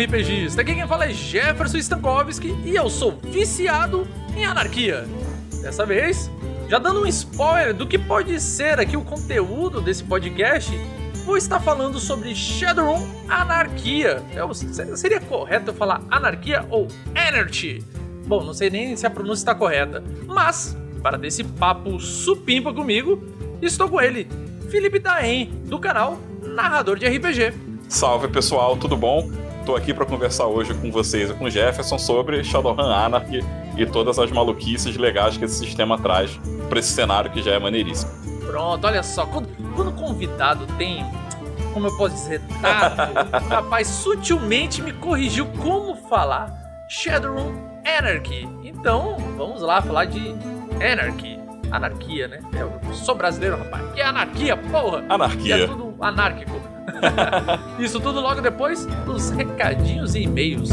RPGista! 0.00 0.62
Aqui 0.62 0.74
quem 0.74 0.86
fala 0.86 1.04
é 1.04 1.12
Jefferson 1.12 1.76
Stankovski 1.76 2.56
e 2.64 2.74
eu 2.74 2.88
sou 2.88 3.18
viciado 3.22 4.08
em 4.34 4.46
anarquia. 4.46 5.06
Dessa 5.60 5.84
vez, 5.84 6.30
já 6.68 6.78
dando 6.78 7.02
um 7.02 7.06
spoiler 7.06 7.74
do 7.74 7.86
que 7.86 7.98
pode 7.98 8.40
ser 8.40 8.80
aqui 8.80 8.96
o 8.96 9.02
conteúdo 9.02 9.78
desse 9.78 10.02
podcast, 10.02 10.72
vou 11.26 11.36
estar 11.36 11.60
falando 11.60 11.98
sobre 11.98 12.34
Shadowrun 12.34 13.06
Anarquia. 13.28 14.22
Eu, 14.34 14.54
seria 14.54 15.20
correto 15.20 15.70
eu 15.70 15.74
falar 15.74 16.02
anarquia 16.10 16.64
ou 16.70 16.88
energy? 17.14 17.84
Bom, 18.26 18.42
não 18.42 18.54
sei 18.54 18.70
nem 18.70 18.96
se 18.96 19.06
a 19.06 19.10
pronúncia 19.10 19.42
está 19.42 19.54
correta, 19.54 20.02
mas 20.26 20.74
para 21.02 21.18
desse 21.18 21.44
papo 21.44 22.00
supimpa 22.00 22.72
comigo, 22.72 23.22
estou 23.60 23.86
com 23.86 24.00
ele, 24.00 24.26
Felipe 24.70 24.98
Daen, 24.98 25.46
do 25.66 25.78
canal 25.78 26.18
Narrador 26.42 26.98
de 26.98 27.06
RPG. 27.06 27.52
Salve 27.86 28.28
pessoal, 28.28 28.78
tudo 28.78 28.96
bom? 28.96 29.49
Tô 29.70 29.76
aqui 29.76 29.94
para 29.94 30.04
conversar 30.04 30.48
hoje 30.48 30.74
com 30.74 30.90
vocês 30.90 31.30
e 31.30 31.34
com 31.34 31.44
o 31.44 31.50
Jefferson 31.50 31.96
sobre 31.96 32.42
Shadowrun 32.42 32.90
Anarchy 32.90 33.38
e 33.76 33.86
todas 33.86 34.18
as 34.18 34.28
maluquices 34.32 34.96
legais 34.96 35.36
que 35.36 35.44
esse 35.44 35.58
sistema 35.58 35.96
traz 35.96 36.36
para 36.68 36.80
esse 36.80 36.90
cenário 36.90 37.30
que 37.30 37.40
já 37.40 37.52
é 37.52 37.58
maneiríssimo. 37.60 38.10
Pronto, 38.44 38.84
olha 38.84 39.00
só, 39.04 39.24
quando, 39.26 39.48
quando 39.76 39.90
o 39.90 39.92
convidado 39.92 40.66
tem, 40.76 41.04
como 41.72 41.86
eu 41.86 41.96
posso 41.96 42.16
dizer, 42.16 42.42
tato, 42.60 43.46
o 43.46 43.48
rapaz 43.48 43.86
sutilmente 43.86 44.82
me 44.82 44.92
corrigiu 44.92 45.46
como 45.62 45.94
falar 46.08 46.52
Shadowrun 46.88 47.54
Anarchy. 47.86 48.48
Então, 48.64 49.18
vamos 49.36 49.62
lá 49.62 49.80
falar 49.80 50.06
de 50.06 50.34
Anarchy. 50.84 51.38
Anarquia, 51.70 52.26
né? 52.26 52.40
Eu 52.58 52.92
sou 52.92 53.14
brasileiro, 53.14 53.56
rapaz. 53.56 53.92
Que 53.92 54.00
é 54.00 54.04
anarquia, 54.04 54.56
porra! 54.56 55.04
Anarquia. 55.08 55.56
Que 55.56 55.62
é 55.62 55.66
tudo 55.68 55.94
anárquico. 56.00 56.60
Isso 57.78 58.00
tudo 58.00 58.20
logo 58.20 58.40
depois 58.40 58.86
dos 59.04 59.30
recadinhos 59.30 60.14
e 60.14 60.22
e-mails. 60.22 60.70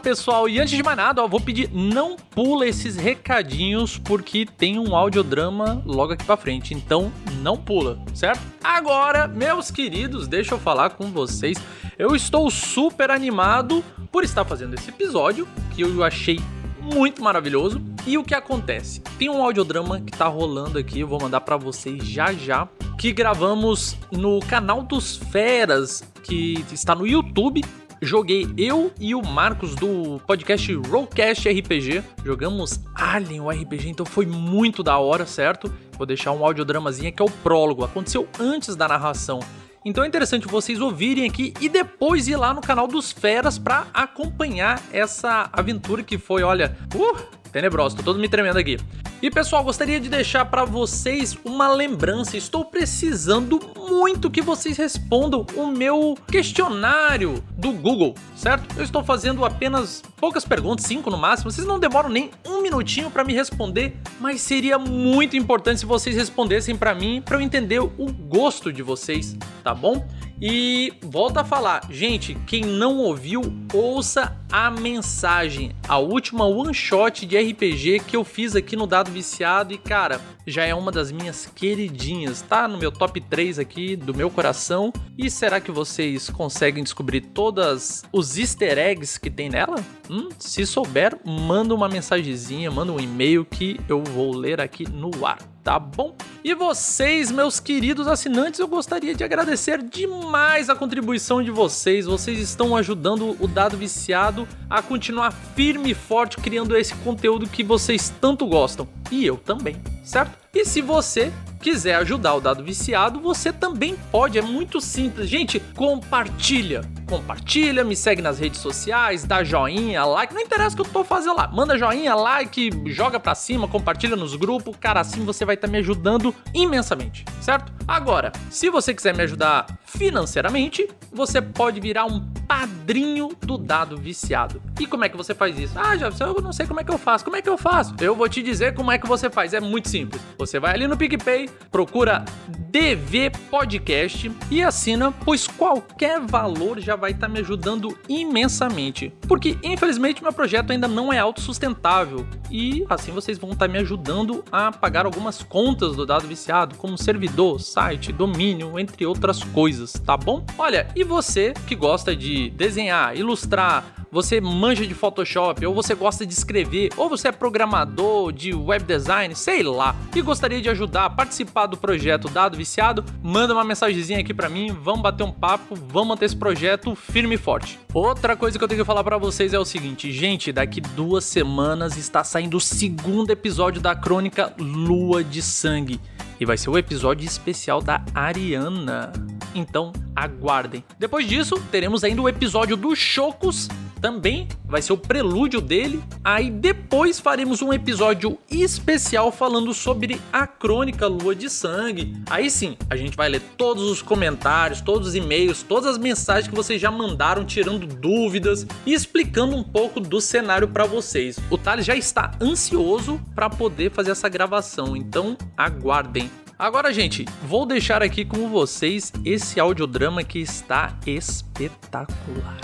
Pessoal, 0.00 0.48
e 0.48 0.58
antes 0.58 0.76
de 0.76 0.82
mais 0.82 0.96
nada, 0.96 1.22
ó, 1.22 1.28
vou 1.28 1.40
pedir 1.40 1.70
não 1.72 2.16
pula 2.16 2.66
esses 2.66 2.96
recadinhos 2.96 3.98
porque 3.98 4.46
tem 4.46 4.78
um 4.78 4.96
audiodrama 4.96 5.82
logo 5.84 6.12
aqui 6.12 6.24
pra 6.24 6.36
frente, 6.36 6.74
então 6.74 7.12
não 7.40 7.56
pula, 7.56 7.98
certo? 8.14 8.40
Agora, 8.62 9.28
meus 9.28 9.70
queridos, 9.70 10.26
deixa 10.26 10.54
eu 10.54 10.58
falar 10.58 10.90
com 10.90 11.10
vocês 11.10 11.58
eu 12.00 12.16
estou 12.16 12.50
super 12.50 13.10
animado 13.10 13.84
por 14.10 14.24
estar 14.24 14.42
fazendo 14.42 14.72
esse 14.72 14.88
episódio, 14.88 15.46
que 15.74 15.82
eu 15.82 16.02
achei 16.02 16.40
muito 16.80 17.22
maravilhoso. 17.22 17.78
E 18.06 18.16
o 18.16 18.24
que 18.24 18.34
acontece? 18.34 19.02
Tem 19.18 19.28
um 19.28 19.44
audiodrama 19.44 20.00
que 20.00 20.16
tá 20.16 20.26
rolando 20.26 20.78
aqui, 20.78 21.00
eu 21.00 21.06
vou 21.06 21.20
mandar 21.20 21.42
para 21.42 21.58
vocês 21.58 22.02
já 22.02 22.32
já, 22.32 22.66
que 22.98 23.12
gravamos 23.12 23.98
no 24.10 24.40
canal 24.40 24.82
dos 24.82 25.16
Feras, 25.16 26.02
que 26.22 26.64
está 26.72 26.94
no 26.94 27.06
YouTube. 27.06 27.62
Joguei 28.02 28.48
eu 28.56 28.90
e 28.98 29.14
o 29.14 29.20
Marcos 29.22 29.74
do 29.74 30.18
podcast 30.26 30.72
Rollcast 30.74 31.46
RPG. 31.50 32.02
Jogamos 32.24 32.80
Alien 32.94 33.42
o 33.42 33.50
RPG, 33.50 33.90
então 33.90 34.06
foi 34.06 34.24
muito 34.24 34.82
da 34.82 34.96
hora, 34.96 35.26
certo? 35.26 35.70
Vou 35.98 36.06
deixar 36.06 36.32
um 36.32 36.42
audiodramazinho 36.42 37.12
que 37.12 37.20
é 37.20 37.24
o 37.24 37.30
prólogo. 37.30 37.84
Aconteceu 37.84 38.26
antes 38.38 38.74
da 38.74 38.88
narração. 38.88 39.40
Então 39.84 40.02
é 40.02 40.06
interessante 40.06 40.46
vocês 40.46 40.80
ouvirem 40.80 41.28
aqui 41.28 41.52
e 41.60 41.68
depois 41.68 42.26
ir 42.26 42.36
lá 42.36 42.54
no 42.54 42.62
canal 42.62 42.86
dos 42.86 43.12
Feras 43.12 43.58
para 43.58 43.86
acompanhar 43.92 44.82
essa 44.92 45.50
aventura 45.52 46.02
que 46.02 46.16
foi, 46.16 46.42
olha, 46.42 46.74
uh, 46.94 47.39
tenebrosa, 47.50 47.96
tô 47.96 48.02
todo 48.02 48.18
me 48.18 48.28
tremendo 48.28 48.58
aqui. 48.58 48.78
E 49.22 49.30
pessoal, 49.30 49.62
gostaria 49.62 50.00
de 50.00 50.08
deixar 50.08 50.46
para 50.46 50.64
vocês 50.64 51.36
uma 51.44 51.68
lembrança. 51.68 52.38
Estou 52.38 52.64
precisando 52.64 53.60
muito 53.86 54.30
que 54.30 54.40
vocês 54.40 54.78
respondam 54.78 55.44
o 55.54 55.66
meu 55.66 56.16
questionário 56.26 57.44
do 57.58 57.70
Google, 57.72 58.14
certo? 58.34 58.78
Eu 58.78 58.82
estou 58.82 59.04
fazendo 59.04 59.44
apenas 59.44 60.02
poucas 60.16 60.46
perguntas, 60.46 60.86
cinco 60.86 61.10
no 61.10 61.18
máximo. 61.18 61.50
Vocês 61.50 61.66
não 61.66 61.78
demoram 61.78 62.08
nem 62.08 62.30
um 62.46 62.62
minutinho 62.62 63.10
para 63.10 63.22
me 63.22 63.34
responder, 63.34 63.94
mas 64.18 64.40
seria 64.40 64.78
muito 64.78 65.36
importante 65.36 65.80
se 65.80 65.86
vocês 65.86 66.16
respondessem 66.16 66.74
para 66.74 66.94
mim, 66.94 67.20
para 67.20 67.36
eu 67.36 67.42
entender 67.42 67.80
o 67.80 68.12
gosto 68.26 68.72
de 68.72 68.82
vocês, 68.82 69.36
tá 69.62 69.74
bom? 69.74 70.06
E 70.42 70.94
volta 71.02 71.42
a 71.42 71.44
falar, 71.44 71.82
gente, 71.90 72.34
quem 72.46 72.62
não 72.64 72.96
ouviu, 72.96 73.42
ouça 73.74 74.34
a 74.50 74.70
mensagem, 74.70 75.72
a 75.86 75.98
última 75.98 76.46
one 76.46 76.72
shot 76.72 77.26
de 77.26 77.38
RPG 77.38 78.00
que 78.06 78.16
eu 78.16 78.24
fiz 78.24 78.56
aqui 78.56 78.74
no 78.74 78.86
Dado 78.86 79.10
Viciado. 79.10 79.74
E 79.74 79.78
cara, 79.78 80.18
já 80.50 80.64
é 80.64 80.74
uma 80.74 80.90
das 80.90 81.12
minhas 81.12 81.46
queridinhas, 81.46 82.42
tá 82.42 82.66
no 82.66 82.78
meu 82.78 82.90
top 82.90 83.20
3 83.20 83.58
aqui 83.58 83.96
do 83.96 84.14
meu 84.14 84.30
coração. 84.30 84.92
E 85.16 85.30
será 85.30 85.60
que 85.60 85.70
vocês 85.70 86.30
conseguem 86.30 86.82
descobrir 86.82 87.20
todas 87.20 88.04
os 88.12 88.36
easter 88.38 88.78
eggs 88.78 89.18
que 89.18 89.30
tem 89.30 89.48
nela? 89.48 89.76
Hum, 90.08 90.28
se 90.38 90.66
souber, 90.66 91.16
manda 91.24 91.74
uma 91.74 91.88
mensagenzinha, 91.88 92.70
manda 92.70 92.92
um 92.92 93.00
e-mail 93.00 93.44
que 93.44 93.80
eu 93.88 94.02
vou 94.02 94.34
ler 94.34 94.60
aqui 94.60 94.88
no 94.88 95.24
ar 95.24 95.38
tá 95.62 95.78
bom? 95.78 96.14
E 96.42 96.54
vocês, 96.54 97.30
meus 97.30 97.60
queridos 97.60 98.08
assinantes, 98.08 98.60
eu 98.60 98.66
gostaria 98.66 99.14
de 99.14 99.22
agradecer 99.22 99.82
demais 99.82 100.70
a 100.70 100.74
contribuição 100.74 101.42
de 101.42 101.50
vocês. 101.50 102.06
Vocês 102.06 102.38
estão 102.38 102.74
ajudando 102.76 103.36
o 103.38 103.46
Dado 103.46 103.76
Viciado 103.76 104.48
a 104.68 104.80
continuar 104.80 105.32
firme 105.54 105.90
e 105.90 105.94
forte 105.94 106.38
criando 106.38 106.76
esse 106.76 106.94
conteúdo 106.96 107.48
que 107.48 107.62
vocês 107.62 108.12
tanto 108.20 108.46
gostam. 108.46 108.88
E 109.10 109.26
eu 109.26 109.36
também, 109.36 109.76
certo? 110.10 110.36
E 110.52 110.64
se 110.64 110.82
você 110.82 111.32
quiser 111.60 111.94
ajudar 111.96 112.34
o 112.34 112.40
dado 112.40 112.64
viciado, 112.64 113.20
você 113.20 113.52
também 113.52 113.96
pode, 114.10 114.38
é 114.38 114.42
muito 114.42 114.80
simples. 114.80 115.28
Gente, 115.28 115.60
compartilha. 115.76 116.82
Compartilha, 117.10 117.82
me 117.82 117.96
segue 117.96 118.22
nas 118.22 118.38
redes 118.38 118.60
sociais, 118.60 119.24
dá 119.24 119.42
joinha, 119.42 120.04
like, 120.04 120.32
não 120.32 120.40
interessa 120.40 120.74
o 120.74 120.76
que 120.76 120.88
eu 120.88 120.92
tô 120.92 121.02
fazendo 121.02 121.34
lá. 121.34 121.48
Manda 121.48 121.76
joinha, 121.76 122.14
like, 122.14 122.70
joga 122.86 123.18
pra 123.18 123.34
cima, 123.34 123.66
compartilha 123.66 124.14
nos 124.14 124.36
grupos. 124.36 124.76
Cara, 124.76 125.00
assim 125.00 125.24
você 125.24 125.44
vai 125.44 125.56
estar 125.56 125.66
tá 125.66 125.72
me 125.72 125.78
ajudando 125.78 126.32
imensamente, 126.54 127.24
certo? 127.40 127.72
Agora, 127.88 128.30
se 128.48 128.70
você 128.70 128.94
quiser 128.94 129.12
me 129.12 129.24
ajudar 129.24 129.66
financeiramente, 129.84 130.88
você 131.12 131.42
pode 131.42 131.80
virar 131.80 132.04
um 132.04 132.20
padrinho 132.46 133.30
do 133.40 133.58
dado 133.58 133.96
viciado. 133.96 134.62
E 134.78 134.86
como 134.86 135.04
é 135.04 135.08
que 135.08 135.16
você 135.16 135.34
faz 135.34 135.58
isso? 135.58 135.76
Ah, 135.76 135.96
já 135.96 136.10
eu 136.20 136.40
não 136.40 136.52
sei 136.52 136.66
como 136.66 136.80
é 136.80 136.84
que 136.84 136.90
eu 136.90 136.98
faço. 136.98 137.24
Como 137.24 137.36
é 137.36 137.42
que 137.42 137.48
eu 137.48 137.58
faço? 137.58 137.94
Eu 138.00 138.14
vou 138.14 138.28
te 138.28 138.42
dizer 138.42 138.74
como 138.74 138.92
é 138.92 138.98
que 138.98 139.06
você 139.06 139.28
faz. 139.28 139.52
É 139.52 139.60
muito 139.60 139.88
simples. 139.88 140.22
Você 140.38 140.60
vai 140.60 140.74
ali 140.74 140.86
no 140.86 140.96
PicPay, 140.96 141.48
procura 141.70 142.24
DV 142.70 143.30
Podcast 143.50 144.30
e 144.50 144.62
assina, 144.62 145.12
pois 145.24 145.46
qualquer 145.48 146.20
valor 146.20 146.78
já 146.78 146.94
vai 147.00 147.12
estar 147.12 147.26
tá 147.26 147.32
me 147.32 147.40
ajudando 147.40 147.96
imensamente. 148.08 149.12
Porque, 149.26 149.58
infelizmente, 149.62 150.22
meu 150.22 150.32
projeto 150.32 150.70
ainda 150.70 150.86
não 150.86 151.12
é 151.12 151.18
autossustentável 151.18 152.26
e 152.50 152.84
assim 152.88 153.12
vocês 153.12 153.38
vão 153.38 153.52
estar 153.52 153.66
tá 153.66 153.72
me 153.72 153.78
ajudando 153.78 154.44
a 154.52 154.70
pagar 154.70 155.06
algumas 155.06 155.42
contas 155.42 155.96
do 155.96 156.04
dado 156.04 156.28
viciado, 156.28 156.76
como 156.76 156.98
servidor, 156.98 157.60
site, 157.60 158.12
domínio, 158.12 158.78
entre 158.78 159.06
outras 159.06 159.42
coisas, 159.42 159.92
tá 159.92 160.16
bom? 160.16 160.44
Olha, 160.58 160.88
e 160.94 161.02
você 161.02 161.54
que 161.66 161.74
gosta 161.74 162.14
de 162.14 162.50
desenhar, 162.50 163.16
ilustrar, 163.16 163.94
você 164.10 164.40
manja 164.40 164.86
de 164.86 164.94
Photoshop, 164.94 165.64
ou 165.64 165.74
você 165.74 165.94
gosta 165.94 166.26
de 166.26 166.32
escrever, 166.32 166.90
ou 166.96 167.08
você 167.08 167.28
é 167.28 167.32
programador 167.32 168.32
de 168.32 168.52
web 168.52 168.84
design, 168.84 169.34
sei 169.36 169.62
lá, 169.62 169.94
e 170.14 170.20
gostaria 170.20 170.60
de 170.60 170.68
ajudar 170.68 171.04
a 171.04 171.10
participar 171.10 171.66
do 171.66 171.76
projeto 171.76 172.28
Dado 172.28 172.56
Viciado, 172.56 173.04
manda 173.22 173.54
uma 173.54 173.64
mensagenzinha 173.64 174.18
aqui 174.18 174.34
para 174.34 174.48
mim, 174.48 174.76
vamos 174.82 175.02
bater 175.02 175.22
um 175.22 175.30
papo, 175.30 175.76
vamos 175.76 176.08
manter 176.08 176.24
esse 176.24 176.36
projeto 176.36 176.89
firme 176.94 177.34
e 177.34 177.38
forte. 177.38 177.78
Outra 177.92 178.36
coisa 178.36 178.58
que 178.58 178.64
eu 178.64 178.68
tenho 178.68 178.80
que 178.80 178.86
falar 178.86 179.02
para 179.04 179.18
vocês 179.18 179.52
é 179.52 179.58
o 179.58 179.64
seguinte, 179.64 180.12
gente, 180.12 180.52
daqui 180.52 180.80
duas 180.80 181.24
semanas 181.24 181.96
está 181.96 182.22
saindo 182.22 182.56
o 182.56 182.60
segundo 182.60 183.30
episódio 183.30 183.80
da 183.80 183.94
crônica 183.94 184.52
Lua 184.58 185.22
de 185.24 185.42
Sangue. 185.42 186.00
E 186.38 186.46
vai 186.46 186.56
ser 186.56 186.70
o 186.70 186.78
episódio 186.78 187.26
especial 187.26 187.82
da 187.82 188.02
Ariana. 188.14 189.12
Então, 189.54 189.92
aguardem. 190.16 190.84
Depois 190.98 191.28
disso, 191.28 191.60
teremos 191.70 192.04
ainda 192.04 192.22
o 192.22 192.28
episódio 192.28 192.76
dos 192.76 192.98
Chocos 192.98 193.68
também 194.00 194.48
vai 194.64 194.80
ser 194.80 194.92
o 194.92 194.98
prelúdio 194.98 195.60
dele. 195.60 196.02
Aí 196.24 196.50
depois 196.50 197.20
faremos 197.20 197.60
um 197.62 197.72
episódio 197.72 198.38
especial 198.50 199.30
falando 199.30 199.74
sobre 199.74 200.20
a 200.32 200.46
crônica 200.46 201.06
Lua 201.06 201.34
de 201.34 201.50
Sangue. 201.50 202.16
Aí 202.28 202.50
sim, 202.50 202.76
a 202.88 202.96
gente 202.96 203.16
vai 203.16 203.28
ler 203.28 203.42
todos 203.56 203.84
os 203.84 204.02
comentários, 204.02 204.80
todos 204.80 205.08
os 205.08 205.14
e-mails, 205.14 205.62
todas 205.62 205.86
as 205.86 205.98
mensagens 205.98 206.48
que 206.48 206.54
vocês 206.54 206.80
já 206.80 206.90
mandaram, 206.90 207.44
tirando 207.44 207.86
dúvidas 207.86 208.66
e 208.86 208.92
explicando 208.92 209.56
um 209.56 209.62
pouco 209.62 210.00
do 210.00 210.20
cenário 210.20 210.68
para 210.68 210.84
vocês. 210.84 211.38
O 211.50 211.58
Thales 211.58 211.84
já 211.84 211.94
está 211.94 212.32
ansioso 212.40 213.20
para 213.34 213.50
poder 213.50 213.90
fazer 213.90 214.12
essa 214.12 214.28
gravação, 214.28 214.96
então 214.96 215.36
aguardem. 215.56 216.30
Agora, 216.58 216.92
gente, 216.92 217.24
vou 217.42 217.64
deixar 217.64 218.02
aqui 218.02 218.22
com 218.22 218.48
vocês 218.48 219.10
esse 219.24 219.58
audiodrama 219.58 220.22
que 220.22 220.38
está 220.38 220.94
espetacular. 221.06 222.60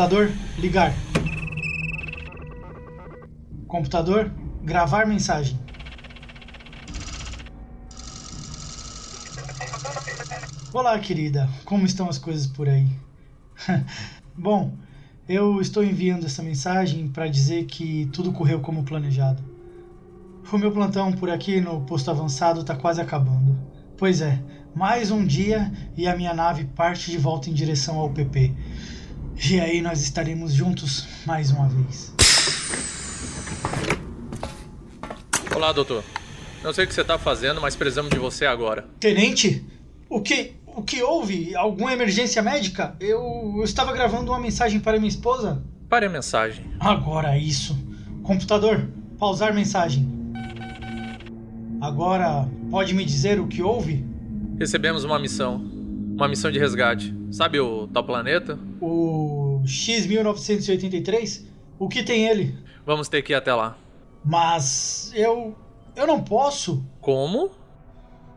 Computador, 0.00 0.32
ligar. 0.58 0.94
Computador, 3.68 4.32
gravar 4.64 5.06
mensagem. 5.06 5.60
Olá, 10.72 10.98
querida. 10.98 11.46
Como 11.66 11.84
estão 11.84 12.08
as 12.08 12.16
coisas 12.16 12.46
por 12.46 12.66
aí? 12.66 12.88
Bom, 14.34 14.72
eu 15.28 15.60
estou 15.60 15.84
enviando 15.84 16.24
essa 16.24 16.42
mensagem 16.42 17.06
para 17.06 17.28
dizer 17.28 17.66
que 17.66 18.08
tudo 18.10 18.32
correu 18.32 18.60
como 18.60 18.84
planejado. 18.84 19.44
O 20.50 20.56
meu 20.56 20.72
plantão 20.72 21.12
por 21.12 21.28
aqui 21.28 21.60
no 21.60 21.82
posto 21.82 22.10
avançado 22.10 22.62
está 22.62 22.74
quase 22.74 23.02
acabando. 23.02 23.54
Pois 23.98 24.22
é, 24.22 24.42
mais 24.74 25.10
um 25.10 25.26
dia 25.26 25.70
e 25.94 26.08
a 26.08 26.16
minha 26.16 26.32
nave 26.32 26.64
parte 26.64 27.10
de 27.10 27.18
volta 27.18 27.50
em 27.50 27.52
direção 27.52 27.98
ao 27.98 28.08
PP. 28.08 28.54
E 29.48 29.58
aí 29.58 29.80
nós 29.80 30.02
estaremos 30.02 30.52
juntos 30.52 31.08
mais 31.24 31.50
uma 31.50 31.68
vez. 31.68 32.12
Olá, 35.54 35.72
doutor. 35.72 36.04
Não 36.62 36.74
sei 36.74 36.84
o 36.84 36.88
que 36.88 36.92
você 36.92 37.00
está 37.00 37.18
fazendo, 37.18 37.60
mas 37.60 37.74
precisamos 37.74 38.10
de 38.10 38.18
você 38.18 38.44
agora. 38.44 38.86
Tenente, 39.00 39.64
o 40.08 40.20
que 40.20 40.52
o 40.66 40.82
que 40.82 41.02
houve? 41.02 41.54
Alguma 41.56 41.92
emergência 41.92 42.42
médica? 42.42 42.94
Eu, 43.00 43.54
eu 43.56 43.64
estava 43.64 43.92
gravando 43.92 44.30
uma 44.30 44.38
mensagem 44.38 44.78
para 44.78 44.98
minha 44.98 45.08
esposa. 45.08 45.62
Pare 45.88 46.06
a 46.06 46.10
mensagem. 46.10 46.64
Agora 46.78 47.36
isso. 47.36 47.76
Computador, 48.22 48.88
pausar 49.18 49.54
mensagem. 49.54 50.06
Agora, 51.80 52.46
pode 52.70 52.94
me 52.94 53.04
dizer 53.04 53.40
o 53.40 53.48
que 53.48 53.62
houve? 53.62 54.04
Recebemos 54.58 55.02
uma 55.02 55.18
missão. 55.18 55.56
Uma 55.56 56.28
missão 56.28 56.52
de 56.52 56.58
resgate. 56.58 57.14
Sabe 57.30 57.58
o 57.58 57.86
tal 57.88 58.04
planeta? 58.04 58.58
O 58.80 59.29
X-1983? 59.66 61.44
O 61.78 61.88
que 61.88 62.02
tem 62.02 62.26
ele? 62.26 62.54
Vamos 62.84 63.08
ter 63.08 63.22
que 63.22 63.32
ir 63.32 63.36
até 63.36 63.54
lá. 63.54 63.76
Mas 64.24 65.12
eu. 65.14 65.54
Eu 65.96 66.06
não 66.06 66.22
posso. 66.22 66.84
Como? 67.00 67.50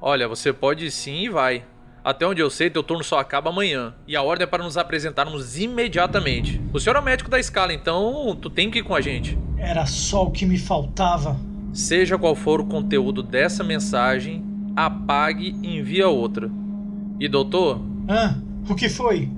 Olha, 0.02 0.28
você 0.28 0.52
pode 0.52 0.90
sim 0.92 1.24
e 1.24 1.30
vai. 1.30 1.64
Até 2.04 2.28
onde 2.28 2.42
eu 2.42 2.50
sei, 2.50 2.70
teu 2.70 2.84
turno 2.84 3.04
só 3.04 3.18
acaba 3.18 3.50
amanhã. 3.50 3.96
E 4.06 4.16
a 4.16 4.22
ordem 4.22 4.44
é 4.44 4.48
para 4.48 4.64
nos 4.64 4.78
apresentarmos 4.78 5.58
imediatamente. 5.58 6.60
O 6.74 6.80
senhor 6.80 6.98
é 6.98 7.00
o 7.00 7.04
médico 7.04 7.30
da 7.30 7.40
escala, 7.40 7.74
então 7.74 8.38
tu 8.42 8.50
tem 8.50 8.70
que 8.70 8.80
ir 8.80 8.84
com 8.84 8.94
a 8.94 9.00
gente. 9.00 9.38
Era 9.58 9.86
só 9.86 10.24
o 10.26 10.32
que 10.32 10.46
me 10.46 10.58
faltava. 10.58 11.40
Seja 11.72 12.18
qual 12.18 12.36
for 12.36 12.60
o 12.60 12.66
conteúdo 12.66 13.24
dessa 13.24 13.64
mensagem, 13.64 14.44
apague 14.76 15.56
e 15.64 15.78
envia 15.78 16.10
outra. 16.10 16.52
E 17.20 17.30
doutor? 17.30 17.80
Ah, 18.10 18.36
o 18.70 18.76
que 18.76 18.90
foi? 18.90 19.32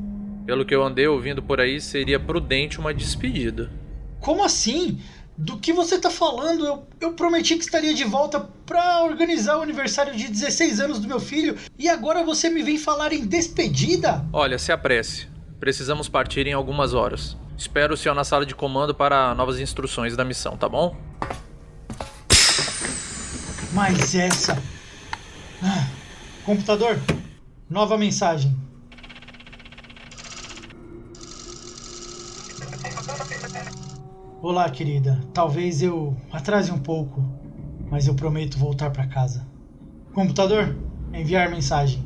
Pelo 0.45 0.63
que 0.63 0.75
eu 0.75 0.83
andei 0.83 1.07
ouvindo 1.07 1.41
por 1.41 1.59
aí, 1.59 1.81
seria 1.81 2.19
prudente 2.19 2.79
uma 2.79 2.93
despedida. 2.93 3.71
Como 4.19 4.43
assim? 4.43 5.01
Do 5.35 5.57
que 5.57 5.73
você 5.73 5.99
tá 5.99 6.09
falando? 6.09 6.65
Eu, 6.65 6.87
eu 7.01 7.13
prometi 7.13 7.55
que 7.55 7.63
estaria 7.63 7.93
de 7.93 8.03
volta 8.05 8.39
para 8.65 9.03
organizar 9.03 9.57
o 9.57 9.61
aniversário 9.61 10.15
de 10.15 10.27
16 10.29 10.79
anos 10.79 10.99
do 10.99 11.07
meu 11.07 11.19
filho 11.19 11.57
e 11.77 11.89
agora 11.89 12.23
você 12.23 12.49
me 12.49 12.63
vem 12.63 12.77
falar 12.77 13.11
em 13.11 13.25
despedida? 13.25 14.23
Olha, 14.31 14.57
se 14.57 14.71
apresse. 14.71 15.27
Precisamos 15.59 16.07
partir 16.07 16.47
em 16.47 16.53
algumas 16.53 16.93
horas. 16.93 17.35
Espero 17.57 17.95
o 17.95 17.97
senhor 17.97 18.13
na 18.13 18.23
sala 18.23 18.45
de 18.45 18.53
comando 18.53 18.93
para 18.93 19.33
novas 19.33 19.59
instruções 19.59 20.15
da 20.15 20.23
missão, 20.23 20.55
tá 20.55 20.69
bom? 20.69 20.95
Mas 23.73 24.15
essa. 24.15 24.61
Ah, 25.61 25.87
computador, 26.45 26.97
nova 27.69 27.97
mensagem. 27.97 28.64
Olá, 34.47 34.69
querida. 34.69 35.19
Talvez 35.33 35.81
eu 35.81 36.15
atrase 36.31 36.71
um 36.71 36.77
pouco, 36.77 37.19
mas 37.89 38.05
eu 38.05 38.13
prometo 38.13 38.59
voltar 38.59 38.91
para 38.91 39.07
casa. 39.07 39.43
Computador, 40.13 40.77
enviar 41.11 41.49
mensagem. 41.49 42.03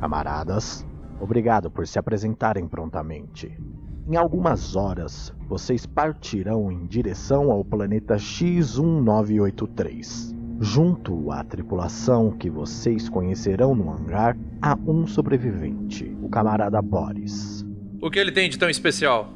Camaradas, 0.00 0.84
Obrigado 1.20 1.70
por 1.70 1.86
se 1.86 2.00
apresentarem 2.00 2.66
prontamente. 2.66 3.56
Em 4.08 4.16
algumas 4.16 4.74
horas, 4.74 5.32
vocês 5.48 5.86
partirão 5.86 6.72
em 6.72 6.84
direção 6.84 7.52
ao 7.52 7.64
planeta 7.64 8.16
X1983. 8.16 10.33
Junto 10.60 11.32
à 11.32 11.42
tripulação 11.42 12.30
que 12.30 12.48
vocês 12.48 13.08
conhecerão 13.08 13.74
no 13.74 13.90
hangar, 13.90 14.36
há 14.62 14.78
um 14.86 15.06
sobrevivente, 15.06 16.16
o 16.22 16.28
camarada 16.28 16.80
Boris. 16.80 17.66
O 18.00 18.08
que 18.08 18.20
ele 18.20 18.30
tem 18.30 18.48
de 18.48 18.56
tão 18.56 18.70
especial? 18.70 19.32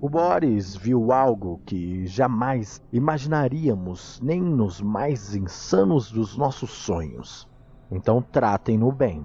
O 0.00 0.08
Boris 0.08 0.74
viu 0.74 1.12
algo 1.12 1.60
que 1.64 2.06
jamais 2.06 2.82
imaginaríamos 2.92 4.20
nem 4.22 4.40
nos 4.40 4.80
mais 4.80 5.34
insanos 5.34 6.10
dos 6.10 6.36
nossos 6.36 6.70
sonhos. 6.70 7.48
Então 7.90 8.20
tratem-no 8.20 8.90
bem. 8.90 9.24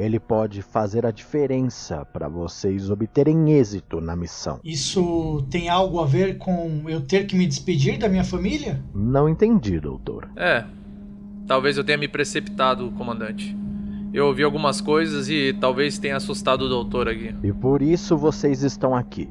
Ele 0.00 0.18
pode 0.18 0.62
fazer 0.62 1.04
a 1.04 1.10
diferença 1.10 2.04
para 2.06 2.28
vocês 2.28 2.90
obterem 2.90 3.52
êxito 3.52 4.00
na 4.00 4.16
missão. 4.16 4.58
Isso 4.64 5.46
tem 5.50 5.68
algo 5.68 6.00
a 6.00 6.06
ver 6.06 6.38
com 6.38 6.84
eu 6.88 7.02
ter 7.02 7.26
que 7.26 7.36
me 7.36 7.46
despedir 7.46 7.98
da 7.98 8.08
minha 8.08 8.24
família? 8.24 8.82
Não 8.94 9.28
entendi, 9.28 9.78
doutor. 9.78 10.30
É. 10.36 10.64
Talvez 11.46 11.76
eu 11.76 11.84
tenha 11.84 11.98
me 11.98 12.08
precipitado, 12.08 12.90
comandante. 12.92 13.56
Eu 14.12 14.26
ouvi 14.26 14.42
algumas 14.42 14.80
coisas 14.80 15.28
e 15.28 15.56
talvez 15.60 15.98
tenha 15.98 16.16
assustado 16.16 16.62
o 16.62 16.68
doutor 16.68 17.08
aqui. 17.08 17.34
E 17.42 17.52
por 17.52 17.82
isso 17.82 18.16
vocês 18.16 18.62
estão 18.62 18.94
aqui. 18.94 19.28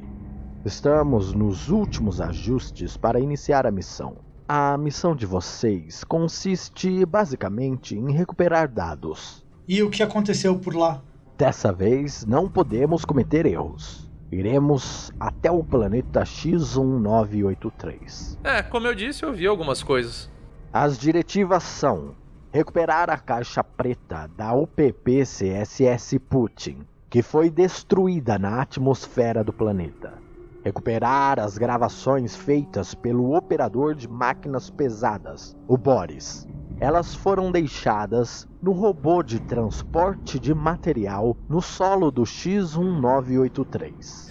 Estamos 0.64 1.34
nos 1.34 1.70
últimos 1.70 2.22
ajustes 2.22 2.96
para 2.96 3.20
iniciar 3.20 3.66
a 3.66 3.72
missão. 3.72 4.18
A 4.48 4.78
missão 4.78 5.16
de 5.16 5.26
vocês 5.26 6.04
consiste 6.04 7.06
basicamente 7.06 7.96
em 7.96 8.12
recuperar 8.12 8.68
dados. 8.68 9.46
E 9.72 9.84
o 9.84 9.90
que 9.92 10.02
aconteceu 10.02 10.58
por 10.58 10.76
lá? 10.76 11.00
Dessa 11.38 11.72
vez 11.72 12.26
não 12.26 12.50
podemos 12.50 13.06
cometer 13.06 13.46
erros. 13.46 14.10
Iremos 14.32 15.12
até 15.20 15.52
o 15.52 15.64
planeta 15.64 16.24
X1983. 16.24 18.40
É, 18.44 18.64
como 18.64 18.88
eu 18.88 18.96
disse, 18.96 19.22
eu 19.22 19.32
vi 19.32 19.46
algumas 19.46 19.84
coisas. 19.84 20.28
As 20.74 20.98
diretivas 20.98 21.62
são 21.62 22.16
recuperar 22.52 23.12
a 23.12 23.18
caixa 23.20 23.64
preta 23.64 24.28
da 24.36 24.56
UPP 24.56 25.24
CSS 25.24 26.18
Putin, 26.18 26.80
que 27.08 27.22
foi 27.22 27.52
destruída 27.52 28.40
na 28.40 28.64
atmosfera 28.64 29.44
do 29.44 29.54
planeta. 29.54 30.14
Recuperar 30.66 31.40
as 31.40 31.60
gravações 31.60 32.36
feitas 32.36 32.96
pelo 32.96 33.38
operador 33.38 33.94
de 33.94 34.08
máquinas 34.08 34.72
pesadas, 34.72 35.56
o 35.68 35.78
Boris, 35.78 36.48
elas 36.80 37.14
foram 37.14 37.52
deixadas 37.52 38.48
no 38.62 38.72
robô 38.72 39.22
de 39.22 39.42
transporte 39.42 40.40
de 40.40 40.54
material 40.54 41.36
no 41.48 41.62
solo 41.62 42.10
do 42.10 42.24
X1983. 42.24 44.30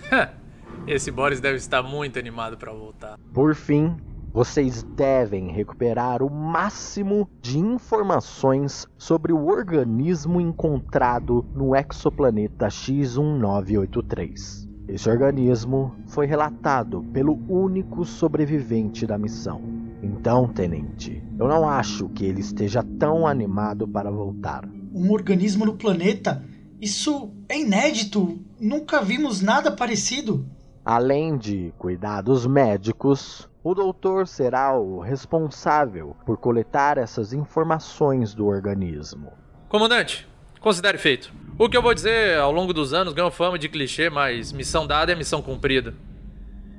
Esse 0.86 1.10
Boris 1.10 1.40
deve 1.40 1.56
estar 1.56 1.82
muito 1.82 2.16
animado 2.18 2.56
para 2.56 2.72
voltar. 2.72 3.18
Por 3.34 3.54
fim, 3.54 3.94
vocês 4.32 4.82
devem 4.82 5.50
recuperar 5.50 6.22
o 6.22 6.30
máximo 6.30 7.28
de 7.42 7.58
informações 7.58 8.86
sobre 8.96 9.30
o 9.32 9.46
organismo 9.46 10.40
encontrado 10.40 11.44
no 11.54 11.76
exoplaneta 11.76 12.68
X1983. 12.68 14.66
Esse 14.88 15.10
organismo 15.10 15.94
foi 16.06 16.26
relatado 16.26 17.02
pelo 17.12 17.38
único 17.48 18.06
sobrevivente 18.06 19.06
da 19.06 19.18
missão. 19.18 19.88
Então, 20.02 20.46
tenente, 20.46 21.22
eu 21.38 21.48
não 21.48 21.68
acho 21.68 22.08
que 22.10 22.24
ele 22.24 22.40
esteja 22.40 22.84
tão 22.98 23.26
animado 23.26 23.86
para 23.86 24.10
voltar. 24.10 24.64
Um 24.94 25.10
organismo 25.10 25.64
no 25.64 25.76
planeta? 25.76 26.44
Isso 26.80 27.32
é 27.48 27.58
inédito. 27.58 28.38
Nunca 28.60 29.02
vimos 29.02 29.40
nada 29.40 29.70
parecido. 29.70 30.46
Além 30.84 31.36
de 31.36 31.72
cuidados 31.76 32.46
médicos, 32.46 33.48
o 33.62 33.74
doutor 33.74 34.26
será 34.26 34.78
o 34.78 35.00
responsável 35.00 36.16
por 36.24 36.38
coletar 36.38 36.96
essas 36.96 37.32
informações 37.32 38.32
do 38.32 38.46
organismo. 38.46 39.32
Comandante, 39.68 40.26
considere 40.60 40.96
feito. 40.96 41.32
O 41.58 41.68
que 41.68 41.76
eu 41.76 41.82
vou 41.82 41.92
dizer 41.92 42.38
ao 42.38 42.52
longo 42.52 42.72
dos 42.72 42.94
anos 42.94 43.12
ganhou 43.12 43.30
fama 43.32 43.58
de 43.58 43.68
clichê, 43.68 44.08
mas 44.08 44.52
missão 44.52 44.86
dada 44.86 45.10
é 45.10 45.14
missão 45.16 45.42
cumprida. 45.42 45.94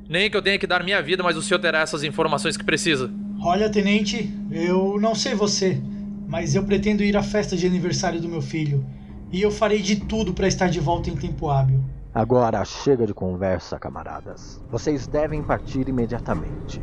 Nem 0.10 0.28
que 0.28 0.36
eu 0.36 0.42
tenha 0.42 0.58
que 0.58 0.66
dar 0.66 0.84
minha 0.84 1.00
vida, 1.04 1.22
mas 1.22 1.38
o 1.38 1.42
senhor 1.42 1.60
terá 1.60 1.82
essas 1.82 2.04
informações 2.04 2.58
que 2.58 2.64
precisa. 2.64 3.12
Olha, 3.40 3.70
tenente, 3.70 4.34
eu 4.50 5.00
não 5.00 5.14
sei 5.14 5.36
você, 5.36 5.80
mas 6.28 6.56
eu 6.56 6.64
pretendo 6.64 7.04
ir 7.04 7.16
à 7.16 7.22
festa 7.22 7.56
de 7.56 7.68
aniversário 7.68 8.20
do 8.20 8.28
meu 8.28 8.42
filho. 8.42 8.84
E 9.32 9.40
eu 9.40 9.52
farei 9.52 9.84
de 9.84 9.98
tudo 9.98 10.34
para 10.34 10.48
estar 10.48 10.68
de 10.68 10.80
volta 10.80 11.12
em 11.12 11.16
tempo 11.16 11.48
hábil. 11.48 11.80
Agora 12.12 12.66
chega 12.66 13.06
de 13.06 13.14
conversa, 13.14 13.78
camaradas. 13.78 14.60
Vocês 14.72 15.06
devem 15.06 15.44
partir 15.44 15.88
imediatamente. 15.88 16.82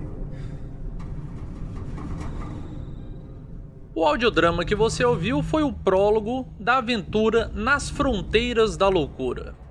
O 3.93 4.05
audiodrama 4.05 4.65
que 4.65 4.77
você 4.77 5.05
ouviu 5.05 5.43
foi 5.43 5.65
o 5.65 5.73
prólogo 5.73 6.47
da 6.61 6.79
aventura 6.79 7.51
Nas 7.53 7.91
Fronteiras 7.91 8.77
da 8.77 8.89
Loucura. 8.89 9.66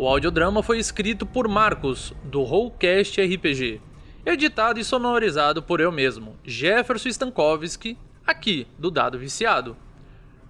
O 0.00 0.08
audiodrama 0.08 0.62
foi 0.62 0.78
escrito 0.78 1.26
por 1.26 1.46
Marcos, 1.46 2.14
do 2.24 2.42
Rollcast 2.42 3.20
RPG, 3.20 3.82
editado 4.24 4.80
e 4.80 4.82
sonorizado 4.82 5.62
por 5.62 5.78
eu 5.78 5.92
mesmo, 5.92 6.38
Jefferson 6.42 7.10
Stankowski, 7.10 7.98
aqui 8.26 8.66
do 8.78 8.90
Dado 8.90 9.18
Viciado. 9.18 9.76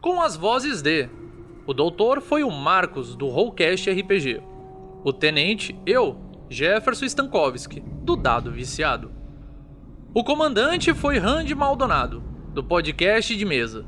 Com 0.00 0.22
as 0.22 0.36
vozes 0.36 0.82
de: 0.82 1.08
o 1.66 1.74
doutor 1.74 2.20
foi 2.20 2.44
o 2.44 2.50
Marcos, 2.52 3.16
do 3.16 3.26
Rollcast 3.26 3.90
RPG, 3.90 4.40
o 5.02 5.12
tenente, 5.12 5.76
eu, 5.84 6.16
Jefferson 6.48 7.06
Stankowski, 7.06 7.80
do 8.04 8.14
Dado 8.14 8.52
Viciado. 8.52 9.10
O 10.14 10.22
comandante 10.22 10.94
foi 10.94 11.18
Randy 11.18 11.56
Maldonado, 11.56 12.22
do 12.54 12.62
podcast 12.62 13.36
de 13.36 13.44
mesa. 13.44 13.84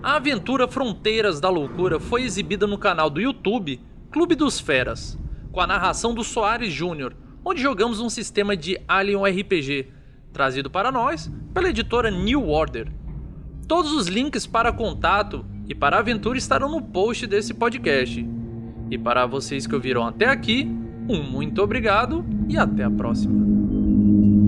A 0.00 0.14
aventura 0.14 0.68
Fronteiras 0.68 1.40
da 1.40 1.50
Loucura 1.50 1.98
foi 1.98 2.22
exibida 2.22 2.64
no 2.64 2.78
canal 2.78 3.10
do 3.10 3.20
YouTube 3.20 3.87
Clube 4.10 4.34
dos 4.34 4.58
Feras, 4.58 5.18
com 5.52 5.60
a 5.60 5.66
narração 5.66 6.14
do 6.14 6.24
Soares 6.24 6.72
Júnior, 6.72 7.14
onde 7.44 7.60
jogamos 7.60 8.00
um 8.00 8.08
sistema 8.08 8.56
de 8.56 8.80
Alien 8.88 9.22
RPG, 9.22 9.88
trazido 10.32 10.70
para 10.70 10.90
nós 10.90 11.30
pela 11.52 11.68
editora 11.68 12.10
New 12.10 12.48
Order. 12.48 12.90
Todos 13.66 13.92
os 13.92 14.06
links 14.06 14.46
para 14.46 14.72
contato 14.72 15.44
e 15.68 15.74
para 15.74 15.96
a 15.96 16.00
aventura 16.00 16.38
estarão 16.38 16.70
no 16.70 16.80
post 16.80 17.26
desse 17.26 17.52
podcast. 17.52 18.26
E 18.90 18.96
para 18.96 19.26
vocês 19.26 19.66
que 19.66 19.74
ouviram 19.74 20.06
até 20.06 20.26
aqui, 20.26 20.66
um 21.06 21.22
muito 21.22 21.62
obrigado 21.62 22.24
e 22.48 22.56
até 22.56 22.84
a 22.84 22.90
próxima. 22.90 24.47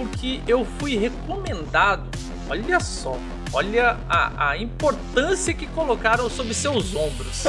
Porque 0.00 0.40
eu 0.46 0.66
fui 0.78 0.96
recomendado. 0.96 2.08
Olha 2.48 2.80
só, 2.80 3.16
olha 3.52 3.98
a, 4.08 4.50
a 4.50 4.58
importância 4.58 5.52
que 5.52 5.66
colocaram 5.66 6.28
sobre 6.30 6.54
seus 6.54 6.94
ombros. 6.94 7.44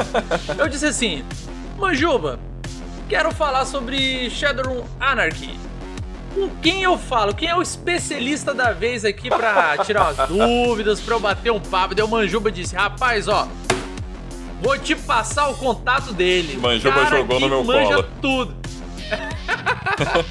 eu 0.58 0.68
disse 0.68 0.86
assim: 0.86 1.24
Manjuba, 1.78 2.40
quero 3.08 3.32
falar 3.32 3.66
sobre 3.66 4.30
Shadowrun 4.30 4.84
Anarchy. 5.00 5.58
Com 6.36 6.50
quem 6.62 6.84
eu 6.84 6.98
falo? 6.98 7.34
Quem 7.34 7.50
é 7.50 7.56
o 7.56 7.62
especialista 7.62 8.54
da 8.54 8.72
vez 8.72 9.04
aqui 9.04 9.30
pra 9.30 9.78
tirar 9.80 10.14
umas 10.14 10.28
dúvidas, 10.30 11.00
pra 11.02 11.16
eu 11.16 11.20
bater 11.20 11.52
um 11.52 11.60
papo? 11.60 11.96
Daí 11.96 12.06
o 12.06 12.08
Manjuba 12.08 12.52
disse: 12.52 12.76
Rapaz, 12.76 13.28
ó, 13.28 13.48
vou 14.62 14.78
te 14.78 14.96
passar 14.96 15.50
o 15.50 15.56
contato 15.56 16.14
dele. 16.14 16.58
Manjuba 16.58 17.06
jogou 17.06 17.40
no 17.40 17.50
meu 17.50 17.64
manja 17.64 17.96
colo. 17.96 18.08
tudo. 18.22 18.56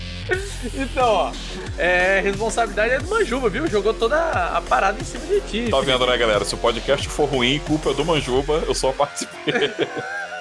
então, 0.74 1.06
ó. 1.06 1.32
É, 1.78 2.20
responsabilidade 2.20 2.94
é 2.94 2.98
do 2.98 3.08
Manjuba, 3.08 3.48
viu? 3.48 3.66
Jogou 3.66 3.94
toda 3.94 4.18
a 4.18 4.60
parada 4.60 5.00
em 5.00 5.04
cima 5.04 5.26
de 5.26 5.40
ti. 5.42 5.70
Tá 5.70 5.80
vendo, 5.80 6.06
né, 6.06 6.16
galera? 6.16 6.44
Se 6.44 6.54
o 6.54 6.58
podcast 6.58 7.08
for 7.08 7.28
ruim, 7.28 7.58
culpa 7.60 7.90
é 7.90 7.94
do 7.94 8.04
Manjuba, 8.04 8.62
eu 8.66 8.74
só 8.74 8.92
participei. 8.92 9.70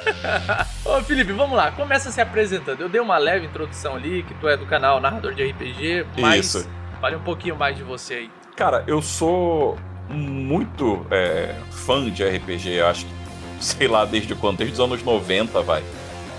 Ô 0.86 1.01
Felipe, 1.03 1.31
vamos 1.34 1.55
lá, 1.55 1.72
começa 1.72 2.12
se 2.12 2.22
apresentando. 2.22 2.81
Eu 2.81 2.89
dei 2.89 3.01
uma 3.01 3.17
leve 3.17 3.46
introdução 3.46 3.96
ali, 3.96 4.24
que 4.24 4.34
tu 4.36 4.48
é 4.48 4.58
do 4.58 4.65
canal 4.65 5.00
Narrador 5.00 5.34
de 5.34 5.43
RPG, 5.43 6.05
mas 6.17 6.55
Isso. 6.55 6.69
fale 7.00 7.15
um 7.15 7.22
pouquinho 7.22 7.55
mais 7.55 7.75
de 7.75 7.84
você 7.84 8.15
aí. 8.15 8.31
Cara, 8.55 8.84
eu 8.88 9.01
sou 9.01 9.77
muito 10.10 11.05
é, 11.12 11.55
fã 11.72 12.10
de 12.10 12.24
RPG, 12.24 12.81
acho 12.81 13.05
que, 13.05 13.12
sei 13.60 13.88
lá, 13.88 14.05
desde 14.05 14.36
quando? 14.36 14.58
Desde 14.58 14.74
os 14.74 14.79
anos 14.79 15.03
90, 15.03 15.62
vai. 15.62 15.84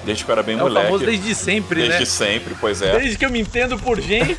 Desde 0.05 0.25
que 0.25 0.31
eu 0.31 0.33
era 0.33 0.43
bem 0.43 0.57
É 0.57 0.61
moleque. 0.61 0.87
famoso 0.87 1.05
desde 1.05 1.35
sempre, 1.35 1.81
desde 1.83 1.99
né? 2.01 2.05
sempre, 2.05 2.55
pois 2.61 2.81
é. 2.83 2.99
Desde 2.99 3.19
que 3.19 3.25
eu 3.25 3.31
me 3.31 3.41
entendo 3.41 3.79
por 3.79 4.01
gente. 4.01 4.35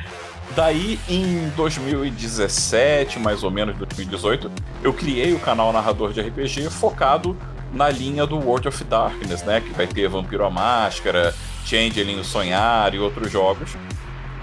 Daí, 0.56 0.98
em 1.08 1.48
2017, 1.56 3.18
mais 3.18 3.42
ou 3.42 3.50
menos 3.50 3.76
2018, 3.76 4.50
eu 4.82 4.92
criei 4.92 5.32
o 5.32 5.38
canal 5.38 5.72
Narrador 5.72 6.12
de 6.12 6.20
RPG 6.20 6.70
focado 6.70 7.36
na 7.72 7.88
linha 7.88 8.24
do 8.24 8.36
World 8.38 8.68
of 8.68 8.84
Darkness, 8.84 9.42
né? 9.42 9.60
Que 9.60 9.70
vai 9.72 9.86
ter 9.86 10.08
Vampiro 10.08 10.44
à 10.44 10.50
Máscara, 10.50 11.34
Changeling 11.66 12.20
o 12.20 12.24
Sonhar 12.24 12.94
e 12.94 12.98
outros 13.00 13.32
jogos. 13.32 13.70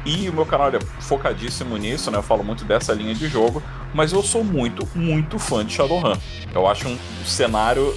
E 0.06 0.28
o 0.30 0.34
meu 0.34 0.46
canal 0.46 0.70
é 0.70 0.80
focadíssimo 1.00 1.78
nisso, 1.78 2.10
né? 2.10 2.18
Eu 2.18 2.24
falo 2.24 2.44
muito 2.44 2.66
dessa 2.66 2.94
linha 2.94 3.14
de 3.14 3.28
jogo, 3.28 3.62
mas 3.94 4.12
eu 4.12 4.24
sou 4.24 4.44
muito, 4.44 4.88
muito 4.96 5.38
fã 5.38 5.64
de 5.64 5.74
Shadowrun. 5.74 6.18
Eu 6.54 6.68
acho 6.68 6.88
um 6.88 6.98
cenário 7.26 7.94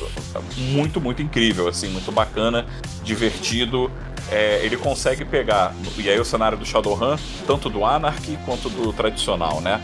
muito, 0.56 1.00
muito 1.00 1.23
incrível, 1.23 1.66
assim, 1.66 1.88
muito 1.88 2.12
bacana, 2.12 2.66
divertido. 3.02 3.90
É, 4.30 4.61
ele 4.64 4.76
consegue 4.76 5.25
pegar, 5.25 5.75
e 5.96 6.08
aí 6.08 6.18
o 6.18 6.25
cenário 6.25 6.58
do 6.58 6.64
Shadowrun, 6.64 7.16
tanto 7.46 7.70
do 7.70 7.84
Anarchy 7.84 8.38
quanto 8.44 8.68
do 8.68 8.92
tradicional, 8.92 9.61
né? 9.61 9.82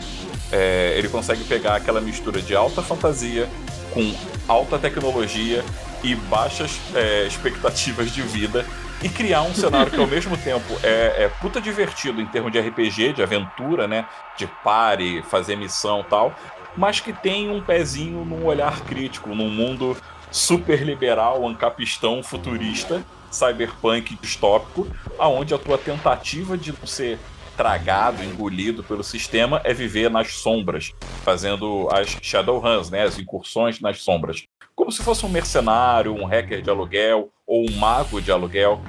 É, 0.51 0.95
ele 0.97 1.07
consegue 1.07 1.43
pegar 1.43 1.75
aquela 1.75 2.01
mistura 2.01 2.41
de 2.41 2.55
alta 2.55 2.81
fantasia 2.81 3.47
com 3.93 4.13
alta 4.47 4.77
tecnologia 4.77 5.63
e 6.03 6.15
baixas 6.15 6.79
é, 6.93 7.25
expectativas 7.25 8.11
de 8.11 8.21
vida 8.21 8.65
e 9.03 9.09
criar 9.09 9.41
um 9.41 9.53
cenário 9.53 9.91
que 9.91 9.99
ao 9.99 10.07
mesmo 10.07 10.37
tempo 10.37 10.73
é, 10.83 11.23
é 11.23 11.31
puta 11.41 11.59
divertido 11.59 12.21
em 12.21 12.25
termos 12.25 12.51
de 12.51 12.59
RPG, 12.59 13.13
de 13.13 13.23
aventura, 13.23 13.87
né? 13.87 14.05
De 14.37 14.47
pare, 14.63 15.23
fazer 15.23 15.55
missão 15.55 16.05
tal, 16.07 16.33
mas 16.75 16.99
que 16.99 17.11
tem 17.11 17.49
um 17.49 17.61
pezinho 17.61 18.23
num 18.23 18.45
olhar 18.45 18.81
crítico, 18.81 19.29
num 19.29 19.49
mundo 19.49 19.97
super 20.31 20.81
liberal, 20.83 21.45
ancapistão, 21.47 22.23
futurista, 22.23 23.03
cyberpunk 23.29 24.17
distópico, 24.21 24.87
aonde 25.17 25.53
a 25.53 25.57
tua 25.57 25.77
tentativa 25.77 26.57
de 26.57 26.71
não 26.71 26.87
ser 26.87 27.19
tragado, 27.57 28.23
engolido 28.23 28.83
pelo 28.83 29.03
sistema 29.03 29.61
é 29.63 29.73
viver 29.73 30.09
nas 30.09 30.33
sombras, 30.33 30.93
fazendo 31.23 31.89
as 31.91 32.17
Shadowruns, 32.21 32.89
né, 32.89 33.03
as 33.03 33.19
incursões 33.19 33.79
nas 33.79 34.01
sombras. 34.01 34.45
Como 34.75 34.91
se 34.91 35.03
fosse 35.03 35.25
um 35.25 35.29
mercenário, 35.29 36.13
um 36.13 36.25
hacker 36.25 36.61
de 36.61 36.69
aluguel 36.69 37.29
ou 37.45 37.69
um 37.69 37.75
mago 37.75 38.21
de 38.21 38.31
aluguel. 38.31 38.81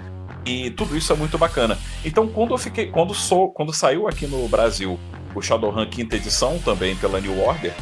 E 0.45 0.71
tudo 0.71 0.97
isso 0.97 1.13
é 1.13 1.17
muito 1.17 1.39
bacana. 1.39 1.79
Então, 2.05 2.27
quando 2.27 2.53
eu 2.53 2.59
fiquei, 2.59 2.87
quando 2.87 3.15
sou, 3.15 3.51
quando 3.53 3.73
saiu 3.73 4.09
aqui 4.09 4.27
no 4.27 4.49
Brasil 4.49 4.99
o 5.35 5.41
Shadowrun 5.41 5.87
quinta 5.87 6.17
edição 6.17 6.59
também 6.59 6.95
pela 6.97 7.21
New 7.21 7.41
Order, 7.41 7.73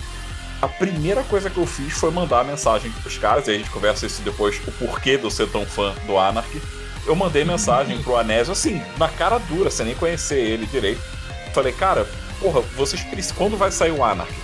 a 0.60 0.68
primeira 0.68 1.22
coisa 1.24 1.48
que 1.48 1.56
eu 1.56 1.66
fiz 1.66 1.94
foi 1.94 2.10
mandar 2.10 2.40
a 2.40 2.44
mensagem 2.44 2.90
pros 3.02 3.16
caras, 3.16 3.48
e 3.48 3.50
a 3.52 3.54
gente 3.54 3.70
conversa 3.70 4.06
isso 4.06 4.20
depois, 4.22 4.60
o 4.66 4.72
porquê 4.72 5.16
de 5.16 5.24
eu 5.24 5.30
ser 5.30 5.48
tão 5.48 5.64
fã 5.64 5.94
do 6.06 6.18
Anarchy. 6.18 6.60
Eu 7.06 7.16
mandei 7.16 7.44
mensagem 7.44 8.00
pro 8.02 8.16
Anésio, 8.16 8.52
assim, 8.52 8.82
na 8.98 9.08
cara 9.08 9.38
dura, 9.38 9.70
sem 9.70 9.86
nem 9.86 9.94
conhecer 9.94 10.38
ele 10.38 10.66
direito. 10.66 11.00
Falei, 11.54 11.72
cara, 11.72 12.06
porra, 12.38 12.60
vocês. 12.76 13.02
Quando 13.32 13.56
vai 13.56 13.72
sair 13.72 13.90
o 13.90 14.04
Anarchy? 14.04 14.34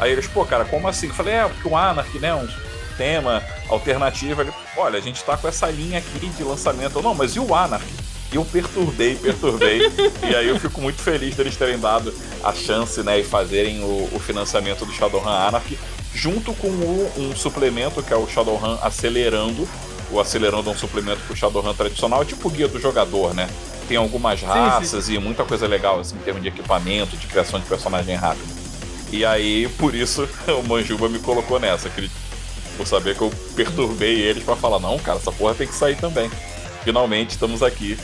Aí 0.00 0.10
eles, 0.10 0.26
pô, 0.26 0.44
cara, 0.44 0.64
como 0.64 0.88
assim? 0.88 1.06
Eu 1.06 1.14
falei, 1.14 1.34
é, 1.34 1.46
porque 1.46 1.68
o 1.68 1.76
Anarchy, 1.76 2.18
né, 2.18 2.34
um 2.34 2.48
tema 2.96 3.42
alternativo. 3.68 4.40
Ele, 4.42 4.52
olha, 4.76 4.98
a 4.98 5.02
gente 5.02 5.22
tá 5.24 5.36
com 5.36 5.48
essa 5.48 5.66
linha 5.70 5.98
aqui 5.98 6.26
de 6.26 6.42
lançamento. 6.42 7.00
Não, 7.02 7.14
mas 7.14 7.36
e 7.36 7.40
o 7.40 7.54
Anarchy? 7.54 7.92
E 8.32 8.36
eu 8.36 8.44
perturbei, 8.44 9.14
perturbei. 9.14 9.80
e 10.28 10.34
aí 10.34 10.48
eu 10.48 10.58
fico 10.58 10.80
muito 10.80 11.02
feliz 11.02 11.36
deles 11.36 11.54
terem 11.54 11.78
dado 11.78 12.12
a 12.42 12.52
chance, 12.52 13.02
né, 13.02 13.20
e 13.20 13.24
fazerem 13.24 13.84
o, 13.84 14.08
o 14.10 14.18
financiamento 14.18 14.86
do 14.86 14.92
Shadowrun 14.92 15.28
Anarchy, 15.28 15.78
junto 16.14 16.54
com 16.54 16.68
o, 16.68 17.12
um 17.18 17.36
suplemento 17.36 18.02
que 18.02 18.12
é 18.12 18.16
o 18.16 18.26
Shadowrun 18.26 18.78
Acelerando. 18.80 19.68
O 20.10 20.18
Acelerando 20.18 20.70
é 20.70 20.72
um 20.72 20.76
suplemento 20.76 21.20
pro 21.26 21.36
Shadowrun 21.36 21.74
tradicional, 21.74 22.24
tipo 22.24 22.48
o 22.48 22.50
guia 22.50 22.68
do 22.68 22.80
jogador, 22.80 23.34
né? 23.34 23.48
Tem 23.86 23.98
algumas 23.98 24.40
raças 24.40 25.10
e 25.10 25.18
muita 25.18 25.44
coisa 25.44 25.66
legal, 25.66 26.00
assim, 26.00 26.16
em 26.16 26.20
termos 26.20 26.42
de 26.42 26.48
equipamento, 26.48 27.16
de 27.16 27.26
criação 27.26 27.60
de 27.60 27.66
personagem 27.66 28.14
rápido. 28.14 28.48
E 29.10 29.26
aí, 29.26 29.68
por 29.76 29.94
isso, 29.94 30.26
o 30.48 30.66
Manjuba 30.66 31.06
me 31.08 31.18
colocou 31.18 31.60
nessa, 31.60 31.88
acredito. 31.88 32.14
Por 32.76 32.86
saber 32.86 33.16
que 33.16 33.22
eu 33.22 33.32
perturbei 33.54 34.20
eles 34.20 34.42
pra 34.42 34.56
falar, 34.56 34.78
não, 34.78 34.98
cara, 34.98 35.18
essa 35.18 35.32
porra 35.32 35.54
tem 35.54 35.66
que 35.66 35.74
sair 35.74 35.96
também. 35.96 36.30
Finalmente 36.84 37.30
estamos 37.30 37.62
aqui 37.62 37.98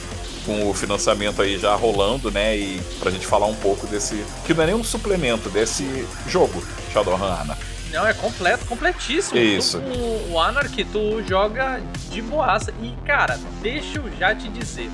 com 0.44 0.70
o 0.70 0.74
financiamento 0.74 1.42
aí 1.42 1.58
já 1.58 1.74
rolando, 1.74 2.30
né? 2.30 2.56
E 2.56 2.80
pra 2.98 3.10
gente 3.10 3.26
falar 3.26 3.46
um 3.46 3.54
pouco 3.54 3.86
desse. 3.86 4.24
Que 4.46 4.54
não 4.54 4.62
é 4.62 4.66
nem 4.66 4.74
um 4.74 4.84
suplemento 4.84 5.50
desse 5.50 6.06
jogo, 6.26 6.62
Shadowrun 6.92 7.22
Ana. 7.22 7.58
Não, 7.92 8.06
é 8.06 8.14
completo, 8.14 8.64
completíssimo. 8.66 9.38
Isso. 9.38 9.80
Tu, 9.80 9.86
o, 9.86 10.32
o 10.32 10.40
Anarchy, 10.40 10.84
tu 10.84 11.22
joga 11.26 11.80
de 12.10 12.22
boaça. 12.22 12.72
E, 12.82 12.92
cara, 13.04 13.38
deixa 13.62 13.98
eu 13.98 14.04
já 14.18 14.34
te 14.34 14.48
dizer. 14.48 14.90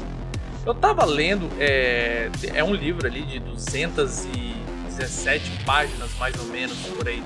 Eu 0.65 0.75
tava 0.75 1.05
lendo, 1.05 1.51
é, 1.59 2.31
é 2.55 2.65
um 2.65 2.75
livro 2.75 3.07
ali 3.07 3.23
de 3.23 3.39
217 3.39 5.51
páginas, 5.65 6.11
mais 6.19 6.35
ou 6.39 6.47
menos, 6.47 6.79
por 6.79 7.07
aí. 7.07 7.23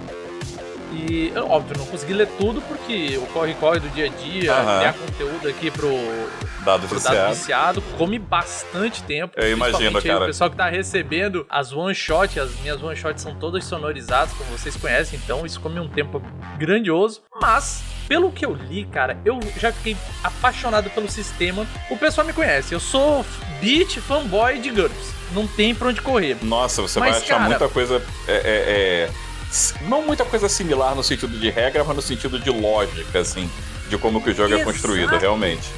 E, 0.92 1.32
óbvio, 1.36 1.76
não 1.78 1.86
consegui 1.86 2.14
ler 2.14 2.28
tudo 2.38 2.60
porque 2.62 3.18
o 3.18 3.26
corre-corre 3.26 3.80
do 3.80 3.88
dia 3.90 4.06
a 4.06 4.08
dia, 4.08 4.52
Aham. 4.54 4.78
criar 4.78 4.92
conteúdo 4.94 5.48
aqui 5.48 5.70
pro, 5.70 5.88
Dado 6.64 6.88
pro 6.88 6.98
dado 7.00 7.12
viciado. 7.28 7.34
viciado, 7.34 7.82
come 7.98 8.18
bastante 8.18 9.02
tempo. 9.02 9.34
Eu 9.36 9.52
imagino, 9.52 10.00
cara. 10.02 10.24
O 10.24 10.26
pessoal 10.26 10.50
que 10.50 10.56
tá 10.56 10.68
recebendo 10.68 11.46
as 11.48 11.72
one-shot, 11.72 12.40
as 12.40 12.54
minhas 12.60 12.82
one-shots 12.82 13.22
são 13.22 13.34
todas 13.34 13.64
sonorizadas, 13.64 14.32
como 14.34 14.50
vocês 14.50 14.76
conhecem, 14.76 15.18
então 15.22 15.44
isso 15.44 15.60
come 15.60 15.78
um 15.78 15.88
tempo 15.88 16.22
grandioso. 16.58 17.20
Mas, 17.40 17.82
pelo 18.08 18.30
que 18.32 18.44
eu 18.46 18.54
li, 18.54 18.84
cara, 18.86 19.18
eu 19.24 19.38
já 19.58 19.70
fiquei 19.72 19.96
apaixonado 20.24 20.88
pelo 20.90 21.08
sistema. 21.10 21.66
O 21.90 21.96
pessoal 21.96 22.26
me 22.26 22.32
conhece, 22.32 22.72
eu 22.74 22.80
sou 22.80 23.24
beat 23.60 23.98
fanboy 24.00 24.58
de 24.58 24.70
GURPS. 24.70 25.14
Não 25.32 25.46
tem 25.46 25.74
pra 25.74 25.88
onde 25.88 26.00
correr. 26.00 26.38
Nossa, 26.42 26.80
você 26.80 26.98
Mas, 26.98 27.10
vai 27.10 27.18
achar 27.20 27.34
cara- 27.36 27.48
muita 27.50 27.68
coisa. 27.68 28.02
é, 28.26 28.32
é, 28.32 28.40
é, 28.44 29.10
não 29.82 30.02
muita 30.02 30.24
coisa 30.24 30.48
similar 30.48 30.94
no 30.94 31.02
sentido 31.02 31.38
de 31.38 31.50
regra, 31.50 31.84
mas 31.84 31.96
no 31.96 32.02
sentido 32.02 32.38
de 32.38 32.50
lógica, 32.50 33.20
assim, 33.20 33.50
de 33.88 33.96
como 33.98 34.22
que 34.22 34.30
o 34.30 34.34
jogo 34.34 34.52
é 34.52 34.56
Exato. 34.56 34.72
construído, 34.72 35.16
realmente. 35.16 35.68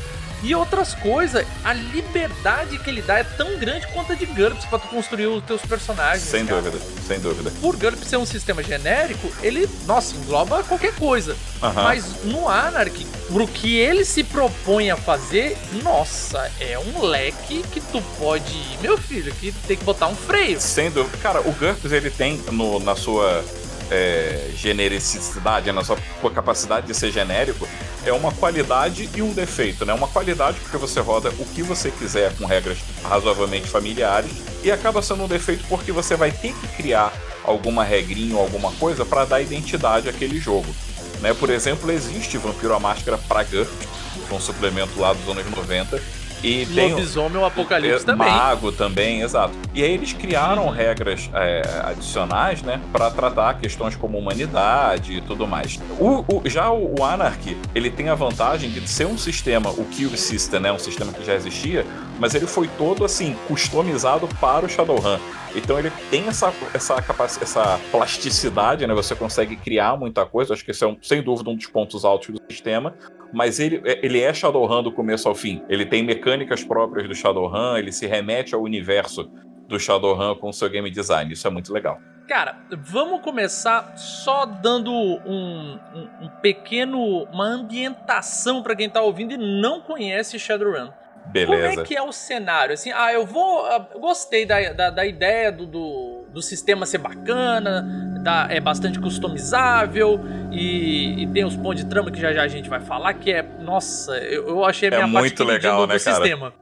E 0.43 0.55
outras 0.55 0.95
coisas, 0.95 1.47
a 1.65 1.73
liberdade 1.73 2.79
que 2.79 2.89
ele 2.91 3.03
dá 3.03 3.19
é 3.19 3.25
tão 3.25 3.59
grande 3.59 3.87
quanto 3.89 4.13
a 4.13 4.15
de 4.15 4.27
GURPS 4.27 4.65
pra 4.67 4.79
tu 4.79 4.89
construir 4.89 5.27
os 5.27 5.45
teus 5.45 5.61
personagens. 5.63 6.23
Sem 6.23 6.47
cara. 6.47 6.63
dúvida, 6.63 6.85
sem 7.07 7.21
dúvida. 7.21 7.51
Por 7.61 7.77
GURPS 7.77 8.09
ser 8.09 8.17
um 8.17 8.27
sistema 8.27 8.63
genérico, 8.63 9.31
ele, 9.43 9.69
nossa, 9.87 10.15
engloba 10.17 10.63
qualquer 10.65 10.95
coisa. 10.95 11.37
Aham. 11.63 11.83
Mas 11.83 12.25
no 12.25 12.49
Anarchy, 12.49 13.07
pro 13.29 13.47
que 13.47 13.77
ele 13.77 14.05
se 14.05 14.25
propõe 14.25 14.91
a 14.91 14.97
fazer, 14.97 15.57
nossa, 15.83 16.51
é 16.59 16.79
um 16.79 17.03
leque 17.03 17.63
que 17.73 17.81
tu 17.81 18.01
pode. 18.19 18.79
Meu 18.81 18.97
filho, 18.97 19.33
que 19.35 19.53
tem 19.67 19.77
que 19.77 19.85
botar 19.85 20.09
um 20.09 20.17
freio. 20.17 20.61
Sem 20.61 20.91
dúvida. 20.91 21.17
Cara, 21.19 21.41
o 21.41 21.53
GURPS 21.53 21.93
ele 21.93 22.11
tem 22.11 22.39
no- 22.51 22.81
na 22.81 22.97
sua 22.97 23.45
é, 23.91 24.51
genericidade, 24.55 25.71
na 25.73 25.85
sua 25.85 25.99
capacidade 26.33 26.87
de 26.87 26.95
ser 26.95 27.11
genérico, 27.11 27.69
é 28.05 28.13
uma 28.13 28.33
qualidade 28.33 29.11
e 29.15 29.21
um 29.21 29.33
defeito, 29.33 29.85
né? 29.85 29.93
Uma 29.93 30.09
qualidade 30.09 30.59
porque 30.61 30.77
você 30.77 31.01
roda 31.01 31.31
o 31.39 31.45
que 31.45 31.63
você 31.63 31.91
quiser 31.91 32.35
com 32.37 32.47
regras 32.47 32.79
razoavelmente 33.03 33.69
familiares 33.69 34.31
e 34.63 34.71
acaba 34.71 35.03
sendo 35.03 35.25
um 35.25 35.29
defeito 35.29 35.65
porque 35.69 35.93
você 35.93 36.17
vai 36.17 36.31
ter 36.31 36.55
que 36.55 36.69
criar 36.69 37.13
alguma 37.45 37.85
regrinha 37.85 38.37
ou 38.37 38.43
alguma 38.43 38.71
coisa 38.73 39.05
para 39.05 39.25
dar 39.25 39.41
identidade 39.41 40.09
àquele 40.09 40.39
jogo. 40.39 40.73
Né? 41.21 41.35
Por 41.35 41.51
exemplo, 41.51 41.91
existe 41.91 42.39
Vampiro 42.39 42.75
à 42.75 42.81
Máscara 42.81 43.19
para 43.19 43.43
GURPS, 43.43 43.89
foi 44.29 44.39
um 44.39 44.41
suplemento 44.41 44.99
lá 44.99 45.13
dos 45.13 45.29
anos 45.29 45.51
90, 45.51 46.01
e 46.43 46.67
tem, 46.67 46.91
Lobisomem 46.93 47.37
o 47.39 47.45
Apocalipse 47.45 48.03
é, 48.03 48.07
também. 48.07 48.29
Mago 48.31 48.73
também, 48.73 49.21
exato. 49.23 49.53
E 49.75 49.83
aí 49.83 49.93
eles 49.93 50.13
criaram 50.13 50.69
regras 50.71 51.29
é, 51.35 51.63
adicionais, 51.85 52.63
né, 52.63 52.81
para 52.93 53.11
tratar 53.11 53.55
questões 53.59 53.95
como 53.97 54.19
humanidade 54.19 55.13
e 55.17 55.21
tudo 55.21 55.47
mais. 55.47 55.79
O, 55.99 56.25
o- 56.29 56.43
já 56.47 56.71
o, 56.71 56.95
o 56.99 57.05
Anarchy, 57.05 57.57
ele 57.75 57.91
tem 57.91 58.09
a 58.09 58.15
vantagem 58.15 58.71
de 58.71 58.87
ser 58.89 59.07
um 59.07 59.19
sistema, 59.19 59.71
o 59.71 59.85
Cube 59.85 60.17
System, 60.17 60.61
né, 60.61 60.73
um 60.73 60.79
sistema 60.79 61.13
que 61.13 61.25
já 61.25 61.35
existia, 61.35 61.85
mas 62.21 62.35
ele 62.35 62.47
foi 62.47 62.69
todo 62.79 63.05
assim 63.05 63.35
customizado 63.49 64.29
para 64.41 64.67
o 64.67 64.69
Shadowrun. 64.69 65.19
Então 65.57 65.77
ele 65.79 65.91
tem 66.11 66.29
essa 66.29 66.53
essa 66.73 67.03
capacidade, 67.03 67.43
essa 67.51 67.81
plasticidade, 67.91 68.87
né? 68.87 68.95
Você 68.95 69.15
consegue 69.17 69.57
criar 69.57 69.97
muita 69.97 70.25
coisa. 70.27 70.55
Acho 70.55 70.65
que 70.65 70.71
esse 70.71 70.85
é 70.85 70.87
um, 70.87 70.97
sem 71.03 71.23
dúvida 71.23 71.51
um 71.51 71.57
dos 71.57 71.67
pontos 71.67 72.05
altos 72.05 72.29
do 72.31 72.41
sistema. 72.49 72.95
Mas 73.33 73.59
ele, 73.61 73.81
ele 73.85 74.21
é 74.21 74.33
Shadowrun 74.35 74.83
do 74.83 74.93
começo 74.93 75.29
ao 75.29 75.35
fim. 75.35 75.63
Ele 75.69 75.87
tem 75.87 76.03
mecânicas 76.03 76.63
próprias 76.65 77.09
do 77.09 77.15
Shadowrun, 77.15 77.77
ele 77.77 77.93
se 77.93 78.07
remete 78.07 78.55
ao 78.55 78.61
universo 78.63 79.31
do 79.69 79.79
Shadowrun 79.79 80.35
com 80.37 80.49
o 80.49 80.53
seu 80.53 80.69
game 80.69 80.91
design. 80.91 81.33
Isso 81.33 81.47
é 81.47 81.51
muito 81.51 81.73
legal. 81.73 81.99
Cara, 82.29 82.57
vamos 82.85 83.23
começar 83.23 83.97
só 83.97 84.45
dando 84.47 84.93
um, 84.93 85.79
um- 85.95 86.09
um 86.27 86.29
pequeno. 86.41 87.25
uma 87.33 87.45
ambientação 87.47 88.63
pra 88.63 88.77
quem 88.77 88.89
tá 88.91 89.01
ouvindo 89.03 89.33
e 89.35 89.37
não 89.61 89.81
conhece 89.81 90.39
Shadowrun. 90.39 90.91
Como 91.23 91.33
Beleza. 91.33 91.81
é 91.83 91.85
que 91.85 91.97
é 91.97 92.03
o 92.03 92.11
cenário? 92.13 92.75
Assim, 92.75 92.91
ah, 92.93 93.13
eu 93.13 93.25
vou. 93.25 93.65
ah, 93.67 93.87
eu 93.95 94.01
gostei 94.01 94.45
da, 94.45 94.73
da, 94.73 94.91
da 94.91 95.07
ideia 95.07 95.53
do, 95.53 95.65
do, 95.67 96.25
do 96.33 96.43
sistema 96.43 96.85
ser 96.87 96.99
bacana, 96.99 97.83
da- 98.21 98.49
é 98.51 98.59
bastante 98.59 98.99
customizável 98.99 100.21
e, 100.51 101.23
e 101.23 101.27
tem 101.29 101.45
os 101.45 101.57
pontos 101.57 101.85
de 101.85 101.89
trama 101.91 102.11
que 102.11 102.21
já 102.21 102.33
já 102.33 102.43
a 102.43 102.49
gente 102.49 102.69
vai 102.69 102.81
falar, 102.81 103.15
que 103.15 103.33
é. 103.33 103.43
Nossa, 103.61 104.17
eu, 104.19 104.49
eu 104.49 104.65
achei 104.65 104.89
a 104.89 104.93
É 104.93 104.97
minha 104.97 105.13
parte 105.13 105.19
muito 105.21 105.45
legal, 105.45 105.77
do, 105.81 105.87
do 105.87 105.93
né, 105.93 105.99
cara? 106.01 106.17
sistema. 106.17 106.53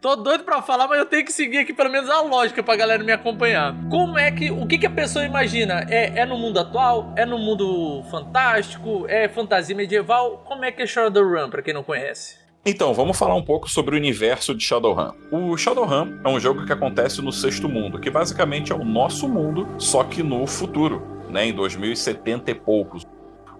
Tô 0.00 0.16
doido 0.16 0.44
pra 0.44 0.60
falar, 0.60 0.86
mas 0.86 0.98
eu 0.98 1.06
tenho 1.06 1.24
que 1.24 1.32
seguir 1.32 1.58
aqui 1.58 1.72
pelo 1.72 1.88
menos 1.90 2.10
a 2.10 2.20
lógica 2.20 2.62
pra 2.62 2.76
galera 2.76 3.02
me 3.02 3.10
acompanhar. 3.12 3.74
Como 3.90 4.18
é 4.18 4.30
que. 4.30 4.50
O 4.50 4.66
que, 4.66 4.76
que 4.76 4.86
a 4.86 4.90
pessoa 4.90 5.24
imagina? 5.24 5.84
É, 5.88 6.20
é 6.20 6.26
no 6.26 6.36
mundo 6.36 6.58
atual? 6.60 7.12
É 7.16 7.24
no 7.24 7.38
mundo 7.38 8.02
fantástico? 8.10 9.06
É 9.08 9.28
fantasia 9.28 9.74
medieval? 9.74 10.42
Como 10.46 10.62
é 10.64 10.70
que 10.72 10.82
é 10.82 10.86
Shadowrun, 10.86 11.48
pra 11.48 11.62
quem 11.62 11.72
não 11.72 11.82
conhece? 11.82 12.43
Então, 12.66 12.94
vamos 12.94 13.18
falar 13.18 13.34
um 13.34 13.42
pouco 13.42 13.68
sobre 13.68 13.94
o 13.94 13.98
universo 13.98 14.54
de 14.54 14.64
Shadowrun. 14.64 15.12
O 15.30 15.54
Shadowrun 15.54 16.18
é 16.24 16.28
um 16.30 16.40
jogo 16.40 16.64
que 16.64 16.72
acontece 16.72 17.20
no 17.20 17.30
sexto 17.30 17.68
mundo, 17.68 18.00
que 18.00 18.08
basicamente 18.08 18.72
é 18.72 18.74
o 18.74 18.82
nosso 18.82 19.28
mundo, 19.28 19.68
só 19.76 20.02
que 20.02 20.22
no 20.22 20.46
futuro, 20.46 21.02
né, 21.28 21.46
em 21.46 21.52
2070 21.52 22.50
e 22.50 22.54
poucos. 22.54 23.06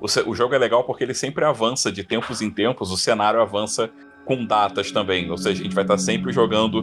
O, 0.01 0.31
o 0.31 0.35
jogo 0.35 0.55
é 0.55 0.59
legal 0.59 0.85
porque 0.85 1.05
ele 1.05 1.13
sempre 1.13 1.45
avança 1.45 1.93
de 1.93 2.03
tempos 2.03 2.41
em 2.41 2.51
tempos, 2.51 2.91
o 2.91 2.97
cenário 2.97 3.43
avança 3.43 3.91
com 4.25 4.43
datas 4.43 4.91
também, 4.91 5.31
ou 5.31 5.37
seja, 5.37 5.61
a 5.61 5.65
gente 5.65 5.75
vai 5.75 5.85
estar 5.85 5.99
sempre 5.99 6.33
jogando 6.33 6.83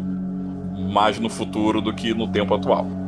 mais 0.91 1.17
no 1.17 1.27
futuro 1.27 1.81
do 1.81 1.91
que 1.91 2.13
no 2.13 2.27
tempo 2.27 2.53
atual. 2.53 3.00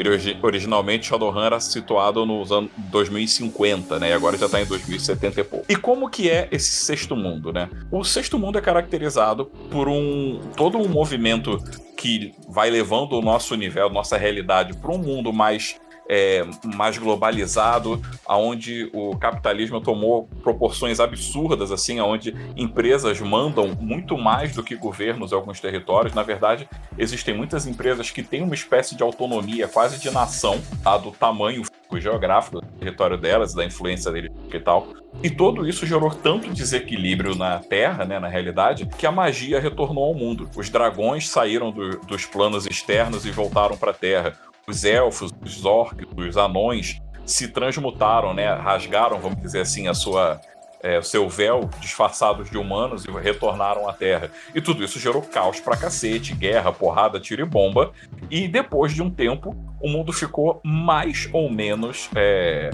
Ele, 0.00 0.08
origi- 0.08 0.38
originalmente, 0.42 1.06
Shadowrun 1.08 1.42
era 1.42 1.60
situado 1.60 2.24
nos 2.24 2.50
anos 2.50 2.70
2050, 2.78 3.98
né? 3.98 4.08
E 4.10 4.12
agora 4.14 4.36
já 4.38 4.46
está 4.46 4.60
em 4.60 4.64
2070 4.64 5.40
e 5.40 5.44
pouco. 5.44 5.66
E 5.68 5.76
como 5.76 6.08
que 6.08 6.30
é 6.30 6.48
esse 6.50 6.70
sexto 6.70 7.14
mundo, 7.14 7.52
né? 7.52 7.68
O 7.90 8.02
sexto 8.02 8.38
mundo 8.38 8.56
é 8.58 8.62
caracterizado 8.62 9.44
por 9.70 9.88
um 9.88 10.40
todo 10.56 10.78
um 10.78 10.88
movimento 10.88 11.58
que 11.96 12.32
vai 12.48 12.70
levando 12.70 13.12
o 13.12 13.20
nosso 13.20 13.52
universo, 13.52 13.92
nossa 13.92 14.16
realidade, 14.16 14.74
para 14.74 14.90
um 14.90 14.96
mundo 14.98 15.32
mais 15.34 15.76
é, 16.12 16.44
mais 16.64 16.98
globalizado, 16.98 18.02
aonde 18.26 18.90
o 18.92 19.16
capitalismo 19.16 19.80
tomou 19.80 20.28
proporções 20.42 20.98
absurdas, 20.98 21.70
assim, 21.70 22.00
aonde 22.00 22.34
empresas 22.56 23.20
mandam 23.20 23.76
muito 23.80 24.18
mais 24.18 24.52
do 24.52 24.62
que 24.64 24.74
governos 24.74 25.30
em 25.30 25.36
alguns 25.36 25.60
territórios. 25.60 26.12
Na 26.12 26.24
verdade, 26.24 26.68
existem 26.98 27.32
muitas 27.32 27.64
empresas 27.64 28.10
que 28.10 28.24
têm 28.24 28.42
uma 28.42 28.56
espécie 28.56 28.96
de 28.96 29.04
autonomia, 29.04 29.68
quase 29.68 30.00
de 30.00 30.10
nação, 30.10 30.60
tá? 30.82 30.98
do 30.98 31.12
tamanho 31.12 31.62
geográfico 31.94 32.60
do 32.60 32.66
território 32.78 33.16
delas, 33.16 33.54
da 33.54 33.64
influência 33.64 34.10
deles 34.10 34.32
e 34.52 34.58
tal. 34.58 34.88
E 35.22 35.30
tudo 35.30 35.68
isso 35.68 35.86
gerou 35.86 36.10
tanto 36.10 36.48
desequilíbrio 36.52 37.34
na 37.36 37.58
Terra, 37.58 38.04
né, 38.04 38.18
na 38.18 38.28
realidade, 38.28 38.86
que 38.86 39.06
a 39.06 39.12
magia 39.12 39.60
retornou 39.60 40.04
ao 40.04 40.14
mundo. 40.14 40.48
Os 40.56 40.68
dragões 40.68 41.28
saíram 41.28 41.70
do- 41.70 41.98
dos 42.00 42.24
planos 42.26 42.66
externos 42.66 43.26
e 43.26 43.30
voltaram 43.30 43.76
para 43.76 43.90
a 43.90 43.94
Terra. 43.94 44.34
Os 44.70 44.84
elfos, 44.84 45.32
os 45.44 45.64
orcs, 45.64 46.06
os 46.16 46.36
anões 46.36 47.00
se 47.26 47.48
transmutaram, 47.48 48.32
né, 48.32 48.52
rasgaram, 48.54 49.18
vamos 49.18 49.40
dizer 49.40 49.62
assim, 49.62 49.88
a 49.88 49.94
sua 49.94 50.40
é, 50.82 50.98
o 50.98 51.02
seu 51.02 51.28
véu 51.28 51.68
disfarçados 51.78 52.48
de 52.48 52.56
humanos 52.56 53.04
e 53.04 53.10
retornaram 53.10 53.88
à 53.88 53.92
Terra. 53.92 54.30
E 54.54 54.60
tudo 54.60 54.82
isso 54.82 54.98
gerou 54.98 55.22
caos 55.22 55.60
pra 55.60 55.76
cacete, 55.76 56.34
guerra, 56.34 56.72
porrada, 56.72 57.20
tiro 57.20 57.42
e 57.42 57.44
bomba. 57.44 57.92
E 58.30 58.48
depois 58.48 58.94
de 58.94 59.02
um 59.02 59.10
tempo, 59.10 59.54
o 59.80 59.88
mundo 59.88 60.12
ficou 60.12 60.60
mais 60.64 61.28
ou 61.32 61.50
menos, 61.50 62.08
é, 62.14 62.70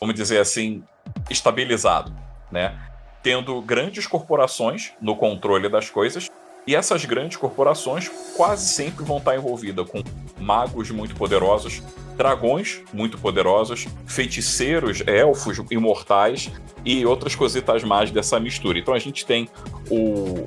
vamos 0.00 0.14
dizer 0.14 0.38
assim, 0.38 0.82
estabilizado, 1.30 2.12
né? 2.50 2.76
Tendo 3.22 3.60
grandes 3.62 4.06
corporações 4.06 4.92
no 5.00 5.14
controle 5.14 5.68
das 5.68 5.88
coisas. 5.88 6.28
E 6.66 6.74
essas 6.74 7.04
grandes 7.04 7.36
corporações 7.36 8.10
quase 8.36 8.68
sempre 8.72 9.04
vão 9.04 9.18
estar 9.18 9.36
envolvidas 9.36 9.88
com 9.88 10.02
magos 10.38 10.90
muito 10.90 11.14
poderosos, 11.14 11.82
dragões 12.16 12.80
muito 12.92 13.18
poderosos, 13.18 13.86
feiticeiros, 14.06 15.02
elfos 15.06 15.58
imortais 15.70 16.50
e 16.84 17.04
outras 17.04 17.34
cositas 17.34 17.84
mais 17.84 18.10
dessa 18.10 18.40
mistura. 18.40 18.78
Então 18.78 18.94
a 18.94 18.98
gente 18.98 19.26
tem 19.26 19.48
o, 19.90 20.44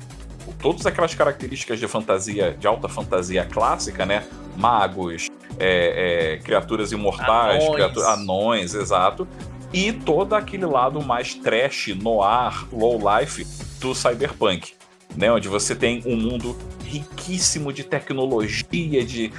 todas 0.60 0.86
aquelas 0.86 1.14
características 1.14 1.78
de 1.78 1.86
fantasia, 1.86 2.56
de 2.58 2.66
alta 2.66 2.88
fantasia 2.88 3.44
clássica, 3.44 4.04
né? 4.04 4.26
Magos, 4.56 5.28
é, 5.58 6.34
é, 6.34 6.36
criaturas 6.38 6.90
imortais, 6.90 7.62
Anões. 7.62 7.74
criatu- 7.74 8.02
anões, 8.02 8.74
exato. 8.74 9.28
E 9.72 9.92
todo 9.92 10.34
aquele 10.34 10.66
lado 10.66 11.00
mais 11.00 11.34
trash, 11.34 11.88
noir, 11.94 12.66
low 12.72 12.98
life 12.98 13.46
do 13.78 13.94
cyberpunk, 13.94 14.72
né? 15.16 15.32
Onde 15.32 15.48
você 15.48 15.74
tem 15.74 16.02
um 16.06 16.16
mundo 16.16 16.56
riquíssimo 16.84 17.72
de 17.72 17.84
tecnologia, 17.84 19.04
de 19.04 19.32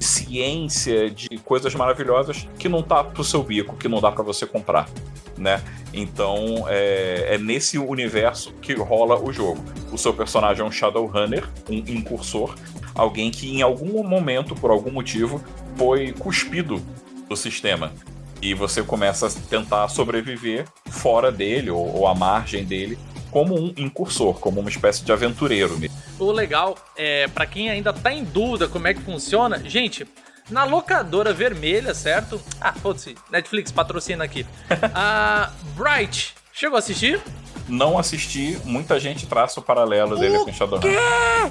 ciência, 0.00 1.10
de 1.10 1.38
coisas 1.38 1.74
maravilhosas 1.74 2.48
que 2.58 2.68
não 2.68 2.82
tá 2.82 3.02
pro 3.02 3.24
seu 3.24 3.42
bico, 3.42 3.76
que 3.76 3.88
não 3.88 4.00
dá 4.00 4.10
para 4.10 4.22
você 4.22 4.46
comprar, 4.46 4.88
né? 5.36 5.62
Então 5.92 6.66
é, 6.68 7.34
é 7.34 7.38
nesse 7.38 7.78
universo 7.78 8.52
que 8.60 8.74
rola 8.74 9.18
o 9.18 9.32
jogo. 9.32 9.64
O 9.92 9.98
seu 9.98 10.12
personagem 10.12 10.62
é 10.62 10.66
um 10.66 10.70
Shadowrunner, 10.70 11.48
um 11.68 11.74
incursor, 11.74 12.54
alguém 12.94 13.30
que 13.30 13.50
em 13.50 13.62
algum 13.62 14.02
momento, 14.02 14.54
por 14.54 14.70
algum 14.70 14.90
motivo, 14.90 15.42
foi 15.76 16.12
cuspido 16.12 16.82
do 17.28 17.36
sistema. 17.36 17.92
E 18.42 18.52
você 18.52 18.82
começa 18.82 19.26
a 19.26 19.30
tentar 19.48 19.88
sobreviver 19.88 20.66
fora 20.90 21.32
dele 21.32 21.70
ou, 21.70 21.96
ou 21.96 22.06
à 22.06 22.14
margem 22.14 22.64
dele 22.64 22.98
como 23.34 23.58
um 23.58 23.74
incursor, 23.76 24.38
como 24.38 24.60
uma 24.60 24.70
espécie 24.70 25.04
de 25.04 25.10
aventureiro. 25.10 25.76
O 26.20 26.30
legal 26.30 26.78
é, 26.96 27.26
para 27.26 27.44
quem 27.44 27.68
ainda 27.68 27.92
tá 27.92 28.12
em 28.12 28.22
dúvida 28.22 28.68
como 28.68 28.86
é 28.86 28.94
que 28.94 29.00
funciona, 29.00 29.58
gente, 29.68 30.06
na 30.48 30.62
locadora 30.62 31.32
vermelha, 31.32 31.92
certo? 31.94 32.40
Ah, 32.60 32.72
foda-se, 32.72 33.16
Netflix 33.32 33.72
patrocina 33.72 34.22
aqui. 34.22 34.46
A 34.94 35.50
Bright, 35.74 36.32
chegou 36.52 36.76
a 36.76 36.78
assistir? 36.78 37.20
Não 37.68 37.98
assisti, 37.98 38.56
muita 38.64 39.00
gente 39.00 39.26
traça 39.26 39.58
o 39.58 39.62
paralelo 39.64 40.16
dele 40.16 40.36
o 40.36 40.44
com 40.44 40.52
Shadowrun. 40.52 40.82
Quê? 40.82 40.96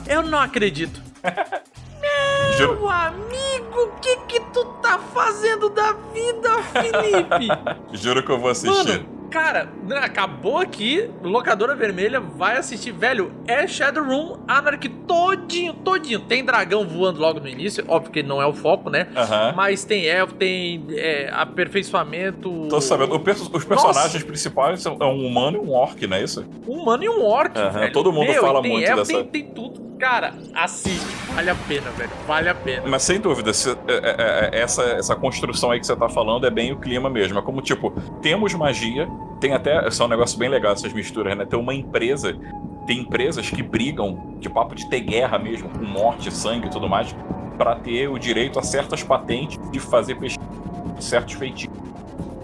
Eu 0.08 0.24
não 0.24 0.40
acredito. 0.40 1.02
Meu 2.00 2.58
Juro... 2.58 2.90
amigo, 2.90 3.82
o 3.82 4.00
que 4.00 4.16
que 4.28 4.40
tu 4.54 4.64
tá 4.82 5.00
fazendo 5.14 5.70
da 5.70 5.92
vida, 6.14 6.64
Felipe? 6.72 7.48
Juro 7.98 8.24
que 8.24 8.32
eu 8.32 8.40
vou 8.40 8.50
assistir. 8.50 8.70
Mano, 8.70 9.13
cara, 9.34 9.68
né, 9.88 9.98
acabou 9.98 10.60
aqui, 10.60 11.10
locadora 11.24 11.74
vermelha, 11.74 12.20
vai 12.20 12.56
assistir, 12.56 12.92
velho, 12.92 13.32
é 13.48 13.66
Shadowrun 13.66 14.38
Anarchy 14.48 14.90
todinho, 14.90 15.74
todinho. 15.74 16.20
Tem 16.20 16.46
dragão 16.46 16.88
voando 16.88 17.20
logo 17.20 17.40
no 17.40 17.48
início, 17.48 17.84
óbvio 17.88 18.12
que 18.12 18.22
não 18.22 18.40
é 18.40 18.46
o 18.46 18.54
foco, 18.54 18.92
né? 18.92 19.08
Uhum. 19.10 19.56
Mas 19.56 19.84
tem 19.84 20.06
elfo, 20.06 20.36
tem 20.36 20.86
é, 20.92 21.32
aperfeiçoamento. 21.34 22.68
Tô 22.70 22.80
sabendo, 22.80 23.16
os 23.16 23.66
personagens 23.66 24.14
Nossa. 24.14 24.26
principais 24.26 24.84
são 24.84 25.00
um 25.02 25.26
humano 25.26 25.58
e 25.58 25.60
um 25.62 25.72
orc, 25.72 26.06
não 26.06 26.18
é 26.18 26.24
isso? 26.24 26.46
Um 26.68 26.82
humano 26.84 27.04
e 27.04 27.10
um 27.10 27.26
orc, 27.26 27.58
uhum. 27.58 27.92
Todo 27.92 28.14
mundo 28.14 28.28
Meu, 28.28 28.42
fala 28.42 28.62
muito 28.62 28.86
elfo, 28.86 28.98
dessa... 28.98 29.14
Tem, 29.14 29.26
tem 29.26 29.46
tudo. 29.52 29.93
Cara, 30.04 30.34
assiste, 30.54 31.16
vale 31.34 31.50
a 31.50 31.56
pena, 31.56 31.90
velho, 31.92 32.10
vale 32.28 32.50
a 32.50 32.54
pena. 32.54 32.84
Mas 32.90 33.04
sem 33.04 33.22
dúvida, 33.22 33.54
se, 33.54 33.70
é, 33.70 33.74
é, 33.88 34.50
é, 34.52 34.62
essa, 34.62 34.84
essa 34.84 35.16
construção 35.16 35.72
aí 35.72 35.80
que 35.80 35.88
você 35.88 35.96
tá 35.96 36.10
falando 36.10 36.46
é 36.46 36.50
bem 36.50 36.74
o 36.74 36.76
clima 36.76 37.10
mesmo. 37.10 37.40
É 37.40 37.42
como, 37.42 37.62
tipo, 37.62 37.90
temos 38.22 38.54
magia, 38.54 39.08
tem 39.40 39.54
até. 39.54 39.88
Isso 39.88 40.04
é 40.04 40.06
um 40.06 40.10
negócio 40.10 40.38
bem 40.38 40.50
legal, 40.50 40.74
essas 40.74 40.92
misturas, 40.92 41.38
né? 41.38 41.46
Tem 41.46 41.58
uma 41.58 41.74
empresa. 41.74 42.38
Tem 42.86 43.00
empresas 43.00 43.50
que 43.50 43.64
brigam 43.64 44.36
de 44.42 44.50
papo 44.50 44.76
de 44.76 44.90
ter 44.90 45.00
guerra 45.00 45.40
mesmo, 45.40 45.70
com 45.70 45.86
morte, 45.86 46.30
sangue 46.34 46.68
e 46.68 46.70
tudo 46.70 46.90
mais, 46.90 47.16
para 47.58 47.74
ter 47.76 48.10
o 48.10 48.20
direito 48.20 48.60
a 48.60 48.62
certas 48.62 49.02
patentes 49.02 49.58
de 49.72 49.80
fazer 49.80 50.16
pesquisa 50.16 50.52
certos 51.00 51.36
feitiços. 51.36 51.78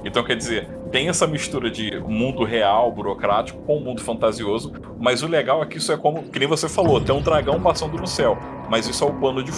Então, 0.05 0.23
quer 0.23 0.37
dizer, 0.37 0.69
tem 0.91 1.07
essa 1.09 1.27
mistura 1.27 1.69
de 1.69 1.99
mundo 1.99 2.43
real, 2.43 2.91
burocrático, 2.91 3.61
com 3.63 3.77
o 3.77 3.81
mundo 3.81 4.01
fantasioso, 4.01 4.73
mas 4.99 5.23
o 5.23 5.27
legal 5.27 5.61
é 5.61 5.65
que 5.65 5.77
isso 5.77 5.91
é 5.91 5.97
como, 5.97 6.23
que 6.23 6.39
nem 6.39 6.47
você 6.47 6.67
falou, 6.67 6.99
tem 6.99 7.15
um 7.15 7.21
dragão 7.21 7.61
passando 7.61 7.97
no 7.97 8.07
céu, 8.07 8.37
mas 8.69 8.87
isso 8.87 9.03
é 9.03 9.07
o 9.07 9.13
pano 9.13 9.43
de 9.43 9.51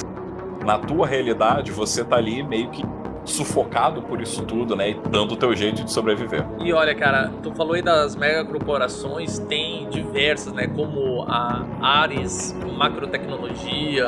Na 0.66 0.78
tua 0.78 1.08
realidade, 1.08 1.72
você 1.72 2.04
tá 2.04 2.18
ali 2.18 2.44
meio 2.44 2.70
que 2.70 2.84
sufocado 3.26 4.02
por 4.02 4.22
isso 4.22 4.44
tudo, 4.44 4.76
né? 4.76 4.92
E 4.92 4.94
dando 5.10 5.34
o 5.34 5.36
teu 5.36 5.56
jeito 5.56 5.84
de 5.84 5.92
sobreviver. 5.92 6.46
E 6.60 6.74
olha, 6.74 6.94
cara, 6.96 7.32
tu 7.42 7.54
falou 7.54 7.74
aí 7.74 7.82
das 7.82 8.16
mega 8.16 8.44
corporações, 8.46 9.40
tem 9.40 9.88
diversas, 9.90 10.54
né? 10.54 10.68
Como 10.68 11.24
a 11.28 11.66
Ares, 11.82 12.56
macrotecnologia, 12.78 14.06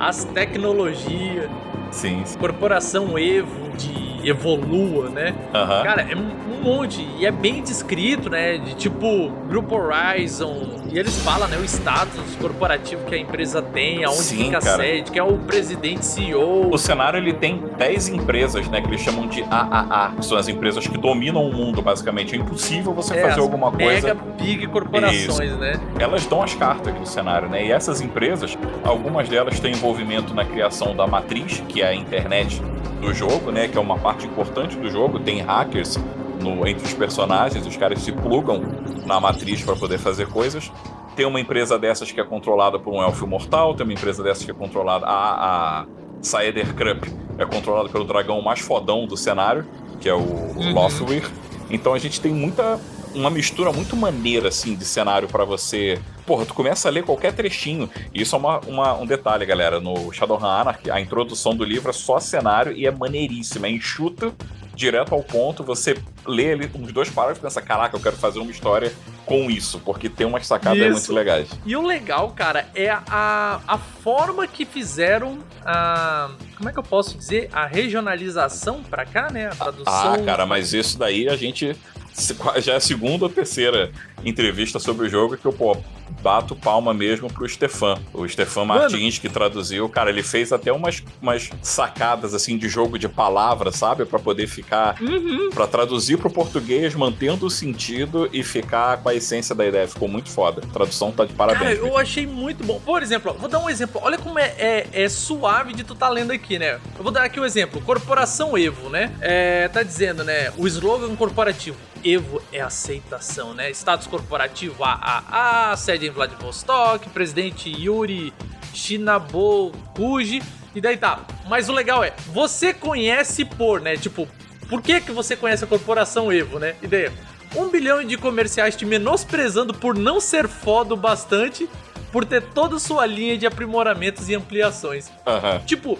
as 0.00 0.24
tecnologias. 0.24 1.50
Sim, 1.90 2.22
sim. 2.24 2.38
Corporação 2.38 3.18
Evo 3.18 3.70
de 3.76 4.28
Evolua, 4.28 5.08
né? 5.08 5.34
Uhum. 5.54 5.82
Cara, 5.84 6.02
é 6.02 6.16
um 6.16 6.62
monte. 6.62 7.06
E 7.18 7.24
é 7.24 7.30
bem 7.30 7.62
descrito, 7.62 8.28
né? 8.28 8.58
De 8.58 8.74
tipo, 8.74 9.30
Grupo 9.48 9.76
Horizon. 9.76 10.80
E 10.90 10.98
eles 10.98 11.16
falam, 11.22 11.46
né? 11.48 11.56
O 11.56 11.64
status 11.64 12.34
corporativo 12.40 13.04
que 13.04 13.14
a 13.14 13.18
empresa 13.18 13.62
tem, 13.62 14.04
aonde 14.04 14.18
Sim, 14.18 14.44
fica 14.46 14.60
cara. 14.60 14.74
a 14.74 14.76
sede, 14.78 15.10
que 15.12 15.18
é 15.18 15.22
o 15.22 15.38
presidente 15.38 16.04
CEO. 16.04 16.72
O 16.72 16.78
cenário 16.78 17.18
ele 17.18 17.32
tem 17.34 17.62
10 17.78 18.08
empresas, 18.08 18.68
né? 18.68 18.80
Que 18.80 18.88
eles 18.88 19.00
chamam 19.00 19.28
de 19.28 19.42
AAA, 19.42 20.14
que 20.16 20.24
são 20.24 20.36
as 20.36 20.48
empresas 20.48 20.86
que 20.86 20.98
dominam 20.98 21.46
o 21.46 21.52
mundo, 21.52 21.80
basicamente. 21.80 22.34
É 22.34 22.38
impossível 22.38 22.92
você 22.92 23.14
é, 23.14 23.22
fazer 23.28 23.40
alguma 23.40 23.70
coisa. 23.70 24.08
Mega 24.08 24.20
big 24.36 24.66
corporações, 24.66 25.50
Isso. 25.50 25.56
né? 25.58 25.80
Elas 25.98 26.26
dão 26.26 26.42
as 26.42 26.54
cartas 26.54 26.88
aqui 26.88 26.98
no 26.98 27.06
cenário, 27.06 27.48
né? 27.48 27.64
E 27.64 27.70
essas 27.70 28.00
empresas, 28.00 28.56
algumas 28.82 29.28
delas 29.28 29.60
têm 29.60 29.72
envolvimento 29.72 30.34
na 30.34 30.44
criação 30.44 30.96
da 30.96 31.06
matriz, 31.06 31.62
que 31.68 31.75
é 31.82 31.88
a 31.88 31.94
internet 31.94 32.60
do 33.00 33.12
jogo, 33.14 33.50
né? 33.50 33.68
Que 33.68 33.78
é 33.78 33.80
uma 33.80 33.98
parte 33.98 34.26
importante 34.26 34.76
do 34.76 34.90
jogo. 34.90 35.18
Tem 35.20 35.40
hackers 35.40 35.98
no, 36.40 36.66
entre 36.66 36.84
os 36.84 36.94
personagens, 36.94 37.66
os 37.66 37.76
caras 37.76 38.00
se 38.00 38.12
plugam 38.12 38.62
na 39.04 39.20
matriz 39.20 39.62
para 39.62 39.76
poder 39.76 39.98
fazer 39.98 40.28
coisas. 40.28 40.70
Tem 41.14 41.24
uma 41.24 41.40
empresa 41.40 41.78
dessas 41.78 42.12
que 42.12 42.20
é 42.20 42.24
controlada 42.24 42.78
por 42.78 42.92
um 42.92 43.02
elfo 43.02 43.26
mortal, 43.26 43.74
tem 43.74 43.84
uma 43.84 43.92
empresa 43.92 44.22
dessas 44.22 44.44
que 44.44 44.50
é 44.50 44.54
controlada. 44.54 45.06
A, 45.06 45.80
a 45.80 45.86
Saeder 46.20 46.74
Krupp 46.74 47.10
é 47.38 47.46
controlada 47.46 47.88
pelo 47.88 48.04
dragão 48.04 48.40
mais 48.42 48.60
fodão 48.60 49.06
do 49.06 49.16
cenário, 49.16 49.64
que 50.00 50.08
é 50.08 50.14
o 50.14 50.18
uhum. 50.18 50.72
Lothwir. 50.74 51.24
Então 51.70 51.94
a 51.94 51.98
gente 51.98 52.20
tem 52.20 52.32
muita. 52.32 52.78
Uma 53.16 53.30
mistura 53.30 53.72
muito 53.72 53.96
maneira, 53.96 54.48
assim, 54.48 54.76
de 54.76 54.84
cenário 54.84 55.26
para 55.26 55.44
você. 55.44 55.98
Porra, 56.26 56.44
tu 56.44 56.52
começa 56.52 56.86
a 56.86 56.90
ler 56.90 57.02
qualquer 57.02 57.32
trechinho. 57.32 57.88
E 58.12 58.20
isso 58.22 58.36
é 58.36 58.38
uma, 58.38 58.60
uma, 58.60 58.94
um 58.94 59.06
detalhe, 59.06 59.46
galera. 59.46 59.80
No 59.80 60.12
Shadowrun 60.12 60.44
Anarchy, 60.44 60.90
a 60.90 61.00
introdução 61.00 61.56
do 61.56 61.64
livro 61.64 61.88
é 61.88 61.94
só 61.94 62.20
cenário 62.20 62.72
e 62.72 62.86
é 62.86 62.90
maneiríssima. 62.90 63.68
É 63.68 63.70
enxuto 63.70 64.34
direto 64.76 65.14
ao 65.14 65.22
ponto, 65.22 65.64
você 65.64 65.96
lê 66.26 66.52
ali 66.52 66.70
uns 66.74 66.92
dois 66.92 67.08
parágrafos 67.08 67.38
e 67.38 67.42
pensa, 67.42 67.62
caraca, 67.62 67.96
eu 67.96 68.00
quero 68.00 68.16
fazer 68.16 68.38
uma 68.38 68.50
história 68.50 68.92
com 69.24 69.50
isso, 69.50 69.80
porque 69.80 70.08
tem 70.08 70.26
umas 70.26 70.46
sacadas 70.46 70.78
isso. 70.78 70.92
muito 70.92 71.12
legais. 71.14 71.48
E 71.64 71.74
o 71.74 71.84
legal, 71.84 72.30
cara, 72.32 72.68
é 72.74 72.90
a, 72.90 73.60
a 73.66 73.78
forma 73.78 74.46
que 74.46 74.66
fizeram 74.66 75.38
a. 75.64 76.30
Como 76.56 76.68
é 76.68 76.72
que 76.72 76.78
eu 76.78 76.82
posso 76.82 77.16
dizer? 77.16 77.48
A 77.52 77.66
regionalização 77.66 78.82
pra 78.82 79.04
cá, 79.06 79.30
né? 79.30 79.46
A 79.46 79.54
tradução. 79.54 80.14
Ah, 80.14 80.18
cara, 80.24 80.46
mas 80.46 80.74
isso 80.74 80.98
daí 80.98 81.28
a 81.28 81.36
gente 81.36 81.74
já 82.58 82.74
é 82.74 82.76
a 82.76 82.80
segunda 82.80 83.24
ou 83.24 83.30
terceira 83.30 83.90
entrevista 84.24 84.78
sobre 84.78 85.06
o 85.06 85.08
jogo 85.08 85.36
que 85.36 85.46
eu, 85.46 85.52
pô, 85.52 85.76
bato 86.22 86.56
palma 86.56 86.94
mesmo 86.94 87.32
pro 87.32 87.48
Stefan. 87.48 87.98
O 88.12 88.26
Stefan 88.26 88.64
Martins, 88.64 89.18
que 89.18 89.28
traduziu, 89.28 89.88
cara, 89.88 90.10
ele 90.10 90.22
fez 90.22 90.52
até 90.52 90.72
umas, 90.72 91.02
umas 91.20 91.50
sacadas, 91.62 92.34
assim, 92.34 92.56
de 92.56 92.68
jogo 92.68 92.98
de 92.98 93.08
palavras, 93.08 93.76
sabe? 93.76 94.06
para 94.06 94.18
poder 94.18 94.46
ficar. 94.46 94.96
Uhum. 95.00 95.50
para 95.52 95.66
traduzir 95.66 96.16
pro 96.18 96.30
português, 96.30 96.94
mantendo 96.94 97.46
o 97.46 97.50
sentido 97.50 98.28
e 98.32 98.42
ficar 98.42 98.98
com 98.98 99.08
a 99.08 99.14
essência 99.14 99.54
da 99.54 99.66
ideia. 99.66 99.86
Ficou 99.86 100.08
muito 100.08 100.30
foda. 100.30 100.62
A 100.64 100.72
tradução 100.72 101.12
tá 101.12 101.24
de 101.24 101.32
parabéns. 101.32 101.78
Cara, 101.78 101.88
eu 101.88 101.98
achei 101.98 102.26
muito 102.26 102.64
bom. 102.64 102.80
Por 102.80 103.02
exemplo, 103.02 103.34
vou 103.34 103.48
dar 103.48 103.58
um 103.58 103.68
exemplo. 103.68 104.00
Olha 104.02 104.18
como 104.18 104.38
é, 104.38 104.54
é, 104.58 104.88
é, 104.92 105.08
suave 105.08 105.72
de 105.72 105.84
tu 105.84 105.94
tá 105.94 106.08
lendo 106.08 106.30
aqui, 106.30 106.58
né? 106.58 106.80
Eu 106.96 107.02
vou 107.02 107.12
dar 107.12 107.24
aqui 107.24 107.38
um 107.40 107.44
exemplo. 107.44 107.80
Corporação 107.80 108.56
Evo, 108.56 108.88
né? 108.88 109.12
É, 109.20 109.68
tá 109.68 109.82
dizendo, 109.82 110.24
né? 110.24 110.52
O 110.56 110.66
slogan 110.66 111.14
corporativo. 111.16 111.76
Evo 112.04 112.40
é 112.52 112.60
aceitação, 112.60 113.54
né? 113.54 113.70
Status 113.70 114.06
corporativo 114.06 114.84
AAA, 114.84 115.72
sede 115.96 116.06
em 116.06 116.10
Vladivostok, 116.10 117.08
presidente 117.08 117.70
Yuri 117.70 118.32
Shinabokuji, 118.74 120.42
e 120.74 120.80
daí 120.80 120.96
tá. 120.96 121.20
Mas 121.48 121.70
o 121.70 121.72
legal 121.72 122.04
é, 122.04 122.12
você 122.26 122.74
conhece 122.74 123.44
por, 123.46 123.80
né? 123.80 123.96
Tipo, 123.96 124.28
por 124.68 124.82
que 124.82 125.00
que 125.00 125.10
você 125.10 125.34
conhece 125.34 125.64
a 125.64 125.66
corporação 125.66 126.30
Evo, 126.30 126.58
né? 126.58 126.76
E 126.82 126.86
daí, 126.86 127.10
um 127.54 127.68
bilhão 127.68 128.04
de 128.04 128.18
comerciais 128.18 128.76
te 128.76 128.84
menosprezando 128.84 129.72
por 129.72 129.96
não 129.96 130.20
ser 130.20 130.46
foda 130.46 130.92
o 130.92 130.96
bastante, 130.96 131.66
por 132.12 132.26
ter 132.26 132.42
toda 132.42 132.78
sua 132.78 133.06
linha 133.06 133.38
de 133.38 133.46
aprimoramentos 133.46 134.28
e 134.28 134.34
ampliações. 134.34 135.08
Uhum. 135.26 135.64
Tipo, 135.64 135.98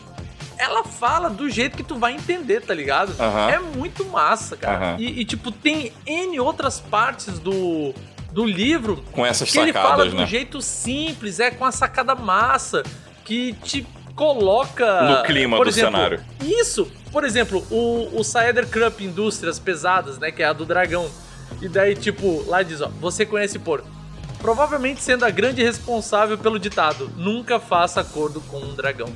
ela 0.59 0.85
fala 0.85 1.31
do 1.31 1.49
jeito 1.49 1.75
que 1.75 1.83
tu 1.83 1.97
vai 1.99 2.13
entender, 2.13 2.61
tá 2.61 2.75
ligado? 2.75 3.15
Uhum. 3.19 3.49
É 3.49 3.59
muito 3.59 4.05
massa, 4.05 4.59
cara. 4.59 4.93
Uhum. 4.93 5.01
E, 5.01 5.21
e, 5.21 5.25
tipo, 5.25 5.51
tem 5.51 5.91
N 6.05 6.39
outras 6.39 6.81
partes 6.81 7.39
do, 7.39 7.95
do 8.37 8.45
livro 8.45 9.03
com 9.13 9.25
essas 9.25 9.49
que 9.49 9.55
sacadas, 9.55 9.75
ele 9.75 9.89
fala 9.89 10.05
né? 10.05 10.11
de 10.11 10.17
um 10.17 10.27
jeito 10.27 10.61
simples, 10.61 11.41
é 11.41 11.51
com 11.51 11.65
a 11.65 11.73
sacada 11.73 12.15
massa, 12.15 12.83
que 13.25 13.55
te 13.65 13.87
coloca 14.15 15.03
no 15.05 15.23
clima 15.23 15.57
do 15.57 15.67
exemplo, 15.67 15.93
cenário. 15.93 16.21
Isso, 16.45 16.87
por 17.11 17.25
exemplo, 17.25 17.67
o, 17.71 18.11
o 18.21 18.23
Saeder 18.23 18.67
Krupp 18.67 19.03
Indústrias 19.03 19.59
Pesadas, 19.59 20.19
né, 20.19 20.31
que 20.31 20.43
é 20.43 20.47
a 20.47 20.53
do 20.53 20.67
dragão. 20.67 21.11
E 21.63 21.69
daí, 21.69 21.97
tipo, 21.97 22.45
lá 22.47 22.63
diz, 22.63 22.83
ó, 22.83 22.89
você 23.01 23.25
conhece 23.25 23.59
por 23.59 23.83
provavelmente 24.39 25.01
sendo 25.01 25.25
a 25.25 25.31
grande 25.31 25.63
responsável 25.63 26.37
pelo 26.37 26.59
ditado: 26.59 27.11
nunca 27.17 27.59
faça 27.59 28.03
acordo 28.03 28.43
com 28.43 28.59
um 28.59 28.75
dragão. 28.75 29.09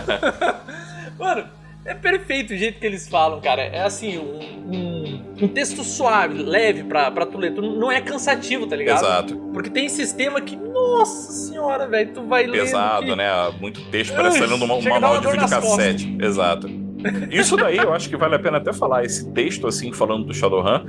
Mano, 1.20 1.50
é 1.84 1.92
perfeito 1.92 2.54
o 2.54 2.56
jeito 2.56 2.80
que 2.80 2.86
eles 2.86 3.06
falam, 3.06 3.42
cara. 3.42 3.60
É 3.60 3.82
assim, 3.82 4.16
um, 4.16 4.38
um, 4.74 5.03
um 5.44 5.48
texto 5.48 5.84
suave, 5.84 6.42
leve 6.42 6.84
pra, 6.84 7.10
pra 7.10 7.26
tu 7.26 7.38
ler. 7.38 7.54
Tu 7.54 7.62
não 7.62 7.90
é 7.90 8.00
cansativo, 8.00 8.66
tá 8.66 8.74
ligado? 8.74 9.04
Exato. 9.04 9.36
Porque 9.52 9.70
tem 9.70 9.88
sistema 9.88 10.40
que, 10.40 10.56
nossa 10.56 11.32
senhora, 11.32 11.86
velho, 11.86 12.12
tu 12.12 12.22
vai 12.22 12.46
ler. 12.46 12.62
Pesado, 12.62 13.06
que... 13.06 13.16
né? 13.16 13.28
Muito 13.60 13.80
texto, 13.90 14.14
parece 14.14 14.40
lendo 14.40 14.64
um 14.64 14.82
manual 14.82 15.20
de 15.20 15.26
videocassete. 15.28 16.16
Exato. 16.20 16.68
Isso 17.30 17.56
daí 17.56 17.76
eu 17.76 17.92
acho 17.92 18.08
que 18.08 18.16
vale 18.16 18.34
a 18.34 18.38
pena 18.38 18.56
até 18.56 18.72
falar. 18.72 19.04
Esse 19.04 19.30
texto, 19.32 19.66
assim, 19.66 19.92
falando 19.92 20.24
do 20.24 20.32
Shadowrun, 20.32 20.86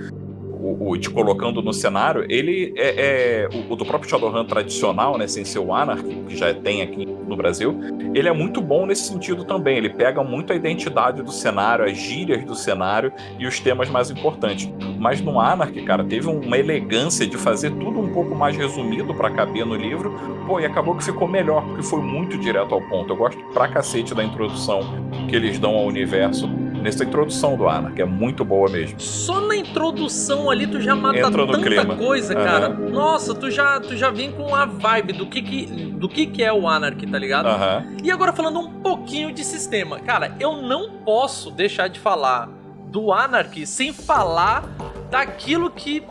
o, 0.66 0.90
o 0.90 0.98
te 0.98 1.10
colocando 1.10 1.62
no 1.62 1.72
cenário, 1.72 2.26
ele 2.28 2.74
é, 2.76 3.44
é 3.44 3.50
o, 3.54 3.74
o, 3.74 3.76
do 3.76 3.86
próprio 3.86 4.10
Shadowrun 4.10 4.46
tradicional, 4.46 5.18
né, 5.18 5.28
sem 5.28 5.46
ser 5.46 5.60
o 5.60 5.74
Anarchy, 5.74 6.24
que 6.28 6.36
já 6.36 6.54
tem 6.54 6.82
aqui 6.82 7.06
no 7.06 7.36
Brasil, 7.36 7.80
ele 8.14 8.28
é 8.28 8.34
muito 8.34 8.62
bom 8.62 8.86
nesse 8.86 9.08
sentido 9.08 9.44
também. 9.44 9.78
Ele 9.78 9.90
pega 9.90 10.24
muito 10.24 10.54
a 10.54 10.56
identidade 10.56 11.22
do 11.22 11.32
cenário, 11.32 11.86
as 11.86 11.98
gírias 11.98 12.44
do 12.44 12.56
cenário 12.56 13.12
e 13.38 13.46
os 13.46 13.60
temas 13.60 13.90
mais 13.90 14.10
importantes. 14.10 14.72
Mas 14.98 15.22
no 15.22 15.40
Anarchy, 15.40 15.82
cara, 15.84 16.04
teve 16.04 16.28
uma 16.28 16.58
elegância 16.58 17.28
de 17.28 17.38
fazer 17.38 17.72
tudo 17.72 18.00
um 18.00 18.12
pouco 18.14 18.36
mais 18.36 18.56
resumido 18.56 19.14
para 19.14 19.30
caber 19.32 19.66
no 19.66 19.76
livro. 19.76 20.14
Pô, 20.48 20.60
e 20.60 20.66
acabou 20.66 20.96
que 20.96 21.04
ficou 21.04 21.28
melhor, 21.28 21.64
porque 21.66 21.84
foi 21.84 22.02
muito 22.02 22.38
direto 22.38 22.74
ao 22.74 22.82
ponto. 22.82 23.12
Eu 23.12 23.18
gosto 23.18 23.44
pra 23.54 23.68
cacete 23.68 24.14
da 24.14 24.24
introdução 24.24 24.82
que 25.28 25.36
eles 25.36 25.60
dão 25.60 25.76
ao 25.76 25.86
universo 25.86 26.48
nessa 26.86 27.04
introdução 27.04 27.58
do 27.58 27.68
Ana, 27.68 27.92
que 27.92 28.02
é 28.02 28.06
muito 28.06 28.46
boa 28.46 28.70
mesmo. 28.70 29.00
Só 29.00 29.42
na 29.42 29.56
introdução 29.56 30.52
ali 30.52 30.68
tu 30.68 30.80
já 30.80 30.96
mata 30.96 31.18
Entra 31.18 31.48
tanta 31.48 31.60
clima. 31.60 31.96
coisa, 31.96 32.36
cara. 32.36 32.70
Uhum. 32.70 32.92
Nossa, 32.92 33.34
tu 33.34 33.50
já, 33.50 33.80
tu 33.80 33.98
já 33.98 34.12
vem 34.12 34.32
com 34.32 34.56
a 34.56 34.66
vibe 34.66 35.14
do 35.14 35.26
que 35.26 35.42
que, 35.42 35.66
do 35.66 36.08
que 36.08 36.28
que 36.28 36.44
é 36.44 36.54
o 36.54 36.68
Anarchy, 36.68 37.08
tá 37.08 37.18
ligado? 37.18 37.48
Uhum. 37.48 37.98
E 38.04 38.12
agora 38.12 38.32
falando 38.32 38.60
um 38.60 38.72
pouquinho 38.82 39.34
de 39.34 39.44
sistema. 39.44 40.00
Cara, 40.00 40.36
eu 40.40 40.62
não 40.62 40.92
posso 41.04 41.50
deixar 41.50 41.88
de 41.88 42.00
falar 42.00 42.50
do 42.88 43.12
Anarchy 43.12 43.66
sem 43.66 43.92
falar 43.92 44.64
daquilo 45.10 45.72
que 45.72 46.04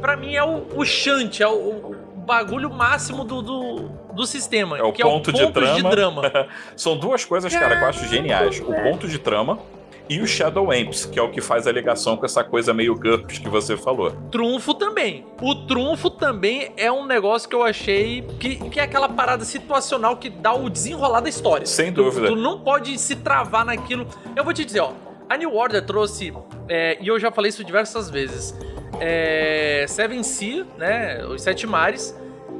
para 0.00 0.16
mim 0.16 0.34
é 0.34 0.42
o, 0.42 0.66
o 0.74 0.84
Shunt, 0.84 1.40
é 1.40 1.46
o, 1.46 1.52
o 1.52 1.96
bagulho 2.26 2.70
máximo 2.70 3.22
do, 3.22 3.40
do, 3.40 3.88
do 4.12 4.26
sistema. 4.26 4.78
É 4.78 4.82
o, 4.82 4.92
que 4.92 5.02
ponto, 5.02 5.30
é 5.30 5.32
o 5.34 5.46
ponto 5.46 5.46
de 5.46 5.52
trama. 5.52 5.74
De 5.76 5.82
drama. 5.82 6.22
São 6.74 6.96
duas 6.96 7.24
coisas, 7.24 7.54
cara, 7.54 7.76
que 7.76 7.84
eu 7.84 7.88
acho 7.88 8.08
geniais. 8.08 8.58
O 8.58 8.72
ponto 8.72 9.06
de 9.06 9.18
trama 9.18 9.60
e 10.08 10.20
o 10.20 10.26
Shadow 10.26 10.70
Amps, 10.70 11.06
que 11.06 11.18
é 11.18 11.22
o 11.22 11.30
que 11.30 11.40
faz 11.40 11.66
a 11.66 11.72
ligação 11.72 12.16
com 12.16 12.26
essa 12.26 12.42
coisa 12.44 12.74
meio 12.74 12.94
GURPS 12.94 13.38
que 13.38 13.48
você 13.48 13.76
falou. 13.76 14.10
Trunfo 14.30 14.74
também. 14.74 15.24
O 15.40 15.54
trunfo 15.66 16.10
também 16.10 16.72
é 16.76 16.90
um 16.90 17.06
negócio 17.06 17.48
que 17.48 17.54
eu 17.54 17.62
achei 17.62 18.22
que, 18.38 18.56
que 18.68 18.80
é 18.80 18.82
aquela 18.82 19.08
parada 19.08 19.44
situacional 19.44 20.16
que 20.16 20.28
dá 20.28 20.52
o 20.52 20.68
desenrolar 20.68 21.20
da 21.20 21.28
história. 21.28 21.66
Sem 21.66 21.92
dúvida. 21.92 22.26
Tu, 22.28 22.34
tu 22.34 22.40
não 22.40 22.60
pode 22.60 22.98
se 22.98 23.16
travar 23.16 23.64
naquilo. 23.64 24.06
Eu 24.36 24.44
vou 24.44 24.52
te 24.52 24.64
dizer, 24.64 24.80
ó. 24.80 24.92
A 25.28 25.36
New 25.36 25.54
Order 25.54 25.82
trouxe, 25.86 26.30
é, 26.68 26.98
e 27.00 27.08
eu 27.08 27.18
já 27.18 27.32
falei 27.32 27.48
isso 27.48 27.64
diversas 27.64 28.10
vezes, 28.10 28.54
é, 29.00 29.86
Seven 29.88 30.22
Sea, 30.22 30.66
né? 30.76 31.24
Os 31.24 31.40
Sete 31.40 31.66
Mares. 31.66 32.14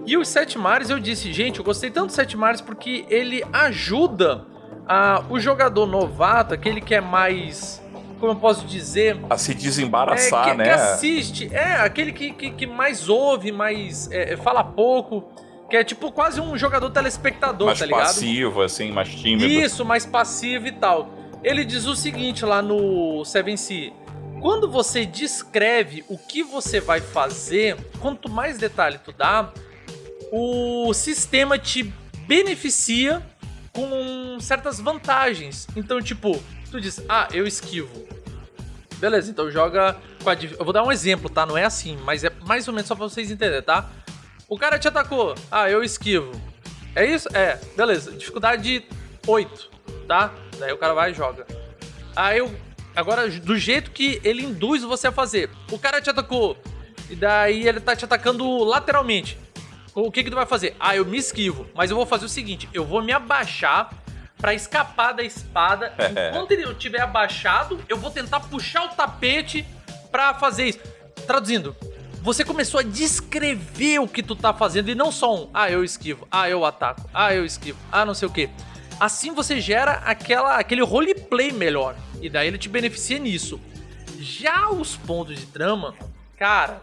E 0.07 0.17
os 0.17 0.27
Sete 0.29 0.59
Mares 0.59 0.89
eu 0.89 0.99
disse, 0.99 1.33
gente, 1.33 1.59
eu 1.59 1.65
gostei 1.65 1.91
tanto 1.91 2.07
dos 2.07 2.15
Sete 2.15 2.37
Mares 2.37 2.63
porque 2.63 3.05
ele 3.11 3.45
ajuda 3.53 4.47
a, 4.87 5.25
o 5.29 5.39
jogador 5.39 5.87
novato, 5.87 6.55
aquele 6.55 6.81
que 6.81 6.95
é 6.95 7.01
mais. 7.01 7.83
Como 8.19 8.33
eu 8.33 8.37
posso 8.37 8.65
dizer? 8.67 9.19
A 9.29 9.37
se 9.37 9.53
desembaraçar, 9.55 10.49
é, 10.49 10.51
que, 10.51 10.57
né? 10.57 10.65
Que 10.65 10.71
assiste. 10.71 11.51
É, 11.53 11.75
aquele 11.75 12.13
que, 12.13 12.33
que, 12.33 12.51
que 12.51 12.67
mais 12.67 13.09
ouve, 13.09 13.51
mais. 13.51 14.11
É, 14.11 14.37
fala 14.37 14.63
pouco. 14.63 15.25
Que 15.69 15.77
é 15.77 15.85
tipo 15.85 16.13
quase 16.13 16.39
um 16.39 16.57
jogador 16.57 16.91
telespectador, 16.91 17.69
mais 17.69 17.79
tá 17.79 17.87
ligado? 17.87 18.03
Mais 18.03 18.15
passivo, 18.15 18.63
assim, 18.63 18.93
mais 18.93 19.09
tímido. 19.09 19.47
Isso, 19.47 19.85
mais 19.85 20.05
passivo 20.05 20.67
e 20.67 20.73
tal. 20.73 21.09
Ele 21.43 21.65
diz 21.65 21.87
o 21.87 21.97
seguinte 21.97 22.45
lá 22.45 22.61
no 22.61 23.25
Seven 23.25 23.57
Sea. 23.57 23.91
Quando 24.41 24.71
você 24.71 25.07
descreve 25.07 26.05
o 26.09 26.19
que 26.19 26.43
você 26.43 26.81
vai 26.81 27.01
fazer, 27.01 27.77
quanto 28.01 28.29
mais 28.31 28.59
detalhe 28.59 28.99
tu 28.99 29.13
dá, 29.13 29.51
o 30.31 30.93
sistema 30.93 31.59
te 31.59 31.85
beneficia 32.27 33.23
com 33.73 34.39
certas 34.41 34.79
vantagens. 34.79 35.67
Então, 35.75 36.01
tipo, 36.01 36.43
tu 36.71 36.81
diz, 36.81 37.03
ah, 37.09 37.29
eu 37.33 37.47
esquivo. 37.47 38.07
Beleza, 38.99 39.31
então 39.31 39.51
joga 39.51 39.97
com 40.23 40.31
a. 40.31 40.35
Eu 40.35 40.65
vou 40.65 40.73
dar 40.73 40.85
um 40.85 40.93
exemplo, 40.93 41.29
tá? 41.29 41.45
Não 41.45 41.59
é 41.59 41.65
assim, 41.65 41.99
mas 42.05 42.23
é 42.23 42.31
mais 42.47 42.69
ou 42.69 42.75
menos 42.75 42.87
só 42.87 42.95
pra 42.95 43.09
vocês 43.09 43.31
entenderem, 43.31 43.63
tá? 43.63 43.91
O 44.49 44.57
cara 44.57 44.79
te 44.79 44.87
atacou, 44.87 45.35
ah, 45.51 45.69
eu 45.69 45.83
esquivo. 45.83 46.31
É 46.95 47.05
isso? 47.05 47.29
É, 47.35 47.59
beleza. 47.77 48.13
Dificuldade 48.13 48.87
8, 49.27 49.71
tá? 50.07 50.33
Daí 50.59 50.73
o 50.73 50.79
cara 50.79 50.95
vai 50.95 51.11
e 51.11 51.15
joga. 51.15 51.47
Aí 52.15 52.39
eu. 52.39 52.55
Agora, 52.95 53.29
do 53.29 53.57
jeito 53.57 53.91
que 53.91 54.21
ele 54.23 54.45
induz 54.45 54.83
você 54.83 55.09
a 55.09 55.13
fazer. 55.13 55.49
O 55.71 55.79
cara 55.79 56.01
te 56.01 56.11
atacou. 56.11 56.57
E 57.09 57.17
daí 57.17 57.67
ele 57.67 57.81
tá 57.81 57.97
te 57.97 58.05
atacando 58.05 58.47
lateralmente. 58.63 59.39
O 59.95 60.11
que 60.11 60.25
que 60.25 60.31
tu 60.31 60.37
vai 60.37 60.47
fazer? 60.47 60.75
Ah, 60.81 60.97
eu 60.97 61.05
me 61.05 61.19
esquivo, 61.19 61.67
mas 61.75 61.91
eu 61.91 61.97
vou 61.97 62.07
fazer 62.07 62.25
o 62.25 62.29
seguinte, 62.29 62.69
eu 62.73 62.85
vou 62.85 63.03
me 63.03 63.13
abaixar 63.13 63.91
para 64.39 64.55
escapar 64.55 65.13
da 65.13 65.23
espada. 65.23 65.95
Enquanto 66.31 66.53
ele 66.53 66.65
estiver 66.71 67.01
abaixado, 67.01 67.79
eu 67.89 67.99
vou 67.99 68.11
tentar 68.11 68.41
puxar 68.41 68.85
o 68.85 68.89
tapete 68.89 69.67
para 70.11 70.33
fazer 70.35 70.65
isso. 70.65 70.81
Traduzindo, 71.27 71.77
você 72.23 72.45
começou 72.45 72.81
a 72.81 72.83
descrever 72.83 73.99
o 73.99 74.09
que 74.09 74.23
tu 74.23 74.35
tá 74.35 74.55
fazendo 74.55 74.89
e 74.89 74.95
não 74.95 75.13
só 75.13 75.35
um, 75.35 75.51
ah, 75.53 75.71
eu 75.71 75.85
esquivo, 75.85 76.27
ah, 76.31 76.49
eu 76.49 76.65
ataco, 76.65 77.09
ah, 77.13 77.35
eu 77.35 77.45
esquivo, 77.45 77.79
ah, 77.91 78.05
não 78.05 78.15
sei 78.15 78.27
o 78.27 78.33
que. 78.33 78.49
Assim 78.99 79.33
você 79.35 79.61
gera 79.61 79.95
aquela, 80.05 80.57
aquele 80.57 80.83
roleplay 80.83 81.53
melhor. 81.53 81.97
E 82.21 82.31
daí 82.31 82.49
ele 82.49 82.59
te 82.59 82.69
beneficia 82.69 83.19
nisso. 83.19 83.61
Já 84.19 84.71
os 84.71 84.97
pontos 84.97 85.39
de 85.39 85.47
trama, 85.47 85.95
cara, 86.39 86.81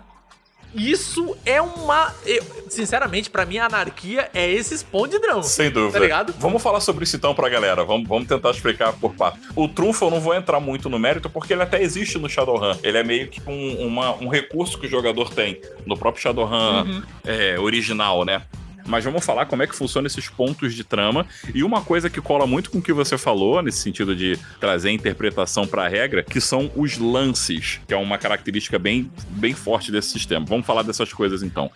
isso 0.74 1.36
é 1.46 1.62
uma. 1.62 2.14
Eu, 2.26 2.44
sinceramente, 2.70 3.30
para 3.30 3.46
mim, 3.46 3.58
a 3.58 3.66
anarquia 3.66 4.30
é 4.34 4.50
esse 4.50 4.78
spawn 4.78 5.08
de 5.08 5.20
drama. 5.20 5.44
Sem 5.44 5.70
dúvida. 5.70 5.94
Tá 5.94 6.00
ligado? 6.00 6.34
Vamos 6.38 6.62
falar 6.62 6.80
sobre 6.80 7.04
isso 7.04 7.16
então 7.16 7.34
pra 7.34 7.50
galera. 7.50 7.84
Vamos, 7.84 8.08
vamos 8.08 8.28
tentar 8.28 8.52
explicar 8.52 8.94
por 8.94 9.14
parte. 9.14 9.40
O 9.56 9.68
trunfo 9.68 10.06
eu 10.06 10.12
não 10.12 10.20
vou 10.20 10.34
entrar 10.36 10.60
muito 10.60 10.90
no 10.90 11.00
mérito, 11.00 11.30
porque 11.30 11.54
ele 11.54 11.64
até 11.64 11.82
existe 11.82 12.18
no 12.18 12.30
Shadowrun. 12.30 12.78
Ele 12.84 12.98
é 12.98 13.04
meio 13.04 13.28
que 13.28 13.42
um, 13.48 13.88
uma, 13.88 14.16
um 14.16 14.28
recurso 14.28 14.80
que 14.80 14.86
o 14.86 14.90
jogador 14.90 15.34
tem 15.34 15.60
no 15.86 15.98
próprio 15.98 16.22
Shadowrun 16.22 16.84
uhum. 16.84 17.04
é, 17.26 17.60
original, 17.60 18.24
né? 18.24 18.44
Mas 18.90 19.04
vamos 19.04 19.24
falar 19.24 19.46
como 19.46 19.64
é 19.64 19.68
que 19.68 19.76
funciona 19.76 20.08
esses 20.08 20.28
pontos 20.28 20.74
de 20.74 20.84
trama. 20.84 21.26
E 21.54 21.64
uma 21.64 21.82
coisa 21.82 22.10
que 22.10 22.20
cola 22.20 22.46
muito 22.46 22.72
com 22.72 22.80
o 22.80 22.82
que 22.82 22.92
você 22.92 23.18
falou, 23.18 23.62
nesse 23.62 23.80
sentido 23.80 24.16
de 24.16 24.38
trazer 24.60 24.92
interpretação 24.92 25.68
para 25.68 25.86
a 25.86 25.88
regra, 25.88 26.24
que 26.24 26.42
são 26.42 26.72
os 26.76 26.98
lances, 26.98 27.80
que 27.88 27.94
é 27.94 27.98
uma 27.98 28.18
característica 28.18 28.80
bem, 28.80 29.10
bem 29.30 29.54
forte 29.54 29.92
desse 29.92 30.10
sistema. 30.10 30.46
Vamos 30.46 30.66
falar 30.66 30.84
dessas 30.84 31.14
coisas 31.14 31.44
então. 31.44 31.72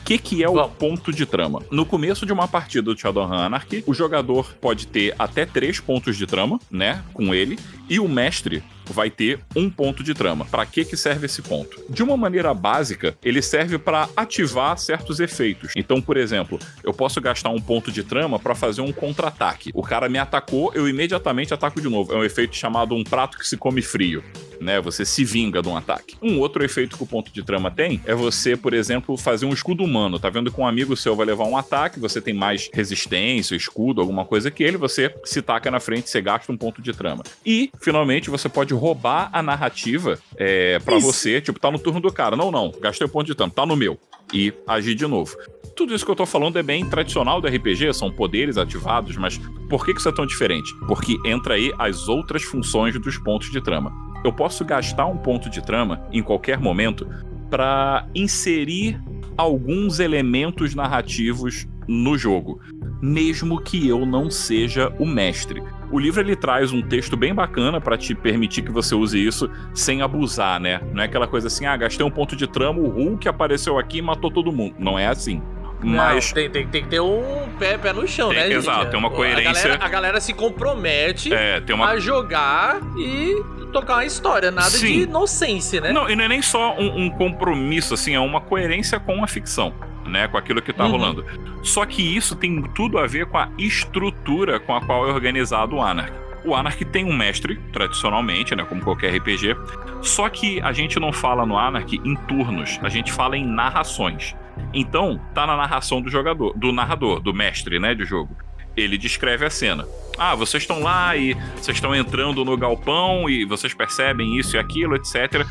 O 0.00 0.04
que, 0.04 0.18
que 0.18 0.44
é 0.44 0.48
o 0.48 0.68
ponto 0.68 1.10
de 1.10 1.24
trama? 1.24 1.62
No 1.70 1.86
começo 1.86 2.26
de 2.26 2.32
uma 2.32 2.46
partida 2.46 2.82
do 2.82 2.98
Shadowrun 2.98 3.32
Anarchy, 3.32 3.82
o 3.86 3.94
jogador 3.94 4.54
pode 4.60 4.86
ter 4.86 5.14
até 5.18 5.46
três 5.46 5.80
pontos 5.80 6.18
de 6.18 6.26
trama, 6.26 6.60
né, 6.70 7.02
com 7.14 7.34
ele, 7.34 7.58
e 7.88 7.98
o 7.98 8.06
mestre 8.06 8.62
vai 8.92 9.10
ter 9.10 9.40
um 9.54 9.70
ponto 9.70 10.02
de 10.02 10.14
trama. 10.14 10.44
Para 10.44 10.66
que 10.66 10.84
que 10.84 10.96
serve 10.96 11.26
esse 11.26 11.42
ponto? 11.42 11.82
De 11.88 12.02
uma 12.02 12.16
maneira 12.16 12.52
básica, 12.52 13.16
ele 13.22 13.42
serve 13.42 13.78
para 13.78 14.08
ativar 14.16 14.76
certos 14.78 15.20
efeitos. 15.20 15.72
Então, 15.76 16.00
por 16.00 16.16
exemplo, 16.16 16.58
eu 16.82 16.92
posso 16.92 17.20
gastar 17.20 17.50
um 17.50 17.60
ponto 17.60 17.90
de 17.90 18.02
trama 18.02 18.38
para 18.38 18.54
fazer 18.54 18.80
um 18.80 18.92
contra-ataque. 18.92 19.70
O 19.74 19.82
cara 19.82 20.08
me 20.08 20.18
atacou, 20.18 20.72
eu 20.74 20.88
imediatamente 20.88 21.54
ataco 21.54 21.80
de 21.80 21.88
novo. 21.88 22.12
É 22.12 22.16
um 22.16 22.24
efeito 22.24 22.56
chamado 22.56 22.94
um 22.94 23.04
prato 23.04 23.38
que 23.38 23.46
se 23.46 23.56
come 23.56 23.82
frio 23.82 24.22
né? 24.60 24.80
Você 24.80 25.04
se 25.04 25.24
vinga 25.24 25.62
de 25.62 25.68
um 25.68 25.76
ataque. 25.76 26.16
Um 26.22 26.38
outro 26.38 26.64
efeito 26.64 26.96
que 26.96 27.02
o 27.02 27.06
ponto 27.06 27.32
de 27.32 27.42
trama 27.42 27.70
tem 27.70 28.00
é 28.04 28.14
você, 28.14 28.56
por 28.56 28.72
exemplo, 28.72 29.16
fazer 29.16 29.46
um 29.46 29.52
escudo 29.52 29.84
humano. 29.84 30.18
Tá 30.18 30.30
vendo 30.30 30.50
que 30.50 30.60
um 30.60 30.66
amigo 30.66 30.96
seu 30.96 31.14
vai 31.14 31.26
levar 31.26 31.44
um 31.44 31.56
ataque, 31.56 32.00
você 32.00 32.20
tem 32.20 32.34
mais 32.34 32.70
resistência, 32.72 33.54
escudo, 33.54 34.00
alguma 34.00 34.24
coisa 34.24 34.50
que 34.50 34.62
ele, 34.62 34.76
você 34.76 35.14
se 35.24 35.42
taca 35.42 35.70
na 35.70 35.80
frente, 35.80 36.10
você 36.10 36.20
gasta 36.20 36.50
um 36.50 36.56
ponto 36.56 36.80
de 36.80 36.92
trama. 36.92 37.22
E, 37.44 37.70
finalmente, 37.80 38.30
você 38.30 38.48
pode 38.48 38.73
roubar 38.74 39.30
a 39.32 39.42
narrativa 39.42 40.18
é, 40.36 40.78
para 40.78 40.98
você, 40.98 41.40
tipo, 41.40 41.58
tá 41.58 41.70
no 41.70 41.78
turno 41.78 42.00
do 42.00 42.12
cara. 42.12 42.36
Não, 42.36 42.50
não, 42.50 42.72
gastei 42.80 43.06
o 43.06 43.10
ponto 43.10 43.26
de 43.26 43.34
trama, 43.34 43.52
tá 43.54 43.64
no 43.64 43.76
meu. 43.76 43.98
E 44.32 44.52
agir 44.66 44.94
de 44.94 45.06
novo. 45.06 45.36
Tudo 45.76 45.94
isso 45.94 46.04
que 46.04 46.10
eu 46.10 46.16
tô 46.16 46.24
falando 46.24 46.58
é 46.58 46.62
bem 46.62 46.88
tradicional 46.88 47.40
do 47.40 47.48
RPG, 47.48 47.92
são 47.94 48.10
poderes 48.10 48.56
ativados, 48.56 49.16
mas 49.16 49.38
por 49.68 49.84
que 49.84 49.92
isso 49.92 50.08
é 50.08 50.12
tão 50.12 50.24
diferente? 50.24 50.72
Porque 50.86 51.16
entra 51.24 51.54
aí 51.54 51.72
as 51.78 52.08
outras 52.08 52.42
funções 52.42 52.98
dos 53.00 53.18
pontos 53.18 53.50
de 53.50 53.60
trama 53.60 53.92
eu 54.24 54.32
posso 54.32 54.64
gastar 54.64 55.06
um 55.06 55.18
ponto 55.18 55.50
de 55.50 55.62
trama 55.62 56.02
em 56.10 56.22
qualquer 56.22 56.58
momento 56.58 57.06
para 57.50 58.08
inserir 58.14 58.98
alguns 59.36 60.00
elementos 60.00 60.74
narrativos 60.74 61.68
no 61.86 62.16
jogo, 62.16 62.58
mesmo 63.02 63.60
que 63.60 63.86
eu 63.86 64.06
não 64.06 64.30
seja 64.30 64.88
o 64.98 65.04
mestre. 65.04 65.62
O 65.94 65.98
livro 66.00 66.20
ele 66.20 66.34
traz 66.34 66.72
um 66.72 66.82
texto 66.82 67.16
bem 67.16 67.32
bacana 67.32 67.80
para 67.80 67.96
te 67.96 68.16
permitir 68.16 68.62
que 68.62 68.72
você 68.72 68.96
use 68.96 69.24
isso 69.24 69.48
sem 69.72 70.02
abusar, 70.02 70.58
né? 70.58 70.80
Não 70.92 71.00
é 71.00 71.06
aquela 71.06 71.28
coisa 71.28 71.46
assim, 71.46 71.66
ah, 71.66 71.76
gastei 71.76 72.04
um 72.04 72.10
ponto 72.10 72.34
de 72.34 72.48
trama, 72.48 72.80
o 72.80 72.88
Hulk 72.88 73.28
apareceu 73.28 73.78
aqui 73.78 73.98
e 73.98 74.02
matou 74.02 74.28
todo 74.28 74.50
mundo. 74.50 74.74
Não 74.76 74.98
é 74.98 75.06
assim. 75.06 75.40
Mas. 75.80 76.30
Não, 76.30 76.34
tem, 76.34 76.50
tem, 76.50 76.66
tem, 76.66 76.82
que 76.82 76.88
ter 76.88 77.00
um 77.00 77.48
pé, 77.60 77.78
pé 77.78 77.92
no 77.92 78.08
chão, 78.08 78.30
tem, 78.30 78.38
né, 78.38 78.52
Exato, 78.52 78.80
gente? 78.80 78.90
tem 78.90 78.98
uma 78.98 79.10
coerência. 79.10 79.50
A 79.50 79.52
galera, 79.52 79.84
a 79.84 79.88
galera 79.88 80.20
se 80.20 80.32
compromete 80.32 81.32
é, 81.32 81.62
uma... 81.72 81.90
a 81.90 82.00
jogar 82.00 82.80
e 82.98 83.40
tocar 83.72 83.94
uma 83.94 84.04
história, 84.04 84.50
nada 84.50 84.70
Sim. 84.70 84.86
de 84.86 85.02
inocência, 85.02 85.80
né? 85.80 85.92
Não, 85.92 86.10
e 86.10 86.16
não 86.16 86.24
é 86.24 86.28
nem 86.28 86.42
só 86.42 86.74
um, 86.76 87.04
um, 87.04 87.10
compromisso, 87.10 87.94
assim, 87.94 88.16
é 88.16 88.20
uma 88.20 88.40
coerência 88.40 88.98
com 88.98 89.22
a 89.22 89.28
ficção. 89.28 89.72
Né, 90.06 90.28
com 90.28 90.36
aquilo 90.36 90.60
que 90.60 90.72
tá 90.72 90.84
uhum. 90.84 90.90
rolando. 90.92 91.24
Só 91.62 91.86
que 91.86 92.02
isso 92.02 92.36
tem 92.36 92.62
tudo 92.74 92.98
a 92.98 93.06
ver 93.06 93.26
com 93.26 93.38
a 93.38 93.48
estrutura 93.56 94.60
com 94.60 94.74
a 94.74 94.80
qual 94.80 95.08
é 95.08 95.12
organizado 95.12 95.76
o 95.76 95.82
Anarchy. 95.82 96.24
O 96.44 96.54
Anarchy 96.54 96.84
tem 96.84 97.06
um 97.06 97.16
mestre, 97.16 97.56
tradicionalmente, 97.72 98.54
né, 98.54 98.64
como 98.64 98.82
qualquer 98.82 99.16
RPG, 99.16 99.56
só 100.02 100.28
que 100.28 100.60
a 100.60 100.72
gente 100.72 101.00
não 101.00 101.10
fala 101.10 101.46
no 101.46 101.56
Anarchy 101.56 102.00
em 102.04 102.14
turnos, 102.14 102.78
a 102.82 102.90
gente 102.90 103.10
fala 103.10 103.36
em 103.36 103.46
narrações. 103.46 104.36
Então, 104.72 105.18
tá 105.34 105.46
na 105.46 105.56
narração 105.56 106.02
do 106.02 106.10
jogador, 106.10 106.52
do 106.54 106.70
narrador, 106.70 107.20
do 107.20 107.32
mestre, 107.32 107.78
né, 107.78 107.94
de 107.94 108.04
jogo. 108.04 108.36
Ele 108.76 108.98
descreve 108.98 109.46
a 109.46 109.50
cena. 109.50 109.86
Ah, 110.18 110.34
vocês 110.34 110.64
estão 110.64 110.82
lá 110.82 111.16
e 111.16 111.34
vocês 111.56 111.76
estão 111.76 111.94
entrando 111.94 112.44
no 112.44 112.56
galpão 112.56 113.28
e 113.30 113.44
vocês 113.44 113.72
percebem 113.72 114.36
isso 114.36 114.56
e 114.56 114.58
aquilo, 114.58 114.96
etc. 114.96 115.46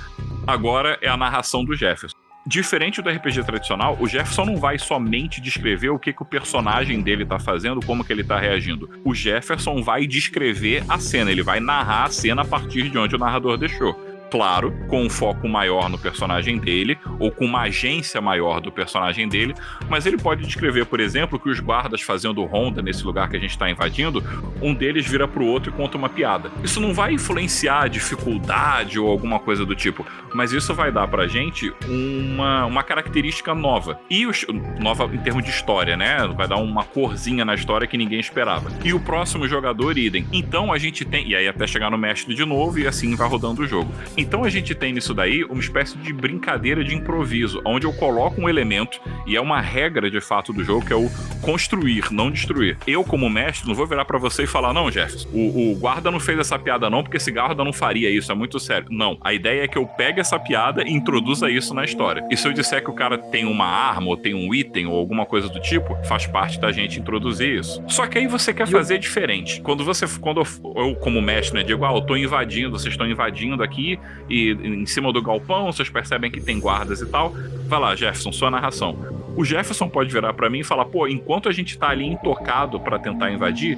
Agora 0.45 0.99
é 1.01 1.09
a 1.09 1.17
narração 1.17 1.63
do 1.63 1.73
Jefferson. 1.75 2.22
Diferente 2.45 3.01
do 3.01 3.10
RPG 3.10 3.43
tradicional, 3.45 3.97
o 4.01 4.08
Jefferson 4.08 4.43
não 4.45 4.58
vai 4.58 4.77
somente 4.77 5.39
descrever 5.39 5.89
o 5.89 5.99
que, 5.99 6.12
que 6.12 6.21
o 6.21 6.25
personagem 6.25 7.01
dele 7.01 7.25
tá 7.25 7.39
fazendo, 7.39 7.79
como 7.86 8.03
que 8.03 8.12
ele 8.12 8.23
tá 8.23 8.38
reagindo. 8.38 8.89
O 9.06 9.15
Jefferson 9.15 9.82
vai 9.82 10.06
descrever 10.06 10.84
a 10.89 10.99
cena, 10.99 11.32
ele 11.32 11.41
vai 11.41 11.62
narrar 11.62 12.03
a 12.03 12.10
cena 12.10 12.41
a 12.41 12.45
partir 12.45 12.89
de 12.89 12.97
onde 12.97 13.15
o 13.15 13.19
narrador 13.19 13.58
deixou 13.58 14.12
claro, 14.33 14.73
com 14.87 15.03
um 15.03 15.11
foco 15.11 15.47
maior 15.47 15.87
no 15.87 15.99
personagem 15.99 16.57
dele, 16.57 16.97
ou 17.19 17.29
com 17.29 17.45
uma 17.45 17.61
agência 17.61 18.19
maior 18.19 18.59
do 18.59 18.71
personagem 18.71 19.29
dele, 19.29 19.53
mas 19.87 20.07
ele 20.07 20.17
pode 20.17 20.43
descrever, 20.43 20.87
por 20.87 20.99
exemplo, 20.99 21.37
que 21.39 21.51
os 21.51 21.59
guardas 21.59 22.01
fazendo 22.01 22.43
ronda 22.43 22.81
nesse 22.81 23.05
lugar 23.05 23.29
que 23.29 23.37
a 23.37 23.39
gente 23.39 23.51
está 23.51 23.69
invadindo, 23.69 24.23
um 24.59 24.73
deles 24.73 25.05
vira 25.05 25.27
pro 25.27 25.45
outro 25.45 25.71
e 25.71 25.73
conta 25.75 25.99
uma 25.99 26.09
piada. 26.09 26.49
Isso 26.63 26.81
não 26.81 26.95
vai 26.95 27.13
influenciar 27.13 27.83
a 27.83 27.87
dificuldade 27.87 28.97
ou 28.97 29.07
alguma 29.07 29.39
coisa 29.39 29.63
do 29.63 29.75
tipo, 29.75 30.03
mas 30.33 30.51
isso 30.51 30.73
vai 30.73 30.91
dar 30.91 31.07
pra 31.07 31.27
gente 31.27 31.71
uma, 31.87 32.65
uma 32.65 32.81
característica 32.81 33.53
nova. 33.53 33.99
E 34.09 34.25
os, 34.25 34.43
nova 34.79 35.05
em 35.13 35.19
termos 35.19 35.43
de 35.43 35.51
história, 35.51 35.95
né? 35.95 36.27
Vai 36.35 36.47
dar 36.47 36.57
uma 36.57 36.83
corzinha 36.83 37.45
na 37.45 37.53
história 37.53 37.85
que 37.85 37.99
ninguém 37.99 38.19
esperava. 38.19 38.71
E 38.83 38.95
o 38.95 38.99
próximo 38.99 39.47
jogador, 39.47 39.95
idem. 39.95 40.25
Então 40.33 40.73
a 40.73 40.79
gente 40.79 41.05
tem. 41.05 41.27
E 41.27 41.35
aí 41.35 41.47
até 41.47 41.67
chegar 41.67 41.91
no 41.91 41.99
mestre 41.99 42.33
de 42.33 42.43
novo 42.43 42.79
e 42.79 42.87
assim 42.87 43.15
vai 43.15 43.27
rodando 43.27 43.61
o 43.61 43.67
jogo. 43.67 43.93
Então 44.23 44.45
a 44.45 44.49
gente 44.49 44.73
tem 44.73 44.93
nisso 44.93 45.13
daí 45.13 45.43
uma 45.43 45.59
espécie 45.59 45.97
de 45.97 46.13
brincadeira 46.13 46.81
de 46.81 46.95
improviso, 46.95 47.62
onde 47.65 47.86
eu 47.86 47.91
coloco 47.91 48.39
um 48.39 48.47
elemento, 48.47 49.01
e 49.27 49.36
é 49.36 49.41
uma 49.41 49.59
regra 49.59 50.09
de 50.09 50.21
fato 50.21 50.53
do 50.53 50.63
jogo, 50.63 50.86
que 50.86 50.93
é 50.93 50.95
o 50.95 51.09
construir, 51.41 52.09
não 52.09 52.31
destruir. 52.31 52.77
Eu, 52.88 53.03
como 53.03 53.29
mestre, 53.29 53.67
não 53.67 53.75
vou 53.75 53.86
virar 53.86 54.05
para 54.05 54.17
você 54.17 54.43
e 54.43 54.47
falar, 54.47 54.73
não, 54.73 54.89
Jefferson, 54.89 55.27
o, 55.33 55.71
o, 55.71 55.75
guarda 55.75 56.09
não 56.09 56.21
fez 56.21 56.39
essa 56.39 56.57
piada 56.57 56.89
não, 56.89 57.03
porque 57.03 57.17
esse 57.17 57.31
guarda 57.31 57.65
não 57.65 57.73
faria 57.73 58.09
isso, 58.09 58.31
é 58.31 58.36
muito 58.36 58.62
sério. 58.62 58.88
Não, 58.89 59.17
a 59.19 59.33
ideia 59.33 59.63
é 59.63 59.67
que 59.67 59.77
eu 59.77 59.86
pegue 59.86 60.21
essa 60.21 60.39
piada 60.39 60.83
e 60.83 60.93
introduza 60.93 61.49
isso 61.49 61.73
na 61.73 61.83
história. 61.83 62.25
E 62.31 62.38
se 62.38 62.47
eu 62.47 62.53
disser 62.53 62.81
que 62.81 62.89
o 62.89 62.93
cara 62.93 63.17
tem 63.17 63.43
uma 63.43 63.65
arma, 63.65 64.07
ou 64.07 64.15
tem 64.15 64.33
um 64.33 64.55
item, 64.55 64.88
ou 64.88 64.97
alguma 64.97 65.25
coisa 65.25 65.49
do 65.49 65.59
tipo, 65.59 65.97
faz 66.05 66.25
parte 66.25 66.62
da 66.62 66.71
gente 66.71 66.97
introduzir 66.97 67.59
isso. 67.59 67.83
Só 67.89 68.07
que 68.07 68.17
aí 68.17 68.25
você 68.25 68.53
quer 68.53 68.67
fazer 68.67 68.99
diferente. 68.99 69.59
Quando 69.62 69.83
você, 69.83 70.05
quando 70.21 70.39
eu, 70.39 70.73
eu 70.75 70.95
como 70.95 71.21
mestre, 71.21 71.59
né, 71.59 71.63
digo, 71.65 71.83
ah, 71.83 71.93
eu 71.93 72.01
tô 72.01 72.15
invadindo, 72.15 72.79
vocês 72.79 72.93
estão 72.93 73.05
invadindo 73.05 73.62
aqui, 73.62 73.99
e 74.30 74.52
em 74.52 74.86
cima 74.86 75.12
do 75.12 75.21
galpão, 75.21 75.71
vocês 75.71 75.89
percebem 75.89 76.32
que 76.32 76.41
tem 76.41 76.60
guardas 76.60 77.02
e 77.02 77.06
tal. 77.06 77.34
Vai 77.67 77.80
lá, 77.80 77.95
Jefferson, 77.95 78.32
sua 78.32 78.49
narração. 78.52 78.97
O 79.36 79.43
Jefferson 79.43 79.89
pode 79.89 80.12
virar 80.12 80.34
para 80.34 80.49
mim 80.49 80.60
e 80.60 80.63
falar: 80.63 80.86
pô, 80.86 81.08
enquanto 81.08 81.49
a 81.49 81.52
gente 81.52 81.78
tá 81.78 81.89
ali 81.89 82.06
intocado 82.06 82.80
para 82.80 82.99
tentar 82.99 83.32
invadir, 83.32 83.78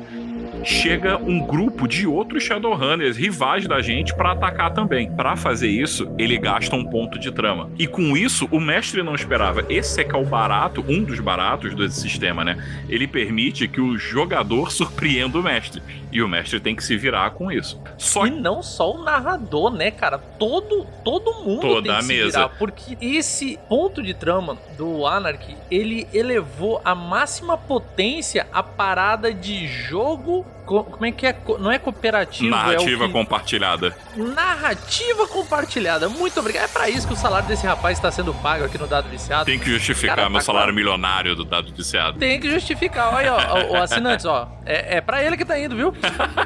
chega 0.63 1.17
um 1.17 1.39
grupo 1.39 1.87
de 1.87 2.07
outros 2.07 2.43
Shadowrunners 2.43 3.17
rivais 3.17 3.67
da 3.67 3.81
gente 3.81 4.13
para 4.15 4.31
atacar 4.31 4.73
também. 4.73 5.11
Para 5.11 5.35
fazer 5.35 5.69
isso, 5.69 6.11
ele 6.17 6.37
gasta 6.37 6.75
um 6.75 6.83
ponto 6.83 7.19
de 7.19 7.31
trama. 7.31 7.69
E 7.77 7.87
com 7.87 8.17
isso, 8.17 8.47
o 8.51 8.59
mestre 8.59 9.03
não 9.03 9.15
esperava. 9.15 9.65
Esse 9.69 10.01
é 10.01 10.03
que 10.03 10.15
é 10.15 10.19
o 10.19 10.25
barato, 10.25 10.83
um 10.87 11.03
dos 11.03 11.19
baratos 11.19 11.75
desse 11.75 12.01
sistema, 12.01 12.43
né? 12.43 12.57
Ele 12.89 13.07
permite 13.07 13.67
que 13.67 13.79
o 13.79 13.97
jogador 13.97 14.71
surpreenda 14.73 15.37
o 15.37 15.43
mestre. 15.43 15.81
E 16.11 16.21
o 16.21 16.27
mestre 16.29 16.59
tem 16.59 16.75
que 16.75 16.83
se 16.83 16.95
virar 16.95 17.31
com 17.31 17.51
isso. 17.51 17.81
Só... 17.97 18.25
E 18.25 18.29
não 18.29 18.63
só 18.63 18.93
o 18.93 19.03
narrador, 19.03 19.69
né, 19.71 19.91
cara? 19.91 20.17
Todo, 20.17 20.87
todo 21.03 21.43
mundo 21.43 21.61
Toda 21.61 21.81
tem 21.81 21.91
que 21.91 21.97
a 21.97 22.01
se 22.01 22.07
mesa. 22.07 22.37
virar. 22.39 22.49
Porque 22.57 22.97
esse 23.01 23.59
ponto 23.67 24.01
de 24.01 24.13
trama 24.13 24.57
do 24.77 25.05
Anarchy, 25.05 25.55
ele 25.69 26.07
elevou 26.13 26.81
a 26.85 26.95
máxima 26.95 27.57
potência 27.57 28.47
a 28.53 28.63
parada 28.63 29.33
de 29.33 29.67
jogo 29.67 30.34
como 30.65 31.05
é 31.05 31.11
que 31.11 31.27
é? 31.27 31.35
Não 31.59 31.71
é 31.71 31.77
cooperativo. 31.77 32.49
Narrativa 32.49 33.03
é 33.03 33.07
que... 33.07 33.13
compartilhada. 33.13 33.95
Narrativa 34.15 35.27
compartilhada. 35.27 36.09
Muito 36.09 36.39
obrigado. 36.39 36.65
É 36.65 36.67
para 36.67 36.89
isso 36.89 37.07
que 37.07 37.13
o 37.13 37.15
salário 37.15 37.47
desse 37.47 37.65
rapaz 37.65 37.97
está 37.97 38.09
sendo 38.11 38.33
pago 38.33 38.65
aqui 38.65 38.77
no 38.77 38.87
Dado 38.87 39.07
Viciado. 39.09 39.45
Tem 39.45 39.59
que 39.59 39.69
justificar 39.69 40.15
Cara, 40.15 40.29
meu 40.29 40.39
tá 40.39 40.45
salário 40.45 40.73
claro. 40.73 40.75
milionário 40.75 41.35
do 41.35 41.45
Dado 41.45 41.71
Viciado. 41.71 42.17
Tem 42.17 42.39
que 42.39 42.49
justificar. 42.49 43.13
Olha, 43.13 43.33
ó, 43.33 43.73
o 43.73 43.75
assinantes, 43.75 44.25
ó. 44.25 44.49
É, 44.65 44.97
é 44.97 45.01
para 45.01 45.23
ele 45.23 45.37
que 45.37 45.45
tá 45.45 45.59
indo, 45.59 45.75
viu? 45.75 45.93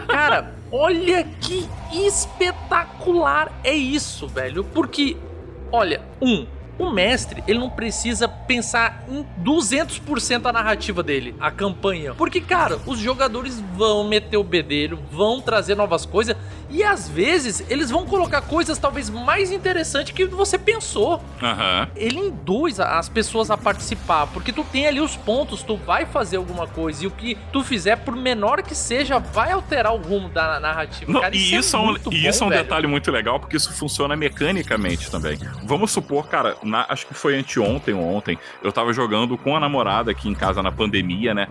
Cara, 0.08 0.54
olha 0.72 1.24
que 1.40 1.68
espetacular 1.92 3.52
é 3.64 3.74
isso, 3.74 4.28
velho. 4.28 4.64
Porque, 4.64 5.16
olha, 5.72 6.02
um, 6.22 6.46
o 6.80 6.92
mestre, 6.92 7.44
ele 7.46 7.60
não 7.60 7.70
precisa 7.70 8.28
pensar 8.28 9.04
em 9.10 9.26
200% 9.44 10.46
a 10.46 10.54
narrativa 10.54 11.04
dele, 11.04 11.36
a 11.40 11.52
campanha. 11.52 12.16
Porque, 12.16 12.40
cara, 12.40 12.80
os 12.86 12.98
jogadores 12.98 13.60
vão 13.76 14.08
meter 14.08 14.38
o 14.38 14.44
bedelho, 14.44 14.98
vão 15.12 15.42
trazer 15.42 15.76
novas 15.76 16.06
coisas 16.06 16.36
e 16.70 16.84
às 16.84 17.10
vezes 17.10 17.64
eles 17.70 17.90
vão 17.90 18.06
colocar 18.06 18.42
coisas 18.42 18.78
talvez 18.78 19.10
mais 19.10 19.52
interessantes 19.52 20.14
que 20.14 20.26
você 20.26 20.58
pensou. 20.58 21.16
Uhum. 21.42 21.88
Ele 21.96 22.20
induz 22.20 22.80
as 22.80 23.10
pessoas 23.10 23.52
a 23.52 23.58
participar, 23.58 24.28
porque 24.28 24.54
tu 24.54 24.64
tem 24.64 24.88
ali 24.88 25.02
os 25.02 25.18
pontos, 25.18 25.64
tu 25.64 25.76
vai 25.76 26.06
fazer 26.06 26.38
alguma 26.38 26.68
coisa 26.68 27.04
e 27.04 27.08
o 27.08 27.12
que 27.12 27.38
tu 27.52 27.64
fizer, 27.64 27.98
por 27.98 28.16
menor 28.16 28.62
que 28.62 28.76
seja, 28.76 29.20
vai 29.20 29.52
alterar 29.52 29.94
o 29.94 29.98
rumo 29.98 30.30
da 30.30 30.60
narrativa. 30.60 31.12
Não, 31.12 31.22
cara, 31.22 31.36
e 31.36 31.56
isso 31.56 31.76
é, 31.76 31.80
é, 31.80 31.82
um, 31.82 31.96
e 32.12 32.28
isso 32.28 32.40
bom, 32.40 32.46
é 32.46 32.48
um 32.48 32.50
velho. 32.50 32.64
detalhe 32.64 32.88
muito 32.88 33.12
legal, 33.12 33.40
porque 33.40 33.58
isso 33.58 33.74
funciona 33.74 34.16
mecanicamente 34.16 35.10
também. 35.10 35.40
Vamos 35.64 35.92
supor, 35.92 36.28
cara, 36.28 36.56
na, 36.70 36.86
acho 36.88 37.08
que 37.08 37.14
foi 37.14 37.36
anteontem 37.36 37.94
ou 37.94 38.02
ontem, 38.02 38.38
eu 38.64 38.72
tava 38.72 38.94
jogando 38.94 39.38
com 39.38 39.56
a 39.56 39.60
namorada 39.60 40.12
aqui 40.12 40.30
em 40.30 40.34
casa 40.34 40.64
na 40.64 40.72
pandemia, 40.72 41.34
né? 41.34 41.48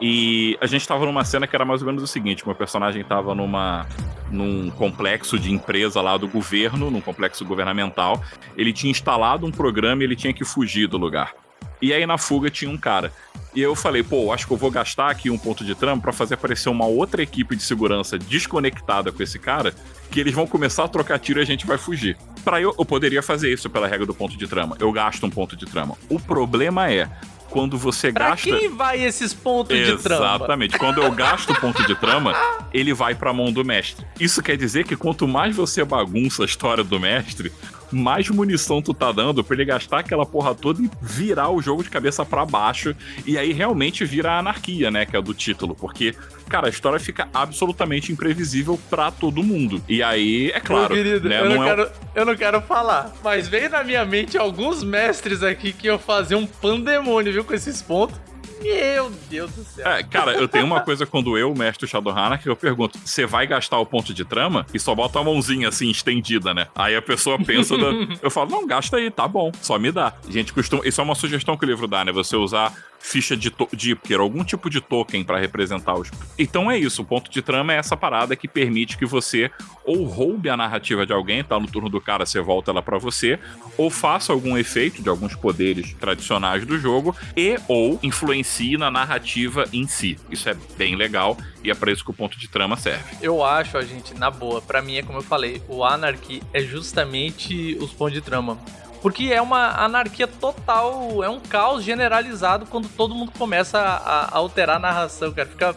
E 0.00 0.56
a 0.60 0.66
gente 0.66 0.88
tava 0.88 1.04
numa 1.04 1.24
cena 1.24 1.46
que 1.46 1.54
era 1.54 1.64
mais 1.64 1.82
ou 1.82 1.86
menos 1.86 2.02
o 2.02 2.06
seguinte: 2.06 2.46
meu 2.46 2.54
personagem 2.54 3.04
tava 3.04 3.34
numa 3.34 3.86
num 4.30 4.70
complexo 4.70 5.38
de 5.38 5.52
empresa 5.52 6.00
lá 6.00 6.16
do 6.16 6.26
governo, 6.26 6.90
num 6.90 7.00
complexo 7.00 7.44
governamental. 7.44 8.22
Ele 8.56 8.72
tinha 8.72 8.90
instalado 8.90 9.46
um 9.46 9.50
programa 9.50 10.02
e 10.02 10.06
ele 10.06 10.16
tinha 10.16 10.32
que 10.32 10.44
fugir 10.44 10.86
do 10.86 10.96
lugar. 10.96 11.34
E 11.80 11.92
aí 11.92 12.04
na 12.06 12.18
fuga 12.18 12.50
tinha 12.50 12.70
um 12.70 12.76
cara. 12.76 13.12
E 13.54 13.60
eu 13.60 13.74
falei, 13.74 14.02
pô, 14.02 14.32
acho 14.32 14.46
que 14.46 14.52
eu 14.52 14.56
vou 14.56 14.70
gastar 14.70 15.10
aqui 15.10 15.28
um 15.28 15.38
ponto 15.38 15.64
de 15.64 15.74
trama 15.74 16.00
para 16.00 16.12
fazer 16.12 16.34
aparecer 16.34 16.68
uma 16.68 16.86
outra 16.86 17.22
equipe 17.22 17.56
de 17.56 17.62
segurança 17.62 18.16
desconectada 18.16 19.10
com 19.10 19.22
esse 19.22 19.38
cara, 19.38 19.74
que 20.10 20.20
eles 20.20 20.32
vão 20.32 20.46
começar 20.46 20.84
a 20.84 20.88
trocar 20.88 21.18
tiro 21.18 21.40
e 21.40 21.42
a 21.42 21.46
gente 21.46 21.66
vai 21.66 21.76
fugir. 21.76 22.16
Para 22.44 22.60
eu, 22.60 22.74
eu 22.78 22.84
poderia 22.84 23.22
fazer 23.22 23.52
isso 23.52 23.68
pela 23.68 23.88
regra 23.88 24.06
do 24.06 24.14
ponto 24.14 24.36
de 24.36 24.46
trama. 24.46 24.76
Eu 24.78 24.92
gasto 24.92 25.26
um 25.26 25.30
ponto 25.30 25.56
de 25.56 25.66
trama. 25.66 25.96
O 26.08 26.20
problema 26.20 26.92
é 26.92 27.08
quando 27.50 27.76
você 27.76 28.12
pra 28.12 28.30
gasta. 28.30 28.56
quem 28.56 28.68
vai 28.70 29.02
esses 29.02 29.34
pontos 29.34 29.76
de 29.76 29.96
trama? 29.98 30.36
Exatamente. 30.36 30.78
Quando 30.78 31.02
eu 31.02 31.10
gasto 31.10 31.52
ponto 31.60 31.84
de 31.84 31.94
trama, 31.96 32.32
ele 32.72 32.94
vai 32.94 33.14
pra 33.14 33.32
mão 33.32 33.52
do 33.52 33.64
mestre. 33.64 34.06
Isso 34.18 34.40
quer 34.40 34.56
dizer 34.56 34.84
que 34.84 34.96
quanto 34.96 35.26
mais 35.26 35.54
você 35.54 35.84
bagunça 35.84 36.44
a 36.44 36.46
história 36.46 36.84
do 36.84 36.98
mestre, 37.00 37.52
mais 37.90 38.28
munição 38.28 38.82
tu 38.82 38.92
tá 38.92 39.12
dando 39.12 39.42
pra 39.42 39.54
ele 39.54 39.64
gastar 39.64 40.00
aquela 40.00 40.26
porra 40.26 40.54
toda 40.54 40.82
e 40.82 40.90
virar 41.00 41.50
o 41.50 41.62
jogo 41.62 41.82
de 41.82 41.90
cabeça 41.90 42.24
para 42.24 42.44
baixo. 42.44 42.94
E 43.26 43.38
aí 43.38 43.52
realmente 43.52 44.04
vira 44.04 44.32
a 44.32 44.38
anarquia, 44.38 44.90
né? 44.90 45.06
Que 45.06 45.16
é 45.16 45.22
do 45.22 45.34
título. 45.34 45.74
Porque, 45.74 46.14
cara, 46.48 46.66
a 46.66 46.70
história 46.70 46.98
fica 46.98 47.28
absolutamente 47.32 48.12
imprevisível 48.12 48.78
para 48.88 49.10
todo 49.10 49.42
mundo. 49.42 49.82
E 49.88 50.02
aí, 50.02 50.50
é 50.52 50.60
claro. 50.60 50.94
Meu 50.94 51.04
querido, 51.04 51.28
né, 51.28 51.40
eu, 51.40 51.48
não 51.48 51.56
não 51.56 51.64
é... 51.64 51.68
quero, 51.68 51.90
eu 52.14 52.26
não 52.26 52.36
quero 52.36 52.60
falar, 52.62 53.12
mas 53.22 53.48
veio 53.48 53.70
na 53.70 53.84
minha 53.84 54.04
mente 54.04 54.38
alguns 54.38 54.82
mestres 54.82 55.42
aqui 55.42 55.72
que 55.72 55.86
iam 55.86 55.98
fazer 55.98 56.34
um 56.34 56.46
pandemônio, 56.46 57.32
viu, 57.32 57.44
com 57.44 57.54
esses 57.54 57.82
pontos. 57.82 58.18
Meu 58.62 59.10
Deus 59.28 59.50
do 59.52 59.64
céu. 59.64 59.86
É, 59.86 60.02
cara, 60.02 60.32
eu 60.34 60.46
tenho 60.46 60.66
uma 60.66 60.80
coisa 60.80 61.06
quando 61.06 61.36
eu, 61.38 61.54
mestre 61.54 61.86
Shadowrunner, 61.86 62.40
que 62.40 62.48
eu 62.48 62.56
pergunto: 62.56 62.98
você 63.04 63.26
vai 63.26 63.46
gastar 63.46 63.78
o 63.78 63.86
ponto 63.86 64.12
de 64.12 64.24
trama? 64.24 64.66
E 64.72 64.78
só 64.78 64.94
bota 64.94 65.18
a 65.18 65.24
mãozinha 65.24 65.68
assim, 65.68 65.90
estendida, 65.90 66.52
né? 66.52 66.68
Aí 66.74 66.94
a 66.94 67.02
pessoa 67.02 67.38
pensa. 67.38 67.76
Da... 67.76 67.90
Eu 68.22 68.30
falo: 68.30 68.50
não, 68.50 68.66
gasta 68.66 68.96
aí, 68.96 69.10
tá 69.10 69.26
bom, 69.26 69.50
só 69.62 69.78
me 69.78 69.90
dá. 69.90 70.12
A 70.26 70.30
gente 70.30 70.52
costuma. 70.52 70.86
Isso 70.86 71.00
é 71.00 71.04
uma 71.04 71.14
sugestão 71.14 71.56
que 71.56 71.64
o 71.64 71.68
livro 71.68 71.86
dá, 71.86 72.04
né? 72.04 72.12
Você 72.12 72.36
usar 72.36 72.72
ficha 73.00 73.36
de, 73.36 73.52
de 73.72 73.92
Ipker, 73.92 74.20
algum 74.20 74.44
tipo 74.44 74.70
de 74.70 74.80
token 74.80 75.24
para 75.24 75.38
representar 75.38 75.94
os. 75.94 76.10
Então 76.38 76.70
é 76.70 76.78
isso, 76.78 77.02
o 77.02 77.04
ponto 77.04 77.30
de 77.30 77.42
trama 77.42 77.72
é 77.72 77.76
essa 77.76 77.96
parada 77.96 78.36
que 78.36 78.46
permite 78.46 78.96
que 78.96 79.06
você 79.06 79.50
ou 79.84 80.04
roube 80.04 80.48
a 80.48 80.56
narrativa 80.56 81.04
de 81.04 81.12
alguém, 81.12 81.42
tá 81.42 81.58
no 81.58 81.66
turno 81.66 81.88
do 81.88 82.00
cara, 82.00 82.24
você 82.26 82.40
volta 82.40 82.70
ela 82.70 82.82
para 82.82 82.98
você, 82.98 83.38
ou 83.76 83.90
faça 83.90 84.32
algum 84.32 84.56
efeito 84.56 85.02
de 85.02 85.08
alguns 85.08 85.34
poderes 85.34 85.94
tradicionais 85.94 86.64
do 86.64 86.78
jogo 86.78 87.16
e 87.36 87.58
ou 87.66 87.98
influencie 88.02 88.76
na 88.76 88.90
narrativa 88.90 89.64
em 89.72 89.86
si. 89.88 90.16
Isso 90.30 90.48
é 90.48 90.56
bem 90.76 90.94
legal 90.94 91.36
e 91.64 91.70
é 91.70 91.74
para 91.74 91.90
isso 91.90 92.04
que 92.04 92.10
o 92.10 92.14
ponto 92.14 92.38
de 92.38 92.48
trama 92.48 92.76
serve. 92.76 93.16
Eu 93.20 93.42
acho, 93.42 93.78
a 93.78 93.82
gente, 93.82 94.14
na 94.14 94.30
boa, 94.30 94.60
para 94.60 94.82
mim 94.82 94.96
é 94.96 95.02
como 95.02 95.18
eu 95.18 95.22
falei, 95.22 95.62
o 95.68 95.82
Anarchy 95.82 96.42
é 96.52 96.60
justamente 96.60 97.76
os 97.80 97.92
pontos 97.92 98.14
de 98.14 98.20
trama. 98.20 98.58
Porque 99.02 99.24
é 99.32 99.40
uma 99.40 99.82
anarquia 99.82 100.26
total, 100.26 101.24
é 101.24 101.28
um 101.28 101.40
caos 101.40 101.82
generalizado 101.82 102.66
quando 102.66 102.88
todo 102.88 103.14
mundo 103.14 103.32
começa 103.36 103.78
a, 103.78 104.24
a 104.24 104.36
alterar 104.36 104.76
a 104.76 104.78
narração, 104.78 105.32
cara. 105.32 105.48
Fica. 105.48 105.76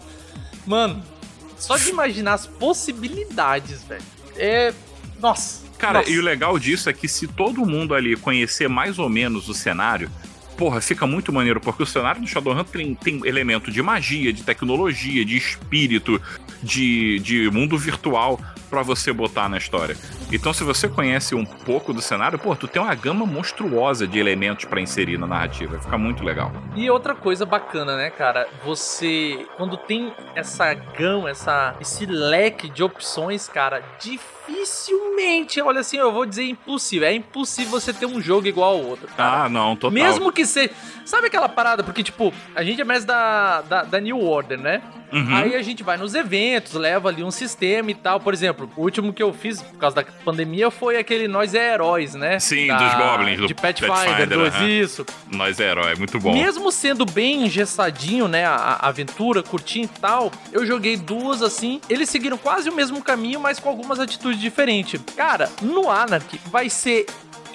Mano, 0.65 1.01
só 1.57 1.77
de 1.77 1.89
imaginar 1.89 2.33
as 2.33 2.45
possibilidades, 2.45 3.83
velho. 3.83 4.03
É. 4.35 4.73
Nossa. 5.19 5.63
Cara, 5.77 5.99
nossa. 5.99 6.11
e 6.11 6.19
o 6.19 6.21
legal 6.21 6.59
disso 6.59 6.89
é 6.89 6.93
que 6.93 7.07
se 7.07 7.27
todo 7.27 7.65
mundo 7.65 7.95
ali 7.95 8.15
conhecer 8.15 8.67
mais 8.67 8.99
ou 8.99 9.09
menos 9.09 9.47
o 9.47 9.53
cenário, 9.53 10.09
porra, 10.57 10.81
fica 10.81 11.05
muito 11.07 11.31
maneiro, 11.31 11.59
porque 11.59 11.83
o 11.83 11.85
cenário 11.85 12.21
do 12.21 12.27
Shadowrun 12.27 12.63
tem, 12.63 12.95
tem 12.95 13.21
elemento 13.25 13.71
de 13.71 13.81
magia, 13.81 14.31
de 14.31 14.43
tecnologia, 14.43 15.25
de 15.25 15.35
espírito, 15.35 16.21
de, 16.61 17.19
de 17.19 17.49
mundo 17.49 17.77
virtual 17.77 18.39
para 18.69 18.81
você 18.81 19.11
botar 19.11 19.49
na 19.49 19.57
história. 19.57 19.97
Então, 20.33 20.51
se 20.51 20.63
você 20.63 20.89
conhece 20.89 21.35
um 21.35 21.45
pouco 21.45 21.93
do 21.93 22.01
cenário, 22.01 22.39
pô, 22.39 22.55
tu 22.55 22.67
tem 22.67 22.81
uma 22.81 22.95
gama 22.95 23.23
monstruosa 23.23 24.07
de 24.07 24.17
elementos 24.17 24.65
para 24.65 24.81
inserir 24.81 25.15
na 25.19 25.27
narrativa. 25.27 25.79
Fica 25.79 25.95
muito 25.95 26.23
legal. 26.23 26.51
E 26.75 26.89
outra 26.89 27.13
coisa 27.13 27.45
bacana, 27.45 27.95
né, 27.95 28.09
cara? 28.09 28.47
Você, 28.65 29.45
quando 29.57 29.77
tem 29.77 30.11
essa 30.33 30.73
gama, 30.73 31.29
essa, 31.29 31.75
esse 31.79 32.07
leque 32.07 32.67
de 32.67 32.83
opções, 32.83 33.47
cara, 33.47 33.83
dificilmente, 33.99 35.61
olha 35.61 35.81
assim, 35.81 35.97
eu 35.97 36.11
vou 36.11 36.25
dizer 36.25 36.45
impossível. 36.45 37.07
É 37.07 37.13
impossível 37.13 37.69
você 37.79 37.93
ter 37.93 38.07
um 38.07 38.19
jogo 38.19 38.47
igual 38.47 38.73
ao 38.73 38.83
outro. 38.83 39.07
Cara. 39.15 39.43
Ah, 39.43 39.49
não, 39.49 39.75
total. 39.75 39.91
Mesmo 39.91 40.31
que 40.31 40.47
seja. 40.47 40.71
Sabe 41.05 41.27
aquela 41.27 41.47
parada? 41.47 41.83
Porque, 41.83 42.01
tipo, 42.01 42.33
a 42.55 42.63
gente 42.63 42.81
é 42.81 42.83
mais 42.83 43.05
da, 43.05 43.61
da, 43.61 43.83
da 43.83 43.99
New 43.99 44.19
Order, 44.19 44.59
né? 44.59 44.81
Uhum. 45.13 45.35
Aí 45.35 45.55
a 45.55 45.61
gente 45.61 45.83
vai 45.83 45.95
nos 45.95 46.15
eventos, 46.15 46.73
leva 46.73 47.09
ali 47.09 47.23
um 47.23 47.29
sistema 47.31 47.91
e 47.91 47.93
tal. 47.95 48.19
Por 48.19 48.33
exemplo, 48.33 48.69
o 48.75 48.81
último 48.81 49.13
que 49.13 49.21
eu 49.21 49.31
fiz 49.31 49.61
por 49.61 49.77
causa 49.77 49.97
da 49.97 50.03
pandemia 50.25 50.71
foi 50.71 50.97
aquele 50.97 51.27
Nós 51.27 51.53
é 51.53 51.73
Heróis, 51.73 52.15
né? 52.15 52.39
Sim, 52.39 52.67
Da- 52.67 52.77
dos 52.77 52.93
Goblins, 52.95 53.37
do 53.37 53.47
De 53.47 53.53
Pathfinder, 53.53 53.95
Pathfinder, 53.95 54.27
2, 54.29 54.55
aham. 54.55 54.67
isso. 54.69 55.05
Nós 55.31 55.59
é 55.59 55.69
herói, 55.69 55.91
é 55.93 55.95
muito 55.95 56.19
bom. 56.19 56.33
Mesmo 56.33 56.71
sendo 56.71 57.05
bem 57.05 57.45
engessadinho, 57.45 58.27
né, 58.27 58.45
a, 58.45 58.55
a 58.55 58.87
aventura, 58.87 59.43
curtinho 59.43 59.85
e 59.85 59.99
tal, 59.99 60.31
eu 60.51 60.65
joguei 60.65 60.97
duas 60.97 61.41
assim. 61.41 61.79
Eles 61.89 62.09
seguiram 62.09 62.37
quase 62.37 62.69
o 62.69 62.73
mesmo 62.75 63.01
caminho, 63.03 63.39
mas 63.39 63.59
com 63.59 63.69
algumas 63.69 63.99
atitudes 63.99 64.39
diferentes. 64.39 64.99
Cara, 65.15 65.49
no 65.61 65.89
Anarchy 65.89 66.39
vai 66.47 66.69
ser 66.69 67.05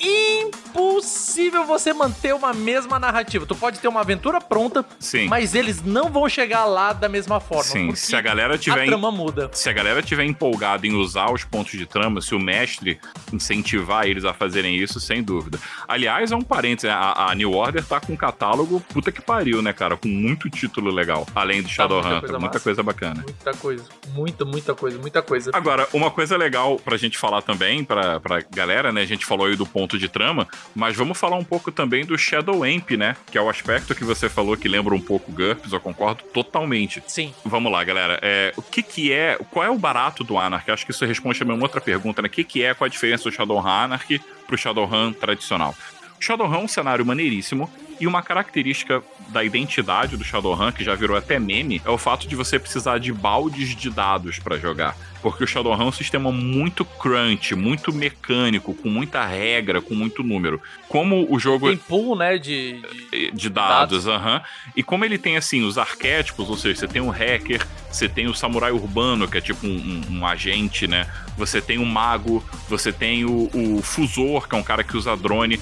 impossível 0.00 1.64
você 1.64 1.92
manter 1.92 2.34
uma 2.34 2.52
mesma 2.52 2.98
narrativa. 2.98 3.46
Tu 3.46 3.54
pode 3.54 3.78
ter 3.80 3.88
uma 3.88 4.00
aventura 4.00 4.40
pronta, 4.40 4.84
Sim. 4.98 5.26
mas 5.28 5.54
eles 5.54 5.82
não 5.82 6.10
vão 6.10 6.28
chegar 6.28 6.64
lá 6.64 6.92
da 6.92 7.08
mesma 7.08 7.40
forma. 7.40 7.64
Sim, 7.64 7.94
se 7.94 8.14
a 8.16 8.20
galera 8.20 8.56
tiver 8.58 8.80
a 8.80 8.84
em- 8.84 8.88
trama 8.88 9.10
muda. 9.10 9.50
Se 9.52 9.68
a 9.68 9.72
galera 9.72 10.02
tiver 10.02 10.24
empolgada 10.24 10.86
em 10.86 10.94
usar 10.94 11.30
os 11.32 11.44
pontos 11.44 11.72
de 11.72 11.86
trama, 11.86 12.20
se 12.20 12.34
o 12.34 12.38
mestre 12.40 12.98
incentivar 13.32 14.06
eles 14.06 14.24
a 14.24 14.32
fazerem 14.34 14.76
isso, 14.76 15.00
sem 15.00 15.22
dúvida. 15.22 15.58
Aliás, 15.86 16.32
é 16.32 16.36
um 16.36 16.42
parênteses, 16.42 16.90
a, 16.90 17.30
a 17.30 17.34
New 17.34 17.52
Order 17.52 17.84
tá 17.84 18.00
com 18.00 18.12
um 18.12 18.16
catálogo 18.16 18.80
puta 18.92 19.10
que 19.12 19.20
pariu, 19.20 19.62
né, 19.62 19.72
cara? 19.72 19.96
Com 19.96 20.08
muito 20.08 20.48
título 20.50 20.90
legal, 20.90 21.26
além 21.34 21.62
do 21.62 21.68
Tá 21.68 21.74
Shadowrun. 21.74 22.08
muita 22.20 22.38
Muita, 22.38 22.60
coisa 22.60 22.82
bacana. 22.82 23.22
Muita 23.24 23.52
coisa. 23.54 23.84
Muita, 24.14 24.44
muita 24.44 24.74
coisa, 24.74 24.98
muita 24.98 25.22
coisa. 25.22 25.50
Agora, 25.54 25.86
uma 25.92 26.10
coisa 26.10 26.36
legal 26.36 26.76
pra 26.78 26.96
gente 26.96 27.18
falar 27.18 27.42
também, 27.42 27.84
pra, 27.84 28.18
pra 28.20 28.40
galera, 28.50 28.92
né? 28.92 29.02
A 29.02 29.06
gente 29.06 29.24
falou 29.26 29.46
aí 29.46 29.54
do 29.56 29.66
ponto 29.66 29.87
de 29.96 30.08
trama, 30.08 30.48
mas 30.74 30.96
vamos 30.96 31.16
falar 31.16 31.36
um 31.36 31.44
pouco 31.44 31.70
também 31.70 32.04
do 32.04 32.18
Shadow 32.18 32.64
Amp, 32.64 32.90
né? 32.90 33.16
Que 33.30 33.38
é 33.38 33.40
o 33.40 33.48
aspecto 33.48 33.94
que 33.94 34.04
você 34.04 34.28
falou 34.28 34.56
que 34.56 34.68
lembra 34.68 34.94
um 34.94 35.00
pouco 35.00 35.30
GURPS, 35.30 35.72
eu 35.72 35.80
concordo 35.80 36.24
totalmente. 36.34 37.00
Sim. 37.06 37.32
Vamos 37.44 37.70
lá, 37.70 37.84
galera. 37.84 38.18
É, 38.20 38.52
o 38.56 38.62
que 38.62 38.82
que 38.82 39.12
é, 39.12 39.38
qual 39.50 39.64
é 39.64 39.70
o 39.70 39.78
barato 39.78 40.24
do 40.24 40.36
Anarchy? 40.36 40.70
Acho 40.72 40.84
que 40.84 40.90
isso 40.90 41.04
responde 41.04 41.38
também 41.38 41.54
uma 41.54 41.64
outra 41.64 41.80
pergunta, 41.80 42.20
né? 42.20 42.26
O 42.26 42.30
que 42.30 42.42
que 42.42 42.64
é, 42.64 42.74
qual 42.74 42.86
a 42.86 42.90
diferença 42.90 43.24
do 43.24 43.32
Shadowrun 43.32 43.68
Anarchy 43.68 44.20
pro 44.46 44.58
Shadowrun 44.58 45.12
tradicional? 45.12 45.74
O 46.20 46.24
Shadowrun 46.24 46.54
é 46.54 46.58
um 46.58 46.68
cenário 46.68 47.06
maneiríssimo 47.06 47.70
e 48.00 48.06
uma 48.06 48.22
característica 48.22 49.02
da 49.28 49.42
identidade 49.44 50.16
do 50.16 50.24
Shadowrun, 50.24 50.72
que 50.72 50.84
já 50.84 50.94
virou 50.94 51.16
até 51.16 51.38
meme, 51.38 51.82
é 51.84 51.90
o 51.90 51.98
fato 51.98 52.26
de 52.26 52.34
você 52.36 52.58
precisar 52.58 52.98
de 52.98 53.12
baldes 53.12 53.74
de 53.76 53.90
dados 53.90 54.38
pra 54.38 54.56
jogar. 54.56 54.96
Porque 55.20 55.42
o 55.42 55.46
Shadowrun 55.46 55.82
é 55.82 55.86
um 55.86 55.92
sistema 55.92 56.30
muito 56.30 56.84
crunch, 56.84 57.54
muito 57.56 57.92
mecânico, 57.92 58.72
com 58.72 58.88
muita 58.88 59.24
regra, 59.26 59.82
com 59.82 59.94
muito 59.94 60.22
número. 60.22 60.62
Como 60.88 61.26
o 61.28 61.38
jogo 61.40 61.68
Tem 61.68 61.76
pool, 61.76 62.14
né, 62.16 62.38
de... 62.38 62.80
de- 63.10 63.30
de 63.32 63.48
dados, 63.50 64.06
aham. 64.06 64.40
E 64.76 64.82
como 64.82 65.04
ele 65.04 65.18
tem, 65.18 65.36
assim, 65.36 65.62
os 65.64 65.76
arquétipos, 65.76 66.48
ou 66.48 66.56
seja, 66.56 66.76
você 66.80 66.88
tem 66.88 67.02
o 67.02 67.10
hacker, 67.10 67.66
você 67.90 68.08
tem 68.08 68.28
o 68.28 68.34
samurai 68.34 68.70
urbano, 68.70 69.26
que 69.26 69.36
é 69.38 69.40
tipo 69.40 69.66
um, 69.66 69.70
um- 70.10 70.18
um 70.18 70.26
agente, 70.26 70.86
né? 70.86 71.06
Você 71.36 71.60
tem 71.60 71.78
o 71.78 71.84
mago, 71.84 72.42
você 72.68 72.92
tem 72.92 73.24
o, 73.24 73.50
o 73.52 73.82
fusor, 73.82 74.48
que 74.48 74.54
é 74.54 74.58
um 74.58 74.62
cara 74.62 74.84
que 74.84 74.96
usa 74.96 75.16
drone, 75.16 75.58